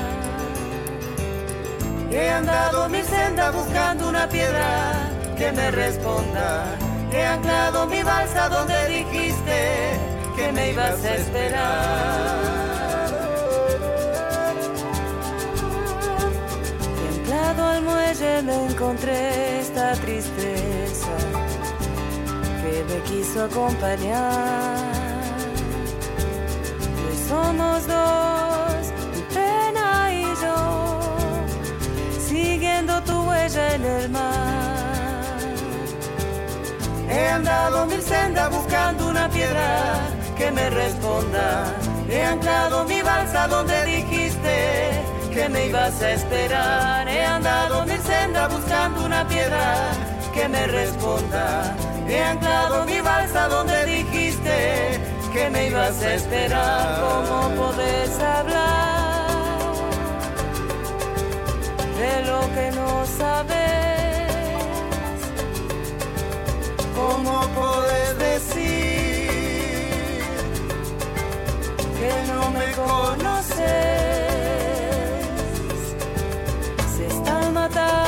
He 2.20 2.30
andado 2.30 2.90
mi 2.90 3.02
senda 3.02 3.50
buscando 3.50 4.10
una 4.10 4.28
piedra 4.28 5.10
que 5.38 5.54
me 5.54 5.72
responda. 5.72 6.66
He 7.14 7.24
anclado 7.24 7.88
mi 7.88 8.04
balsa 8.04 8.50
donde 8.50 8.76
dijiste 8.88 9.98
que 10.36 10.52
me 10.52 10.72
ibas 10.72 11.02
a 11.06 11.16
esperar. 11.16 13.10
Y 17.00 17.20
anclado 17.20 17.66
al 17.68 17.82
muelle 17.84 18.42
me 18.42 18.66
encontré 18.66 19.62
esta 19.62 19.94
tristeza 19.94 21.16
que 22.62 22.84
me 22.90 23.00
quiso 23.10 23.46
acompañar. 23.46 24.76
Hoy 27.02 27.18
somos 27.30 27.88
dos, 27.88 28.49
en 33.56 33.84
el 33.84 34.10
mar. 34.10 35.40
He 37.10 37.28
andado 37.28 37.86
mil 37.88 38.02
sendas 38.02 38.50
buscando 38.52 39.10
una 39.10 39.30
piedra 39.30 40.10
que 40.38 40.52
me 40.52 40.70
responda. 40.70 41.74
He 42.10 42.22
anclado 42.22 42.86
mi 42.86 43.02
balsa 43.02 43.48
donde 43.48 43.86
dijiste 43.86 44.92
que 45.34 45.50
me 45.50 45.68
ibas 45.68 46.02
a 46.02 46.12
esperar. 46.12 47.08
He 47.08 47.26
andado 47.26 47.86
mil 47.86 48.02
sendas 48.02 48.54
buscando 48.54 49.06
una 49.06 49.28
piedra 49.28 49.92
que 50.34 50.48
me 50.48 50.68
responda. 50.68 51.76
He 52.08 52.22
anclado 52.24 52.86
mi 52.86 53.02
balsa 53.02 53.48
donde 53.48 53.86
dijiste 53.86 55.00
que 55.34 55.50
me 55.50 55.68
ibas 55.68 56.02
a 56.02 56.14
esperar. 56.14 57.02
¿Cómo 57.02 57.50
podés 57.56 58.20
hablar? 58.20 59.09
De 62.00 62.22
lo 62.30 62.40
que 62.56 62.72
no 62.80 63.06
sabes. 63.06 63.58
¿Cómo 66.96 67.42
puedes 67.58 68.18
decir 68.30 69.32
que 72.00 72.12
no 72.32 72.42
me 72.58 72.68
conoces? 72.84 73.60
Se 76.96 77.04
están 77.08 77.54
matando 77.54 77.99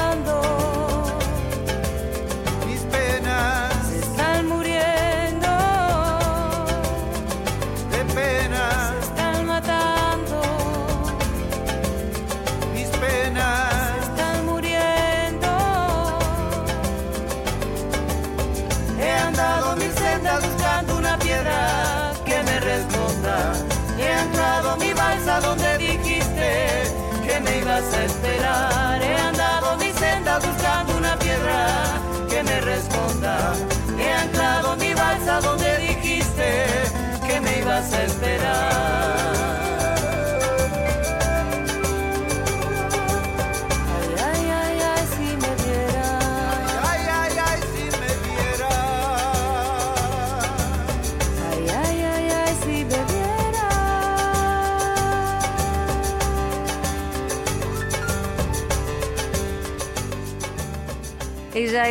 que 27.81 28.10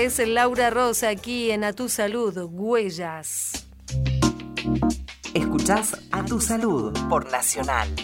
Ella 0.00 0.06
es 0.06 0.28
Laura 0.28 0.70
Rosa 0.70 1.10
aquí 1.10 1.50
en 1.50 1.62
A 1.62 1.74
Tu 1.74 1.90
Salud, 1.90 2.34
Huellas. 2.50 3.66
Escuchás 5.34 5.94
a 6.10 6.24
tu 6.24 6.40
salud 6.40 6.98
por 7.10 7.30
Nacional. 7.30 7.94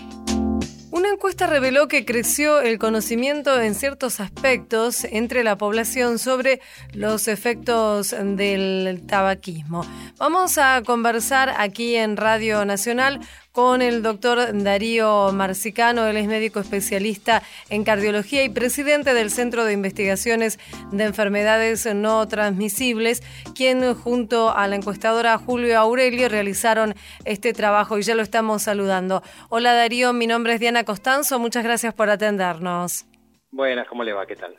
Una 0.91 1.09
encuesta 1.09 1.47
reveló 1.47 1.89
que 1.89 2.05
creció 2.05 2.61
el 2.61 2.79
conocimiento 2.79 3.59
en 3.61 3.75
ciertos 3.75 4.21
aspectos 4.21 5.05
entre 5.05 5.43
la 5.43 5.57
población 5.57 6.19
sobre 6.19 6.61
los 6.93 7.29
efectos 7.29 8.11
del 8.11 9.03
tabaquismo. 9.07 9.83
Vamos 10.19 10.59
a 10.59 10.83
conversar 10.85 11.55
aquí 11.57 11.97
en 11.97 12.19
Radio 12.19 12.67
Nacional 12.67 13.21
con 13.57 13.81
el 13.81 14.03
doctor 14.03 14.53
Darío 14.53 15.33
Marcicano, 15.33 16.07
él 16.07 16.19
es 16.19 16.27
médico 16.27 16.61
especialista 16.61 17.43
en 17.71 17.85
cardiología 17.85 18.45
y 18.45 18.51
presidente 18.51 19.15
del 19.15 19.31
Centro 19.31 19.65
de 19.65 19.73
Investigaciones 19.73 20.59
de 20.93 21.05
Enfermedades 21.05 21.89
No 21.95 22.29
Transmisibles, 22.29 23.23
quien 23.55 23.95
junto 23.95 24.55
a 24.55 24.69
la 24.69 24.77
encuestadora 24.77 25.39
Julio 25.39 25.81
Aurelio 25.81 26.29
realizaron 26.29 26.95
este 27.25 27.55
trabajo 27.55 27.97
y 27.97 28.03
ya 28.03 28.15
lo 28.15 28.23
estamos 28.23 28.65
saludando. 28.65 29.23
Hola 29.49 29.73
Darío, 29.73 30.13
mi 30.13 30.27
nombre 30.27 30.53
es 30.53 30.61
Diana 30.61 30.85
Costanzo, 30.85 31.39
muchas 31.39 31.65
gracias 31.65 31.95
por 31.95 32.11
atendernos. 32.11 33.07
Buenas, 33.51 33.87
¿cómo 33.89 34.03
le 34.03 34.13
va? 34.13 34.27
¿Qué 34.27 34.37
tal? 34.37 34.55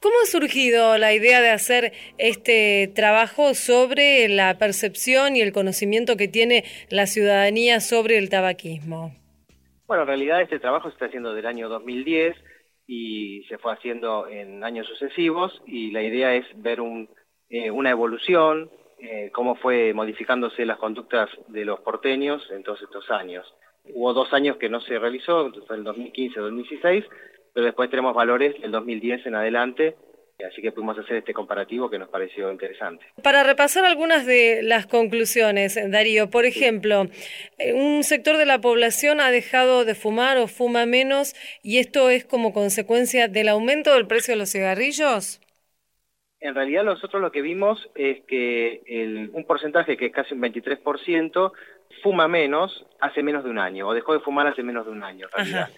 ¿Cómo 0.00 0.14
ha 0.22 0.26
surgido 0.26 0.98
la 0.98 1.14
idea 1.14 1.40
de 1.40 1.50
hacer 1.50 1.92
este 2.18 2.92
trabajo 2.94 3.54
sobre 3.54 4.28
la 4.28 4.58
percepción 4.58 5.36
y 5.36 5.40
el 5.40 5.52
conocimiento 5.52 6.16
que 6.16 6.28
tiene 6.28 6.64
la 6.90 7.06
ciudadanía 7.06 7.80
sobre 7.80 8.18
el 8.18 8.28
tabaquismo? 8.28 9.12
Bueno, 9.86 10.02
en 10.02 10.08
realidad 10.08 10.42
este 10.42 10.58
trabajo 10.58 10.88
se 10.88 10.94
está 10.94 11.06
haciendo 11.06 11.32
del 11.32 11.46
año 11.46 11.68
2010 11.68 12.36
y 12.86 13.44
se 13.48 13.58
fue 13.58 13.72
haciendo 13.72 14.28
en 14.28 14.62
años 14.62 14.86
sucesivos 14.86 15.62
y 15.66 15.90
la 15.90 16.02
idea 16.02 16.34
es 16.34 16.44
ver 16.56 16.80
un, 16.80 17.08
eh, 17.48 17.70
una 17.70 17.90
evolución, 17.90 18.70
eh, 18.98 19.30
cómo 19.32 19.56
fue 19.56 19.94
modificándose 19.94 20.66
las 20.66 20.78
conductas 20.78 21.30
de 21.48 21.64
los 21.64 21.80
porteños 21.80 22.42
en 22.50 22.62
todos 22.62 22.82
estos 22.82 23.10
años. 23.10 23.46
Hubo 23.94 24.12
dos 24.12 24.32
años 24.32 24.56
que 24.56 24.68
no 24.68 24.80
se 24.80 24.98
realizó, 24.98 25.50
fue 25.66 25.76
el 25.76 25.84
2015-2016, 25.84 27.04
pero 27.56 27.64
después 27.64 27.88
tenemos 27.88 28.14
valores 28.14 28.60
del 28.60 28.70
2010 28.70 29.24
en 29.24 29.34
adelante, 29.34 29.96
así 30.46 30.60
que 30.60 30.72
pudimos 30.72 30.98
hacer 30.98 31.16
este 31.16 31.32
comparativo 31.32 31.88
que 31.88 31.98
nos 31.98 32.10
pareció 32.10 32.52
interesante. 32.52 33.06
Para 33.22 33.44
repasar 33.44 33.86
algunas 33.86 34.26
de 34.26 34.60
las 34.62 34.86
conclusiones, 34.86 35.80
Darío, 35.90 36.28
por 36.28 36.44
ejemplo, 36.44 37.06
eh, 37.56 37.72
un 37.72 38.04
sector 38.04 38.36
de 38.36 38.44
la 38.44 38.60
población 38.60 39.22
ha 39.22 39.30
dejado 39.30 39.86
de 39.86 39.94
fumar 39.94 40.36
o 40.36 40.48
fuma 40.48 40.84
menos 40.84 41.34
y 41.62 41.78
esto 41.78 42.10
es 42.10 42.26
como 42.26 42.52
consecuencia 42.52 43.26
del 43.26 43.48
aumento 43.48 43.94
del 43.94 44.06
precio 44.06 44.34
de 44.34 44.38
los 44.40 44.52
cigarrillos. 44.52 45.40
En 46.40 46.54
realidad 46.54 46.84
nosotros 46.84 47.22
lo 47.22 47.32
que 47.32 47.40
vimos 47.40 47.88
es 47.94 48.20
que 48.28 48.82
el, 48.86 49.30
un 49.32 49.46
porcentaje 49.46 49.96
que 49.96 50.04
es 50.04 50.12
casi 50.12 50.34
un 50.34 50.42
23% 50.42 51.52
fuma 52.02 52.28
menos 52.28 52.84
hace 53.00 53.22
menos 53.22 53.44
de 53.44 53.48
un 53.48 53.58
año 53.58 53.88
o 53.88 53.94
dejó 53.94 54.12
de 54.12 54.20
fumar 54.20 54.46
hace 54.46 54.62
menos 54.62 54.84
de 54.84 54.92
un 54.92 55.02
año 55.02 55.28
en 55.28 55.32
realidad 55.32 55.70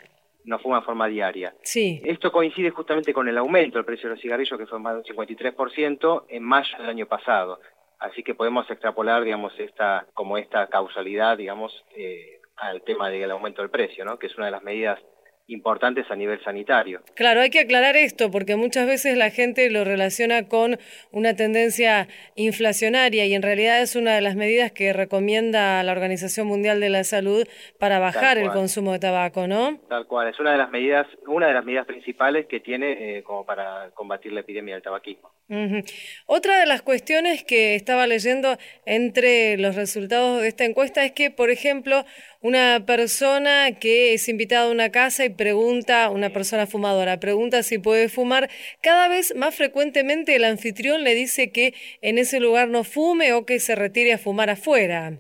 no 0.45 0.59
fuma 0.59 0.81
de 0.81 0.87
forma 0.87 1.07
diaria. 1.07 1.55
Sí. 1.63 2.01
Esto 2.05 2.33
coincide 2.33 2.71
justamente 2.71 3.13
con 3.13 3.29
el 3.29 3.39
aumento 3.39 3.79
del 3.79 3.85
precio 3.85 4.09
de 4.09 4.15
los 4.15 4.23
cigarrillos, 4.23 4.59
que 4.59 4.67
fue 4.67 4.79
más 4.79 4.95
de 4.95 5.13
un 5.13 5.17
53% 5.17 6.25
en 6.29 6.43
mayo 6.43 6.79
del 6.79 6.89
año 6.89 7.07
pasado. 7.07 7.61
Así 7.99 8.23
que 8.23 8.35
podemos 8.35 8.71
extrapolar, 8.71 9.25
digamos, 9.25 9.53
esta, 9.59 10.07
como 10.15 10.39
esta 10.39 10.69
causalidad, 10.69 11.37
digamos, 11.37 11.85
eh, 11.97 12.41
al 12.57 12.83
tema 12.83 13.11
del 13.11 13.31
aumento 13.31 13.63
del 13.63 13.71
precio, 13.71 14.05
¿no? 14.05 14.19
Que 14.19 14.29
es 14.29 14.37
una 14.37 14.47
de 14.47 14.53
las 14.53 14.63
medidas 14.63 15.01
importantes 15.49 16.05
a 16.11 16.15
nivel 16.15 16.43
sanitario. 16.45 17.01
Claro, 17.15 17.41
hay 17.41 17.51
que 17.51 17.61
aclarar 17.61 17.97
esto 17.97 18.31
porque 18.31 18.57
muchas 18.57 18.87
veces 18.87 19.17
la 19.17 19.31
gente 19.31 19.71
lo 19.71 19.83
relaciona 19.83 20.47
con 20.47 20.79
una 21.11 21.35
tendencia 21.35 22.07
inflacionaria 22.37 23.25
y 23.25 23.35
en 23.35 23.43
realidad 23.43 23.81
es 23.81 23.97
una 23.97 24.15
de 24.15 24.21
las 24.21 24.37
medidas 24.37 24.73
que 24.73 24.93
recomienda 24.93 25.83
la 25.83 25.93
Organización 25.93 26.47
Mundial 26.47 26.81
de 26.81 26.91
la 26.91 27.03
Salud 27.03 27.47
para 27.79 27.99
bajar 27.99 28.39
el 28.39 28.51
consumo 28.51 28.93
de 28.93 28.99
tabaco, 28.99 29.47
¿no? 29.47 29.79
Tal 29.89 30.07
cual, 30.07 30.29
es 30.29 30.39
una 30.39 30.53
de 30.53 30.59
las 30.59 30.71
medidas, 30.71 31.07
una 31.27 31.47
de 31.47 31.55
las 31.55 31.65
medidas 31.65 31.87
principales 31.87 32.47
que 32.47 32.61
tiene 32.61 33.19
eh, 33.19 33.23
como 33.23 33.47
para 33.47 33.91
combatir 33.95 34.33
la 34.33 34.41
epidemia 34.41 34.75
del 34.75 34.83
tabaquismo. 34.83 35.31
Otra 36.27 36.61
de 36.61 36.67
las 36.67 36.83
cuestiones 36.83 37.43
que 37.43 37.75
estaba 37.75 38.07
leyendo 38.07 38.59
entre 38.85 39.57
los 39.57 39.77
resultados 39.77 40.43
de 40.43 40.49
esta 40.49 40.67
encuesta 40.67 41.07
es 41.07 41.13
que, 41.13 41.31
por 41.31 41.51
ejemplo, 41.51 42.05
una 42.41 42.85
persona 42.87 43.79
que 43.81 44.15
es 44.15 44.29
invitada 44.29 44.69
a 44.69 44.73
una 44.73 44.91
casa 44.91 45.25
y 45.25 45.31
pregunta, 45.31 46.11
una 46.11 46.31
persona 46.31 46.67
fumadora, 46.67 47.21
pregunta 47.21 47.63
si 47.63 47.79
puede 47.79 48.09
fumar, 48.09 48.49
cada 48.83 49.09
vez 49.09 49.35
más 49.37 49.57
frecuentemente 49.57 50.37
el 50.37 50.45
anfitrión 50.45 51.03
le 51.03 51.15
dice 51.15 51.53
que 51.53 51.75
en 52.01 52.19
ese 52.19 52.41
lugar 52.41 52.69
no 52.69 52.85
fume 52.85 53.33
o 53.33 53.45
que 53.45 53.59
se 53.59 53.75
retire 53.75 54.13
a 54.13 54.19
fumar 54.19 54.51
afuera. 54.51 55.19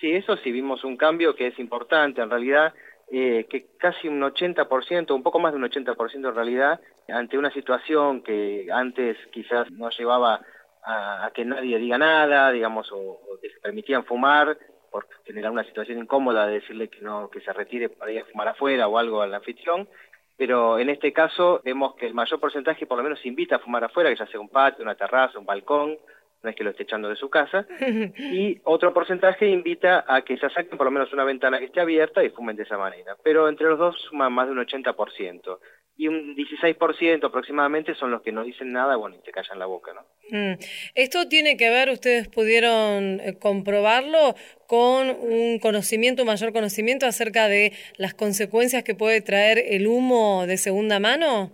Sí, 0.00 0.10
eso 0.12 0.36
sí 0.36 0.50
vimos 0.50 0.84
un 0.84 0.96
cambio 0.96 1.34
que 1.36 1.46
es 1.46 1.58
importante. 1.58 2.20
En 2.20 2.30
realidad, 2.30 2.74
eh, 3.10 3.46
que 3.48 3.66
casi 3.78 4.08
un 4.08 4.20
80%, 4.20 5.14
un 5.14 5.22
poco 5.22 5.38
más 5.38 5.52
de 5.52 5.58
un 5.58 5.64
80% 5.64 6.28
en 6.28 6.34
realidad, 6.34 6.80
ante 7.08 7.38
una 7.38 7.52
situación 7.52 8.22
que 8.22 8.66
antes 8.72 9.16
quizás 9.30 9.70
no 9.70 9.90
llevaba 9.90 10.40
a, 10.84 11.30
que 11.34 11.44
nadie 11.44 11.78
diga 11.78 11.98
nada, 11.98 12.50
digamos, 12.50 12.90
o, 12.92 13.20
que 13.40 13.50
se 13.50 13.60
permitían 13.60 14.04
fumar, 14.04 14.56
por 14.92 15.08
generar 15.24 15.50
una 15.50 15.64
situación 15.64 15.98
incómoda 15.98 16.46
de 16.46 16.60
decirle 16.60 16.88
que 16.88 17.00
no 17.00 17.30
que 17.30 17.40
se 17.40 17.52
retire 17.52 17.88
para 17.88 18.12
ir 18.12 18.20
a 18.20 18.26
fumar 18.26 18.48
afuera 18.48 18.86
o 18.86 18.98
algo 18.98 19.22
al 19.22 19.34
anfitrión, 19.34 19.88
pero 20.36 20.78
en 20.78 20.90
este 20.90 21.12
caso 21.12 21.60
vemos 21.64 21.94
que 21.96 22.06
el 22.06 22.14
mayor 22.14 22.38
porcentaje 22.38 22.86
por 22.86 22.98
lo 22.98 23.02
menos 23.02 23.24
invita 23.24 23.56
a 23.56 23.60
fumar 23.60 23.82
afuera, 23.82 24.10
que 24.10 24.16
ya 24.16 24.26
sea 24.26 24.38
un 24.38 24.50
patio, 24.50 24.84
una 24.84 24.94
terraza, 24.94 25.38
un 25.38 25.46
balcón, 25.46 25.98
no 26.42 26.50
es 26.50 26.56
que 26.56 26.64
lo 26.64 26.70
esté 26.70 26.82
echando 26.82 27.08
de 27.08 27.16
su 27.16 27.30
casa, 27.30 27.66
y 28.18 28.60
otro 28.64 28.92
porcentaje 28.92 29.48
invita 29.48 30.04
a 30.06 30.22
que 30.22 30.36
se 30.36 30.50
saquen 30.50 30.76
por 30.76 30.86
lo 30.86 30.90
menos 30.90 31.12
una 31.12 31.24
ventana 31.24 31.58
que 31.58 31.66
esté 31.66 31.80
abierta 31.80 32.22
y 32.24 32.30
fumen 32.30 32.56
de 32.56 32.64
esa 32.64 32.78
manera. 32.78 33.16
Pero 33.22 33.48
entre 33.48 33.68
los 33.68 33.78
dos 33.78 33.96
suman 34.08 34.32
más 34.32 34.46
de 34.46 34.52
un 34.52 34.58
80%. 34.58 35.58
Y 35.94 36.08
un 36.08 36.34
16% 36.34 37.24
aproximadamente 37.24 37.94
son 37.94 38.10
los 38.10 38.22
que 38.22 38.32
no 38.32 38.42
dicen 38.42 38.72
nada, 38.72 38.96
bueno, 38.96 39.14
y 39.14 39.22
te 39.22 39.30
callan 39.30 39.58
la 39.58 39.66
boca, 39.66 39.92
¿no? 39.92 40.00
Mm. 40.30 40.58
Esto 40.94 41.28
tiene 41.28 41.58
que 41.58 41.68
ver, 41.68 41.90
ustedes 41.90 42.28
pudieron 42.28 43.20
eh, 43.20 43.38
comprobarlo 43.38 44.34
con 44.66 45.10
un 45.10 45.58
conocimiento, 45.58 46.22
un 46.22 46.28
mayor 46.28 46.52
conocimiento 46.54 47.06
acerca 47.06 47.46
de 47.46 47.72
las 47.98 48.14
consecuencias 48.14 48.84
que 48.84 48.94
puede 48.94 49.20
traer 49.20 49.58
el 49.58 49.86
humo 49.86 50.46
de 50.46 50.56
segunda 50.56 50.98
mano. 50.98 51.52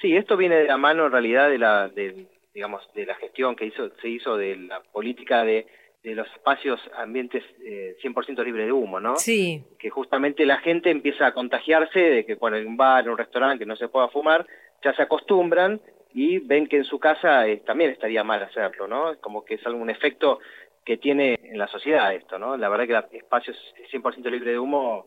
Sí, 0.00 0.16
esto 0.16 0.36
viene 0.36 0.56
de 0.56 0.64
la 0.64 0.76
mano 0.76 1.06
en 1.06 1.12
realidad 1.12 1.48
de 1.48 1.58
la, 1.58 1.88
de, 1.88 2.26
digamos, 2.54 2.82
de 2.94 3.06
la 3.06 3.14
gestión 3.16 3.56
que 3.56 3.66
hizo, 3.66 3.90
se 4.00 4.08
hizo 4.08 4.36
de 4.36 4.56
la 4.56 4.82
política 4.82 5.44
de, 5.44 5.66
de 6.02 6.14
los 6.14 6.26
espacios 6.32 6.80
ambientes 6.96 7.42
eh, 7.64 7.96
100% 8.02 8.44
libre 8.44 8.66
de 8.66 8.72
humo, 8.72 9.00
¿no? 9.00 9.16
Sí. 9.16 9.64
Que 9.78 9.90
justamente 9.90 10.44
la 10.44 10.58
gente 10.58 10.90
empieza 10.90 11.26
a 11.26 11.34
contagiarse 11.34 11.98
de 11.98 12.26
que 12.26 12.36
por 12.36 12.52
un 12.52 12.76
bar, 12.76 13.08
un 13.08 13.18
restaurante 13.18 13.60
que 13.60 13.66
no 13.66 13.76
se 13.76 13.88
pueda 13.88 14.08
fumar, 14.08 14.46
ya 14.84 14.92
se 14.94 15.02
acostumbran 15.02 15.80
y 16.12 16.38
ven 16.38 16.66
que 16.66 16.76
en 16.76 16.84
su 16.84 16.98
casa 16.98 17.46
eh, 17.46 17.58
también 17.58 17.90
estaría 17.90 18.24
mal 18.24 18.42
hacerlo, 18.42 18.86
¿no? 18.86 19.18
Como 19.20 19.44
que 19.44 19.54
es 19.54 19.66
algún 19.66 19.90
efecto 19.90 20.40
que 20.84 20.96
tiene 20.96 21.38
en 21.42 21.58
la 21.58 21.68
sociedad 21.68 22.12
esto, 22.12 22.38
¿no? 22.38 22.56
La 22.56 22.68
verdad 22.68 23.08
que 23.10 23.18
espacios 23.18 23.56
100% 23.92 24.30
libre 24.30 24.50
de 24.50 24.58
humo, 24.58 25.06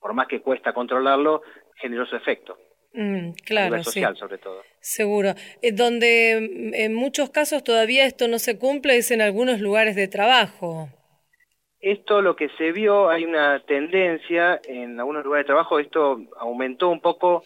por 0.00 0.14
más 0.14 0.26
que 0.26 0.40
cuesta 0.40 0.72
controlarlo, 0.72 1.42
generó 1.76 2.06
su 2.06 2.16
efecto. 2.16 2.56
Mm, 2.94 3.32
claro, 3.44 3.82
social 3.82 4.16
sobre 4.16 4.38
todo. 4.38 4.62
Seguro. 4.80 5.34
Eh, 5.62 5.72
donde 5.72 6.48
mm, 6.48 6.74
en 6.74 6.94
muchos 6.94 7.30
casos 7.30 7.64
todavía 7.64 8.06
esto 8.06 8.28
no 8.28 8.38
se 8.38 8.58
cumple 8.58 8.96
es 8.96 9.10
en 9.10 9.20
algunos 9.20 9.60
lugares 9.60 9.96
de 9.96 10.06
trabajo. 10.06 10.88
Esto 11.80 12.22
lo 12.22 12.36
que 12.36 12.48
se 12.56 12.72
vio, 12.72 13.10
hay 13.10 13.24
una 13.24 13.62
tendencia 13.66 14.60
en 14.64 14.98
algunos 14.98 15.24
lugares 15.24 15.44
de 15.44 15.48
trabajo, 15.48 15.78
esto 15.78 16.18
aumentó 16.38 16.88
un 16.88 17.00
poco 17.00 17.42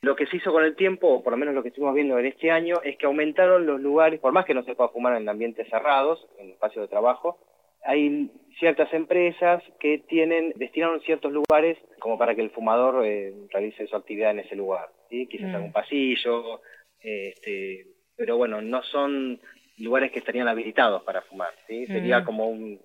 lo 0.00 0.16
que 0.16 0.26
se 0.26 0.38
hizo 0.38 0.50
con 0.50 0.64
el 0.64 0.74
tiempo, 0.74 1.08
o 1.08 1.22
por 1.22 1.32
lo 1.32 1.36
menos 1.36 1.54
lo 1.54 1.62
que 1.62 1.68
estuvimos 1.68 1.94
viendo 1.94 2.18
en 2.18 2.26
este 2.26 2.50
año, 2.50 2.80
es 2.82 2.96
que 2.96 3.06
aumentaron 3.06 3.66
los 3.66 3.80
lugares, 3.80 4.18
por 4.18 4.32
más 4.32 4.46
que 4.46 4.54
no 4.54 4.64
se 4.64 4.74
pueda 4.74 4.88
fumar 4.88 5.16
en 5.16 5.28
ambientes 5.28 5.68
cerrados, 5.68 6.26
en 6.38 6.50
espacios 6.50 6.84
de 6.84 6.88
trabajo, 6.88 7.38
hay 7.84 8.30
ciertas 8.58 8.92
empresas 8.92 9.62
que 9.78 9.98
tienen 9.98 10.52
destinaron 10.56 11.00
ciertos 11.00 11.32
lugares 11.32 11.78
como 11.98 12.18
para 12.18 12.34
que 12.34 12.42
el 12.42 12.50
fumador 12.50 13.04
eh, 13.06 13.32
realice 13.50 13.86
su 13.86 13.96
actividad 13.96 14.32
en 14.32 14.40
ese 14.40 14.56
lugar, 14.56 14.88
¿sí? 15.08 15.26
quizás 15.26 15.50
mm. 15.50 15.54
algún 15.54 15.72
pasillo, 15.72 16.60
este, 17.00 17.86
pero 18.16 18.36
bueno, 18.36 18.60
no 18.60 18.82
son 18.82 19.40
lugares 19.78 20.12
que 20.12 20.18
estarían 20.18 20.48
habilitados 20.48 21.02
para 21.04 21.22
fumar, 21.22 21.54
¿sí? 21.66 21.86
sería 21.86 22.20
mm. 22.20 22.24
como 22.24 22.48
un 22.48 22.78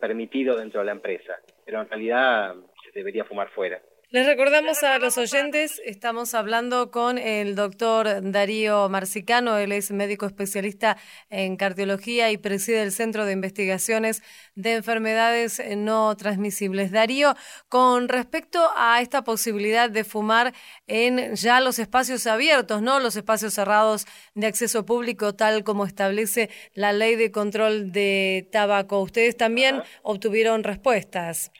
permitido 0.00 0.56
dentro 0.56 0.80
de 0.80 0.86
la 0.86 0.92
empresa, 0.92 1.36
pero 1.64 1.80
en 1.80 1.88
realidad 1.88 2.54
se 2.84 2.92
debería 2.92 3.24
fumar 3.24 3.48
fuera. 3.50 3.80
Les 4.16 4.24
recordamos 4.24 4.82
a 4.82 4.98
los 4.98 5.18
oyentes, 5.18 5.78
estamos 5.84 6.32
hablando 6.32 6.90
con 6.90 7.18
el 7.18 7.54
doctor 7.54 8.08
Darío 8.22 8.88
Marcicano, 8.88 9.58
él 9.58 9.72
es 9.72 9.90
médico 9.90 10.24
especialista 10.24 10.96
en 11.28 11.58
cardiología 11.58 12.30
y 12.30 12.38
preside 12.38 12.82
el 12.82 12.92
Centro 12.92 13.26
de 13.26 13.32
Investigaciones 13.32 14.22
de 14.54 14.76
Enfermedades 14.76 15.60
No 15.76 16.16
Transmisibles. 16.16 16.92
Darío, 16.92 17.34
con 17.68 18.08
respecto 18.08 18.70
a 18.74 19.02
esta 19.02 19.22
posibilidad 19.22 19.90
de 19.90 20.02
fumar 20.02 20.54
en 20.86 21.34
ya 21.34 21.60
los 21.60 21.78
espacios 21.78 22.26
abiertos, 22.26 22.80
no 22.80 23.00
los 23.00 23.16
espacios 23.16 23.52
cerrados 23.52 24.06
de 24.34 24.46
acceso 24.46 24.86
público, 24.86 25.34
tal 25.34 25.62
como 25.62 25.84
establece 25.84 26.48
la 26.72 26.94
ley 26.94 27.16
de 27.16 27.30
control 27.30 27.92
de 27.92 28.48
tabaco, 28.50 28.98
ustedes 29.02 29.36
también 29.36 29.82
obtuvieron 30.02 30.64
respuestas. 30.64 31.50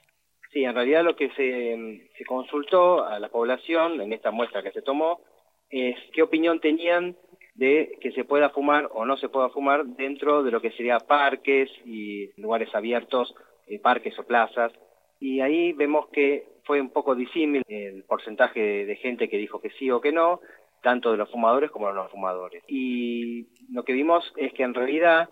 Sí, 0.56 0.64
en 0.64 0.74
realidad 0.74 1.04
lo 1.04 1.14
que 1.16 1.28
se, 1.32 2.24
consultó 2.24 3.04
a 3.04 3.20
la 3.20 3.28
población 3.28 4.00
en 4.00 4.14
esta 4.14 4.30
muestra 4.30 4.62
que 4.62 4.72
se 4.72 4.80
tomó 4.80 5.20
es 5.68 5.98
qué 6.14 6.22
opinión 6.22 6.60
tenían 6.60 7.14
de 7.56 7.98
que 8.00 8.10
se 8.12 8.24
pueda 8.24 8.48
fumar 8.48 8.88
o 8.94 9.04
no 9.04 9.18
se 9.18 9.28
pueda 9.28 9.50
fumar 9.50 9.84
dentro 9.84 10.42
de 10.42 10.50
lo 10.50 10.62
que 10.62 10.70
sería 10.70 10.98
parques 10.98 11.68
y 11.84 12.30
lugares 12.40 12.74
abiertos, 12.74 13.34
eh, 13.66 13.78
parques 13.78 14.18
o 14.18 14.22
plazas. 14.24 14.72
y 15.20 15.42
ahí 15.42 15.74
vemos 15.74 16.08
que 16.08 16.46
fue 16.64 16.80
un 16.80 16.88
poco 16.88 17.14
disímil 17.14 17.62
el 17.68 18.04
porcentaje 18.04 18.86
de 18.86 18.96
gente 18.96 19.28
que 19.28 19.36
dijo 19.36 19.60
que 19.60 19.68
sí 19.72 19.90
o 19.90 20.00
que 20.00 20.12
no, 20.12 20.40
tanto 20.82 21.12
de 21.12 21.18
los 21.18 21.30
fumadores 21.30 21.70
como 21.70 21.88
de 21.88 21.92
los 21.92 22.04
no 22.04 22.10
fumadores. 22.10 22.64
Y 22.66 23.46
lo 23.70 23.84
que 23.84 23.92
vimos 23.92 24.32
es 24.38 24.54
que 24.54 24.62
en 24.62 24.72
realidad 24.72 25.28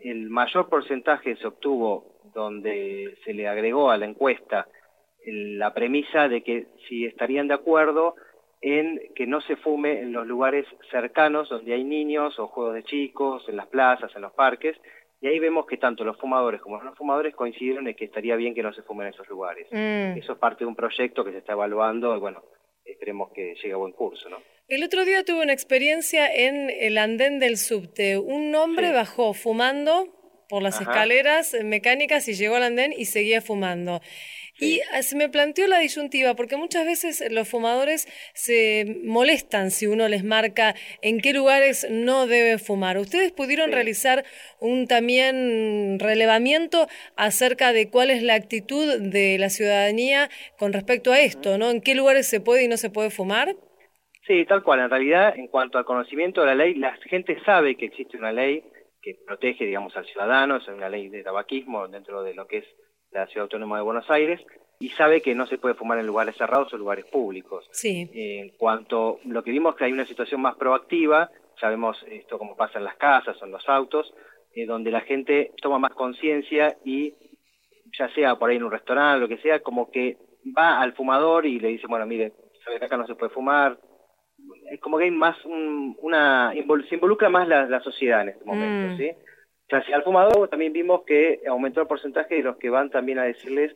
el 0.00 0.30
mayor 0.30 0.68
porcentaje 0.68 1.36
se 1.36 1.46
obtuvo 1.46 2.13
donde 2.32 3.16
se 3.24 3.34
le 3.34 3.46
agregó 3.48 3.90
a 3.90 3.98
la 3.98 4.06
encuesta 4.06 4.66
la 5.26 5.72
premisa 5.72 6.28
de 6.28 6.42
que 6.42 6.66
si 6.88 7.06
estarían 7.06 7.48
de 7.48 7.54
acuerdo 7.54 8.14
en 8.60 9.00
que 9.14 9.26
no 9.26 9.40
se 9.42 9.56
fume 9.56 10.00
en 10.00 10.12
los 10.12 10.26
lugares 10.26 10.66
cercanos 10.90 11.48
donde 11.48 11.74
hay 11.74 11.84
niños 11.84 12.38
o 12.38 12.48
juegos 12.48 12.74
de 12.74 12.84
chicos, 12.84 13.46
en 13.48 13.56
las 13.56 13.66
plazas, 13.66 14.10
en 14.16 14.22
los 14.22 14.32
parques, 14.32 14.76
y 15.20 15.26
ahí 15.26 15.38
vemos 15.38 15.66
que 15.66 15.76
tanto 15.76 16.04
los 16.04 16.18
fumadores 16.18 16.60
como 16.60 16.76
los 16.76 16.84
no 16.84 16.94
fumadores 16.94 17.34
coincidieron 17.34 17.88
en 17.88 17.94
que 17.94 18.06
estaría 18.06 18.36
bien 18.36 18.54
que 18.54 18.62
no 18.62 18.72
se 18.72 18.82
fume 18.82 19.04
en 19.04 19.14
esos 19.14 19.28
lugares. 19.28 19.66
Mm. 19.70 20.18
Eso 20.18 20.32
es 20.32 20.38
parte 20.38 20.64
de 20.64 20.66
un 20.66 20.76
proyecto 20.76 21.24
que 21.24 21.32
se 21.32 21.38
está 21.38 21.52
evaluando 21.52 22.14
y 22.16 22.20
bueno, 22.20 22.42
esperemos 22.84 23.32
que 23.32 23.54
llegue 23.54 23.72
a 23.72 23.76
buen 23.76 23.92
curso, 23.92 24.28
¿no? 24.28 24.38
El 24.66 24.82
otro 24.82 25.04
día 25.04 25.24
tuve 25.24 25.42
una 25.42 25.52
experiencia 25.52 26.26
en 26.34 26.70
el 26.70 26.96
andén 26.96 27.38
del 27.38 27.58
subte. 27.58 28.16
Un 28.18 28.54
hombre 28.54 28.92
bajó 28.92 29.34
fumando 29.34 30.08
por 30.54 30.62
las 30.62 30.80
Ajá. 30.80 30.92
escaleras 30.92 31.56
mecánicas 31.64 32.28
y 32.28 32.34
llegó 32.34 32.54
al 32.54 32.62
andén 32.62 32.94
y 32.96 33.06
seguía 33.06 33.42
fumando. 33.42 34.00
Y 34.60 34.82
ah, 34.92 35.02
se 35.02 35.16
me 35.16 35.28
planteó 35.28 35.66
la 35.66 35.80
disyuntiva, 35.80 36.36
porque 36.36 36.56
muchas 36.56 36.86
veces 36.86 37.24
los 37.32 37.48
fumadores 37.48 38.06
se 38.34 39.00
molestan 39.02 39.72
si 39.72 39.88
uno 39.88 40.06
les 40.06 40.22
marca 40.22 40.76
en 41.02 41.20
qué 41.20 41.32
lugares 41.32 41.88
no 41.90 42.28
deben 42.28 42.60
fumar. 42.60 42.98
¿Ustedes 42.98 43.32
pudieron 43.32 43.72
realizar 43.72 44.24
un 44.60 44.86
también 44.86 45.98
relevamiento 45.98 46.86
acerca 47.16 47.72
de 47.72 47.90
cuál 47.90 48.10
es 48.10 48.22
la 48.22 48.34
actitud 48.34 49.00
de 49.00 49.38
la 49.38 49.50
ciudadanía 49.50 50.30
con 50.56 50.72
respecto 50.72 51.10
a 51.10 51.18
esto, 51.18 51.58
¿no? 51.58 51.72
¿En 51.72 51.80
qué 51.80 51.96
lugares 51.96 52.28
se 52.28 52.40
puede 52.40 52.62
y 52.62 52.68
no 52.68 52.76
se 52.76 52.90
puede 52.90 53.10
fumar? 53.10 53.56
Sí, 54.24 54.44
tal 54.46 54.62
cual. 54.62 54.78
En 54.78 54.90
realidad, 54.90 55.36
en 55.36 55.48
cuanto 55.48 55.78
al 55.78 55.84
conocimiento 55.84 56.42
de 56.42 56.46
la 56.46 56.54
ley, 56.54 56.74
la 56.74 56.96
gente 57.10 57.36
sabe 57.44 57.74
que 57.74 57.86
existe 57.86 58.16
una 58.16 58.30
ley 58.30 58.62
que 59.04 59.20
protege, 59.26 59.66
digamos, 59.66 59.94
al 59.96 60.06
ciudadano, 60.06 60.56
es 60.56 60.66
una 60.66 60.88
ley 60.88 61.10
de 61.10 61.22
tabaquismo 61.22 61.86
dentro 61.88 62.22
de 62.22 62.32
lo 62.32 62.46
que 62.46 62.58
es 62.58 62.64
la 63.10 63.26
Ciudad 63.26 63.42
Autónoma 63.42 63.76
de 63.76 63.82
Buenos 63.82 64.10
Aires, 64.10 64.40
y 64.80 64.88
sabe 64.90 65.20
que 65.20 65.34
no 65.34 65.46
se 65.46 65.58
puede 65.58 65.74
fumar 65.74 65.98
en 65.98 66.06
lugares 66.06 66.36
cerrados 66.36 66.72
o 66.72 66.78
lugares 66.78 67.04
públicos. 67.04 67.68
Sí. 67.70 68.10
En 68.14 68.56
cuanto 68.56 69.20
lo 69.26 69.44
que 69.44 69.50
vimos 69.50 69.76
que 69.76 69.84
hay 69.84 69.92
una 69.92 70.06
situación 70.06 70.40
más 70.40 70.56
proactiva, 70.56 71.30
sabemos 71.60 72.02
esto 72.08 72.38
como 72.38 72.56
pasa 72.56 72.78
en 72.78 72.84
las 72.84 72.96
casas 72.96 73.40
o 73.40 73.44
en 73.44 73.52
los 73.52 73.68
autos, 73.68 74.12
eh, 74.54 74.64
donde 74.66 74.90
la 74.90 75.02
gente 75.02 75.52
toma 75.60 75.78
más 75.78 75.92
conciencia 75.92 76.76
y 76.84 77.14
ya 77.96 78.08
sea 78.14 78.36
por 78.36 78.50
ahí 78.50 78.56
en 78.56 78.64
un 78.64 78.72
restaurante, 78.72 79.20
lo 79.20 79.28
que 79.28 79.42
sea, 79.42 79.60
como 79.60 79.90
que 79.90 80.16
va 80.56 80.80
al 80.80 80.94
fumador 80.94 81.46
y 81.46 81.60
le 81.60 81.68
dice, 81.68 81.86
bueno, 81.86 82.06
mire, 82.06 82.32
sabe 82.64 82.78
que 82.78 82.86
acá 82.86 82.96
no 82.96 83.06
se 83.06 83.14
puede 83.14 83.32
fumar. 83.32 83.78
Es 84.70 84.80
como 84.80 84.98
que 84.98 85.04
hay 85.04 85.10
más 85.10 85.36
un- 85.44 85.96
una, 86.02 86.52
se 86.88 86.94
involucra 86.94 87.28
más 87.28 87.46
la, 87.48 87.66
la 87.66 87.80
sociedad 87.80 88.22
en 88.22 88.30
este 88.30 88.44
momento, 88.44 88.94
Mm. 88.94 88.96
¿sí? 88.98 89.10
O 89.10 89.66
sea, 89.68 89.84
si 89.84 89.92
al 89.92 90.02
fumador 90.04 90.48
también 90.48 90.72
vimos 90.72 91.02
que 91.06 91.40
aumentó 91.48 91.80
el 91.80 91.86
porcentaje 91.86 92.36
de 92.36 92.42
los 92.42 92.56
que 92.58 92.70
van 92.70 92.90
también 92.90 93.18
a 93.18 93.24
decirles, 93.24 93.72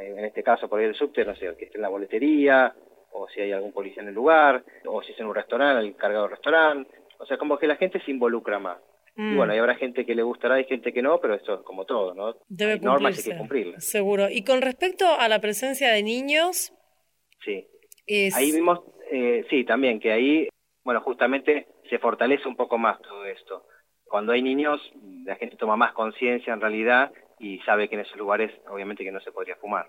eh, 0.00 0.14
en 0.16 0.24
este 0.24 0.42
caso 0.42 0.68
por 0.68 0.78
ahí 0.80 0.86
el 0.86 0.94
subte, 0.94 1.24
no 1.24 1.34
sé, 1.34 1.54
que 1.58 1.64
esté 1.66 1.78
en 1.78 1.82
la 1.82 1.88
boletería, 1.88 2.74
o 3.12 3.28
si 3.28 3.40
hay 3.40 3.52
algún 3.52 3.72
policía 3.72 4.02
en 4.02 4.08
el 4.08 4.14
lugar, 4.14 4.62
o 4.86 5.02
si 5.02 5.12
es 5.12 5.20
en 5.20 5.26
un 5.26 5.34
restaurante, 5.34 5.86
el 5.86 5.96
cargado 5.96 6.24
del 6.24 6.32
restaurante. 6.32 6.90
O 7.18 7.26
sea, 7.26 7.36
como 7.38 7.58
que 7.58 7.66
la 7.66 7.76
gente 7.76 8.00
se 8.04 8.10
involucra 8.10 8.58
más. 8.58 8.78
Y 9.16 9.20
Mm. 9.22 9.36
bueno, 9.36 9.54
y 9.54 9.58
habrá 9.58 9.74
gente 9.74 10.06
que 10.06 10.14
le 10.14 10.22
gustará 10.22 10.58
y 10.58 10.64
gente 10.64 10.92
que 10.92 11.02
no, 11.02 11.20
pero 11.20 11.34
esto 11.34 11.54
es 11.56 11.60
como 11.62 11.84
todo, 11.84 12.14
¿no? 12.14 12.34
Debe 12.48 12.72
hay 12.72 12.80
normas 12.80 13.18
hay 13.18 13.32
que 13.32 13.36
cumplirlas. 13.38 13.84
Seguro. 13.84 14.28
Y 14.30 14.42
con 14.44 14.62
respecto 14.62 15.04
a 15.18 15.28
la 15.28 15.38
presencia 15.40 15.90
de 15.92 16.02
niños, 16.02 16.72
Sí. 17.44 17.66
es... 18.06 18.34
Ahí 18.36 18.52
vimos, 18.52 18.80
eh, 19.12 19.44
sí, 19.50 19.64
también 19.64 20.00
que 20.00 20.10
ahí, 20.12 20.48
bueno, 20.84 21.00
justamente 21.02 21.66
se 21.90 21.98
fortalece 21.98 22.48
un 22.48 22.56
poco 22.56 22.78
más 22.78 23.00
todo 23.02 23.24
esto. 23.26 23.66
Cuando 24.04 24.32
hay 24.32 24.42
niños, 24.42 24.80
la 25.24 25.36
gente 25.36 25.56
toma 25.56 25.76
más 25.76 25.92
conciencia 25.92 26.52
en 26.52 26.60
realidad 26.60 27.12
y 27.38 27.58
sabe 27.60 27.88
que 27.88 27.94
en 27.96 28.02
esos 28.02 28.16
lugares 28.16 28.50
obviamente 28.68 29.04
que 29.04 29.10
no 29.12 29.20
se 29.20 29.32
podría 29.32 29.56
fumar. 29.56 29.86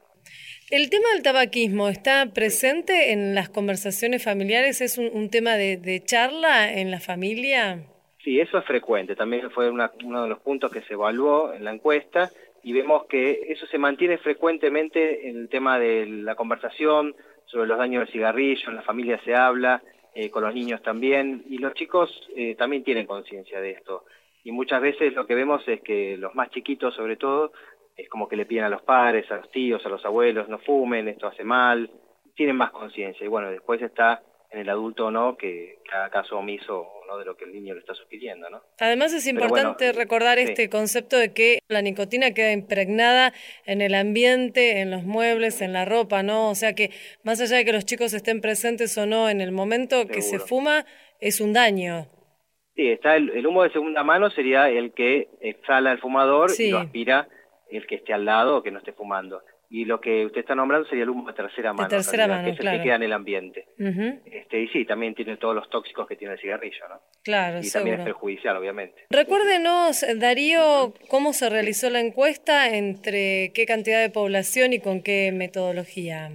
El 0.71 0.89
tema 0.89 1.07
del 1.13 1.23
tabaquismo 1.23 1.89
está 1.89 2.25
presente 2.33 3.11
en 3.11 3.35
las 3.35 3.49
conversaciones 3.49 4.23
familiares, 4.23 4.81
es 4.81 4.97
un, 4.97 5.09
un 5.13 5.29
tema 5.29 5.55
de, 5.57 5.77
de 5.77 6.01
charla 6.03 6.71
en 6.73 6.89
la 6.91 6.99
familia. 6.99 7.83
Sí, 8.23 8.39
eso 8.39 8.57
es 8.57 8.65
frecuente. 8.65 9.15
También 9.15 9.51
fue 9.51 9.69
una- 9.69 9.91
uno 10.03 10.23
de 10.23 10.29
los 10.29 10.39
puntos 10.39 10.71
que 10.71 10.81
se 10.83 10.93
evaluó 10.93 11.53
en 11.53 11.63
la 11.65 11.73
encuesta 11.73 12.29
y 12.63 12.71
vemos 12.71 13.05
que 13.07 13.41
eso 13.49 13.65
se 13.67 13.77
mantiene 13.77 14.17
frecuentemente 14.19 15.27
en 15.27 15.37
el 15.37 15.49
tema 15.49 15.77
de 15.77 16.05
la 16.05 16.35
conversación 16.35 17.13
sobre 17.53 17.67
los 17.67 17.77
daños 17.77 18.01
del 18.01 18.11
cigarrillo, 18.11 18.69
en 18.69 18.75
la 18.75 18.81
familia 18.81 19.21
se 19.23 19.35
habla, 19.35 19.81
eh, 20.15 20.29
con 20.29 20.43
los 20.43 20.53
niños 20.53 20.81
también, 20.81 21.43
y 21.47 21.59
los 21.59 21.73
chicos 21.75 22.09
eh, 22.35 22.55
también 22.55 22.83
tienen 22.83 23.05
conciencia 23.05 23.61
de 23.61 23.71
esto. 23.71 24.05
Y 24.43 24.51
muchas 24.51 24.81
veces 24.81 25.13
lo 25.13 25.25
que 25.25 25.35
vemos 25.35 25.65
es 25.67 25.81
que 25.81 26.17
los 26.17 26.33
más 26.35 26.49
chiquitos, 26.49 26.95
sobre 26.95 27.15
todo, 27.15 27.53
es 27.95 28.09
como 28.09 28.27
que 28.27 28.35
le 28.35 28.45
piden 28.45 28.65
a 28.65 28.69
los 28.69 28.81
padres, 28.81 29.31
a 29.31 29.37
los 29.37 29.51
tíos, 29.51 29.85
a 29.85 29.89
los 29.89 30.03
abuelos, 30.03 30.49
no 30.49 30.57
fumen, 30.57 31.07
esto 31.07 31.27
hace 31.27 31.43
mal, 31.43 31.89
tienen 32.35 32.55
más 32.55 32.71
conciencia. 32.71 33.23
Y 33.23 33.29
bueno, 33.29 33.51
después 33.51 33.81
está 33.81 34.21
en 34.53 34.59
el 34.59 34.69
adulto 34.69 35.07
o 35.07 35.11
no 35.11 35.35
que 35.35 35.79
haga 35.91 36.09
caso 36.09 36.37
omiso 36.37 36.79
o 36.81 37.05
no 37.07 37.17
de 37.17 37.25
lo 37.25 37.35
que 37.35 37.45
el 37.45 37.53
niño 37.53 37.73
le 37.73 37.79
está 37.79 37.93
sugiriendo, 37.95 38.49
¿no? 38.49 38.61
Además 38.79 39.11
es 39.13 39.25
importante 39.27 39.85
bueno, 39.85 39.99
recordar 39.99 40.37
sí. 40.37 40.43
este 40.45 40.69
concepto 40.69 41.17
de 41.17 41.33
que 41.33 41.59
la 41.67 41.81
nicotina 41.81 42.33
queda 42.33 42.51
impregnada 42.51 43.33
en 43.65 43.81
el 43.81 43.95
ambiente, 43.95 44.79
en 44.79 44.91
los 44.91 45.03
muebles, 45.03 45.61
en 45.61 45.73
la 45.73 45.85
ropa, 45.85 46.23
¿no? 46.23 46.49
O 46.49 46.55
sea 46.55 46.73
que 46.75 46.91
más 47.23 47.41
allá 47.41 47.57
de 47.57 47.65
que 47.65 47.73
los 47.73 47.85
chicos 47.85 48.13
estén 48.13 48.41
presentes 48.41 48.97
o 48.97 49.05
no 49.05 49.27
en 49.29 49.41
el 49.41 49.51
momento 49.51 50.07
que 50.07 50.21
se 50.21 50.39
fuma, 50.39 50.85
es 51.19 51.41
un 51.41 51.53
daño. 51.53 52.07
Sí, 52.75 52.89
está 52.89 53.15
el, 53.15 53.29
el 53.31 53.45
humo 53.45 53.63
de 53.63 53.71
segunda 53.71 54.03
mano 54.03 54.29
sería 54.31 54.69
el 54.69 54.93
que 54.93 55.29
exhala 55.41 55.91
el 55.91 55.99
fumador 55.99 56.49
Sí. 56.51 56.65
y 56.65 56.71
lo 56.71 56.79
aspira 56.79 57.27
el 57.69 57.87
que 57.87 57.95
esté 57.95 58.13
al 58.13 58.25
lado 58.25 58.57
o 58.57 58.63
que 58.63 58.71
no 58.71 58.79
esté 58.79 58.93
fumando. 58.93 59.41
Y 59.73 59.85
lo 59.85 59.99
que 59.99 60.23
usted 60.27 60.41
está 60.41 60.53
nombrando 60.53 60.87
sería 60.87 61.03
el 61.03 61.09
humo 61.09 61.27
de 61.27 61.33
tercera 61.33 61.73
mano, 61.73 61.89
tercera 61.89 62.27
realidad, 62.27 62.35
mano, 62.35 62.45
que 62.45 62.51
es 62.51 62.59
el 62.59 62.61
claro. 62.61 62.77
que 62.77 62.83
queda 62.83 62.95
en 62.95 63.01
el 63.01 63.11
ambiente. 63.11 63.65
Este, 64.31 64.61
y 64.61 64.67
sí, 64.67 64.85
también 64.85 65.15
tiene 65.15 65.37
todos 65.37 65.55
los 65.55 65.67
tóxicos 65.67 66.07
que 66.07 66.15
tiene 66.15 66.35
el 66.35 66.39
cigarrillo, 66.39 66.87
¿no? 66.89 67.01
Claro, 67.23 67.59
y 67.59 67.71
también 67.71 67.97
es 67.97 68.05
perjudicial, 68.05 68.55
obviamente. 68.55 69.05
Recuérdenos, 69.09 70.05
Darío, 70.19 70.93
cómo 71.09 71.33
se 71.33 71.49
realizó 71.49 71.89
la 71.89 72.01
encuesta, 72.01 72.69
entre 72.69 73.51
qué 73.55 73.65
cantidad 73.65 73.99
de 73.99 74.11
población 74.11 74.73
y 74.73 74.79
con 74.79 75.01
qué 75.01 75.31
metodología. 75.31 76.29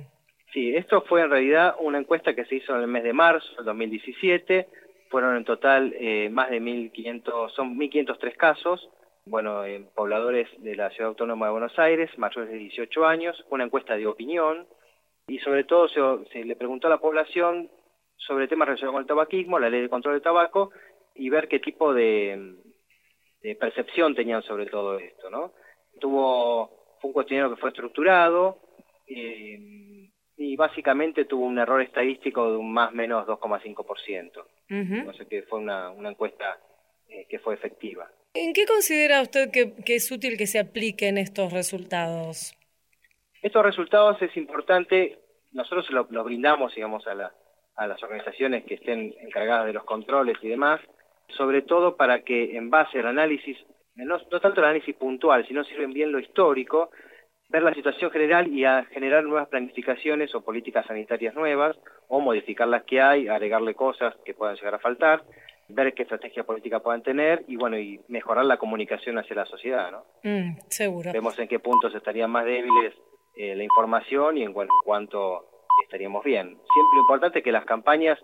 Sí, 0.53 0.75
esto 0.75 1.03
fue 1.03 1.23
en 1.23 1.31
realidad 1.31 1.77
una 1.79 2.01
encuesta 2.01 2.35
que 2.35 2.45
se 2.47 2.57
hizo 2.57 2.75
en 2.75 2.81
el 2.81 2.89
mes 2.89 3.05
de 3.05 3.13
marzo 3.13 3.47
del 3.55 3.67
2017. 3.67 4.67
Fueron 5.11 5.37
en 5.37 5.45
total 5.45 5.95
eh, 5.97 6.29
más 6.29 6.51
de 6.51 6.61
1.500, 6.61 7.51
son 7.55 7.79
1.503 7.79 8.37
casos, 8.37 8.91
bueno, 9.29 9.65
en 9.65 9.87
pobladores 9.95 10.49
de 10.59 10.77
la 10.77 10.91
Ciudad 10.91 11.09
Autónoma 11.09 11.47
de 11.47 11.53
Buenos 11.53 11.79
Aires, 11.79 12.11
mayores 12.19 12.51
de 12.51 12.57
18 12.57 13.07
años, 13.07 13.45
una 13.51 13.65
encuesta 13.65 13.97
de 13.97 14.07
opinión 14.07 14.67
y 15.27 15.39
sobre 15.41 15.65
todo 15.65 15.89
se, 15.89 16.01
se 16.33 16.45
le 16.45 16.57
preguntó 16.57 16.87
a 16.87 16.91
la 16.91 16.99
población 16.99 17.71
sobre 18.17 18.49
temas 18.49 18.69
relacionados 18.69 18.95
con 18.95 19.03
el 19.03 19.09
tabaquismo, 19.09 19.59
la 19.59 19.71
ley 19.71 19.83
de 19.83 19.89
control 19.89 20.15
del 20.15 20.23
tabaco 20.23 20.71
y 21.15 21.29
ver 21.31 21.49
qué 21.49 21.59
tipo 21.59 21.93
de, 21.95 22.57
de 23.43 23.55
percepción 23.57 24.15
tenían 24.15 24.43
sobre 24.43 24.67
todo 24.67 24.99
esto, 24.99 25.31
¿no? 25.31 25.53
Tuvo, 26.01 26.97
fue 27.01 27.09
un 27.09 27.15
cuestionario 27.15 27.55
que 27.55 27.61
fue 27.61 27.71
estructurado, 27.71 28.59
eh, 29.09 30.09
y 30.37 30.55
básicamente 30.55 31.25
tuvo 31.25 31.47
un 31.47 31.59
error 31.59 31.83
estadístico 31.83 32.53
de 32.53 32.57
un 32.57 32.73
más 32.73 32.93
o 32.93 32.95
menos 32.95 33.27
2,5%. 33.27 34.45
Ujú. 34.71 35.11
O 35.11 35.13
sea 35.13 35.27
que 35.27 35.43
fue 35.43 35.59
una, 35.59 35.91
una 35.91 36.11
encuesta 36.11 36.59
eh, 37.09 37.27
que 37.29 37.41
fue 37.41 37.55
efectiva. 37.55 38.09
¿En 38.35 38.53
qué 38.53 38.67
considera 38.67 39.23
usted 39.23 39.51
que, 39.51 39.75
es 39.95 40.11
útil 40.13 40.37
que 40.37 40.47
se 40.47 40.59
apliquen 40.59 41.19
estos 41.19 41.53
resultados? 41.53 42.55
Estos 43.43 43.65
resultados 43.65 44.21
es 44.23 44.37
importante, 44.37 45.19
nosotros 45.53 45.91
los 45.91 46.11
lo 46.11 46.25
brindamos, 46.25 46.75
digamos, 46.75 47.07
a, 47.07 47.15
la- 47.15 47.33
a 47.77 47.87
las 47.87 48.03
organizaciones 48.03 48.65
que 48.65 48.75
estén 48.75 49.15
encargadas 49.21 49.67
de 49.67 49.73
los 49.73 49.85
controles 49.85 50.37
y 50.43 50.49
demás, 50.49 50.81
sobre 51.29 51.63
todo 51.63 51.97
para 51.97 52.23
que 52.23 52.57
en 52.57 52.71
base 52.71 52.99
al 53.01 53.07
análisis, 53.07 53.57
no, 53.95 54.19
no 54.19 54.41
tanto 54.41 54.61
el 54.61 54.67
análisis 54.67 54.95
puntual, 54.95 55.47
sino 55.47 55.65
sirven 55.65 55.93
bien 55.93 56.13
lo 56.13 56.19
histórico, 56.19 56.91
ver 57.49 57.63
la 57.63 57.75
situación 57.75 58.11
general 58.11 58.49
y 58.49 58.65
a 58.65 58.85
generar 58.87 59.25
nuevas 59.25 59.49
planificaciones 59.49 60.35
o 60.35 60.43
políticas 60.45 60.87
sanitarias 60.87 61.35
nuevas, 61.35 61.77
o 62.09 62.21
modificar 62.21 62.69
las 62.69 62.85
que 62.85 63.01
hay, 63.01 63.29
agregarle 63.29 63.75
cosas 63.75 64.15
que 64.25 64.35
puedan 64.35 64.57
llegar 64.57 64.75
a 64.75 64.79
faltar, 64.81 65.23
ver 65.69 65.95
qué 65.95 66.03
estrategia 66.03 66.45
política 66.45 66.81
puedan 66.81 67.03
tener 67.03 67.45
y 67.47 67.57
bueno, 67.57 67.79
y 67.79 68.01
mejorar 68.09 68.45
la 68.45 68.57
comunicación 68.57 69.19
hacia 69.19 69.37
la 69.37 69.47
sociedad, 69.47 69.91
¿no? 69.91 70.05
Mm, 70.23 70.59
seguro. 70.69 71.13
Vemos 71.13 71.39
en 71.39 71.49
qué 71.49 71.59
puntos 71.59 71.95
estarían 71.95 72.31
más 72.31 72.45
débiles 72.45 72.95
eh, 73.37 73.55
la 73.55 73.63
información 73.63 74.39
y 74.39 74.43
en, 74.43 74.53
bueno, 74.53 74.73
en 74.73 74.85
cuánto 74.85 75.45
estaríamos 75.85 76.25
bien. 76.25 76.47
Siempre 76.49 76.95
lo 76.95 77.01
importante 77.01 77.39
es 77.39 77.45
que 77.45 77.53
las 77.53 77.65
campañas 77.65 78.19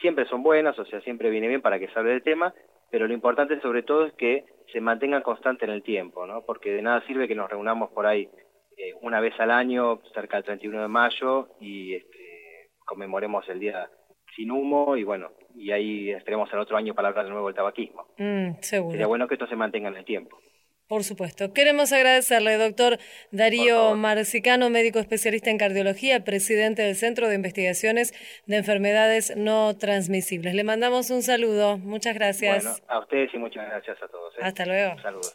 siempre 0.00 0.26
son 0.26 0.42
buenas, 0.42 0.78
o 0.78 0.84
sea, 0.84 1.00
siempre 1.00 1.30
viene 1.30 1.48
bien 1.48 1.62
para 1.62 1.78
que 1.78 1.88
se 1.88 1.98
hable 1.98 2.12
del 2.12 2.22
tema, 2.22 2.54
pero 2.90 3.06
lo 3.06 3.14
importante 3.14 3.60
sobre 3.60 3.82
todo 3.82 4.06
es 4.06 4.12
que 4.14 4.44
se 4.72 4.80
mantengan 4.80 5.22
constante 5.22 5.64
en 5.64 5.72
el 5.72 5.82
tiempo, 5.82 6.26
¿no? 6.26 6.42
Porque 6.42 6.70
de 6.70 6.82
nada 6.82 7.04
sirve 7.06 7.28
que 7.28 7.34
nos 7.34 7.50
reunamos 7.50 7.90
por 7.90 8.06
ahí 8.06 8.28
eh, 8.76 8.94
una 9.02 9.20
vez 9.20 9.38
al 9.38 9.50
año, 9.50 10.00
cerca 10.14 10.36
del 10.36 10.44
31 10.44 10.82
de 10.82 10.88
mayo, 10.88 11.48
y 11.60 11.94
este, 11.94 12.70
conmemoremos 12.84 13.48
el 13.48 13.60
Día 13.60 13.88
Sin 14.34 14.50
Humo, 14.50 14.96
y 14.96 15.04
bueno, 15.04 15.30
y 15.54 15.70
ahí 15.70 16.10
estaremos 16.10 16.52
el 16.52 16.58
otro 16.58 16.76
año 16.76 16.94
para 16.94 17.08
hablar 17.08 17.24
de 17.24 17.30
nuevo 17.30 17.46
del 17.46 17.56
tabaquismo. 17.56 18.06
Mm, 18.18 18.60
seguro. 18.60 18.92
Sería 18.92 19.06
bueno 19.06 19.28
que 19.28 19.34
esto 19.34 19.46
se 19.46 19.56
mantenga 19.56 19.88
en 19.88 19.96
el 19.96 20.04
tiempo. 20.04 20.38
Por 20.86 21.02
supuesto. 21.02 21.54
Queremos 21.54 21.92
agradecerle, 21.92 22.58
doctor 22.58 22.98
Darío 23.30 23.94
Marcicano, 23.94 24.68
médico 24.68 24.98
especialista 24.98 25.48
en 25.48 25.56
cardiología, 25.56 26.24
presidente 26.24 26.82
del 26.82 26.94
Centro 26.94 27.28
de 27.28 27.36
Investigaciones 27.36 28.12
de 28.46 28.56
Enfermedades 28.58 29.34
No 29.34 29.76
Transmisibles. 29.78 30.54
Le 30.54 30.62
mandamos 30.62 31.08
un 31.08 31.22
saludo. 31.22 31.78
Muchas 31.78 32.14
gracias. 32.14 32.64
Bueno, 32.64 32.78
a 32.88 32.98
ustedes 32.98 33.32
y 33.32 33.38
muchas 33.38 33.66
gracias 33.66 33.96
a 34.02 34.08
todos. 34.08 34.34
¿eh? 34.34 34.40
Hasta 34.42 34.66
luego. 34.66 35.00
Saludos. 35.00 35.34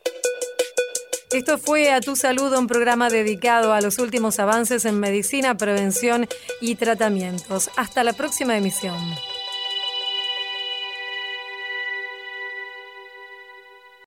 Esto 1.32 1.57
fue 1.57 1.91
A 1.91 1.99
Tu 1.99 2.15
Salud, 2.15 2.55
un 2.55 2.67
programa 2.67 3.09
dedicado 3.09 3.74
a 3.74 3.82
los 3.82 3.97
últimos 3.97 4.39
avances 4.39 4.86
en 4.86 4.99
medicina, 4.99 5.57
prevención 5.57 6.28
y 6.61 6.76
tratamientos. 6.76 7.72
Hasta 7.76 8.03
la 8.03 8.13
próxima 8.13 8.55
emisión. 8.55 8.97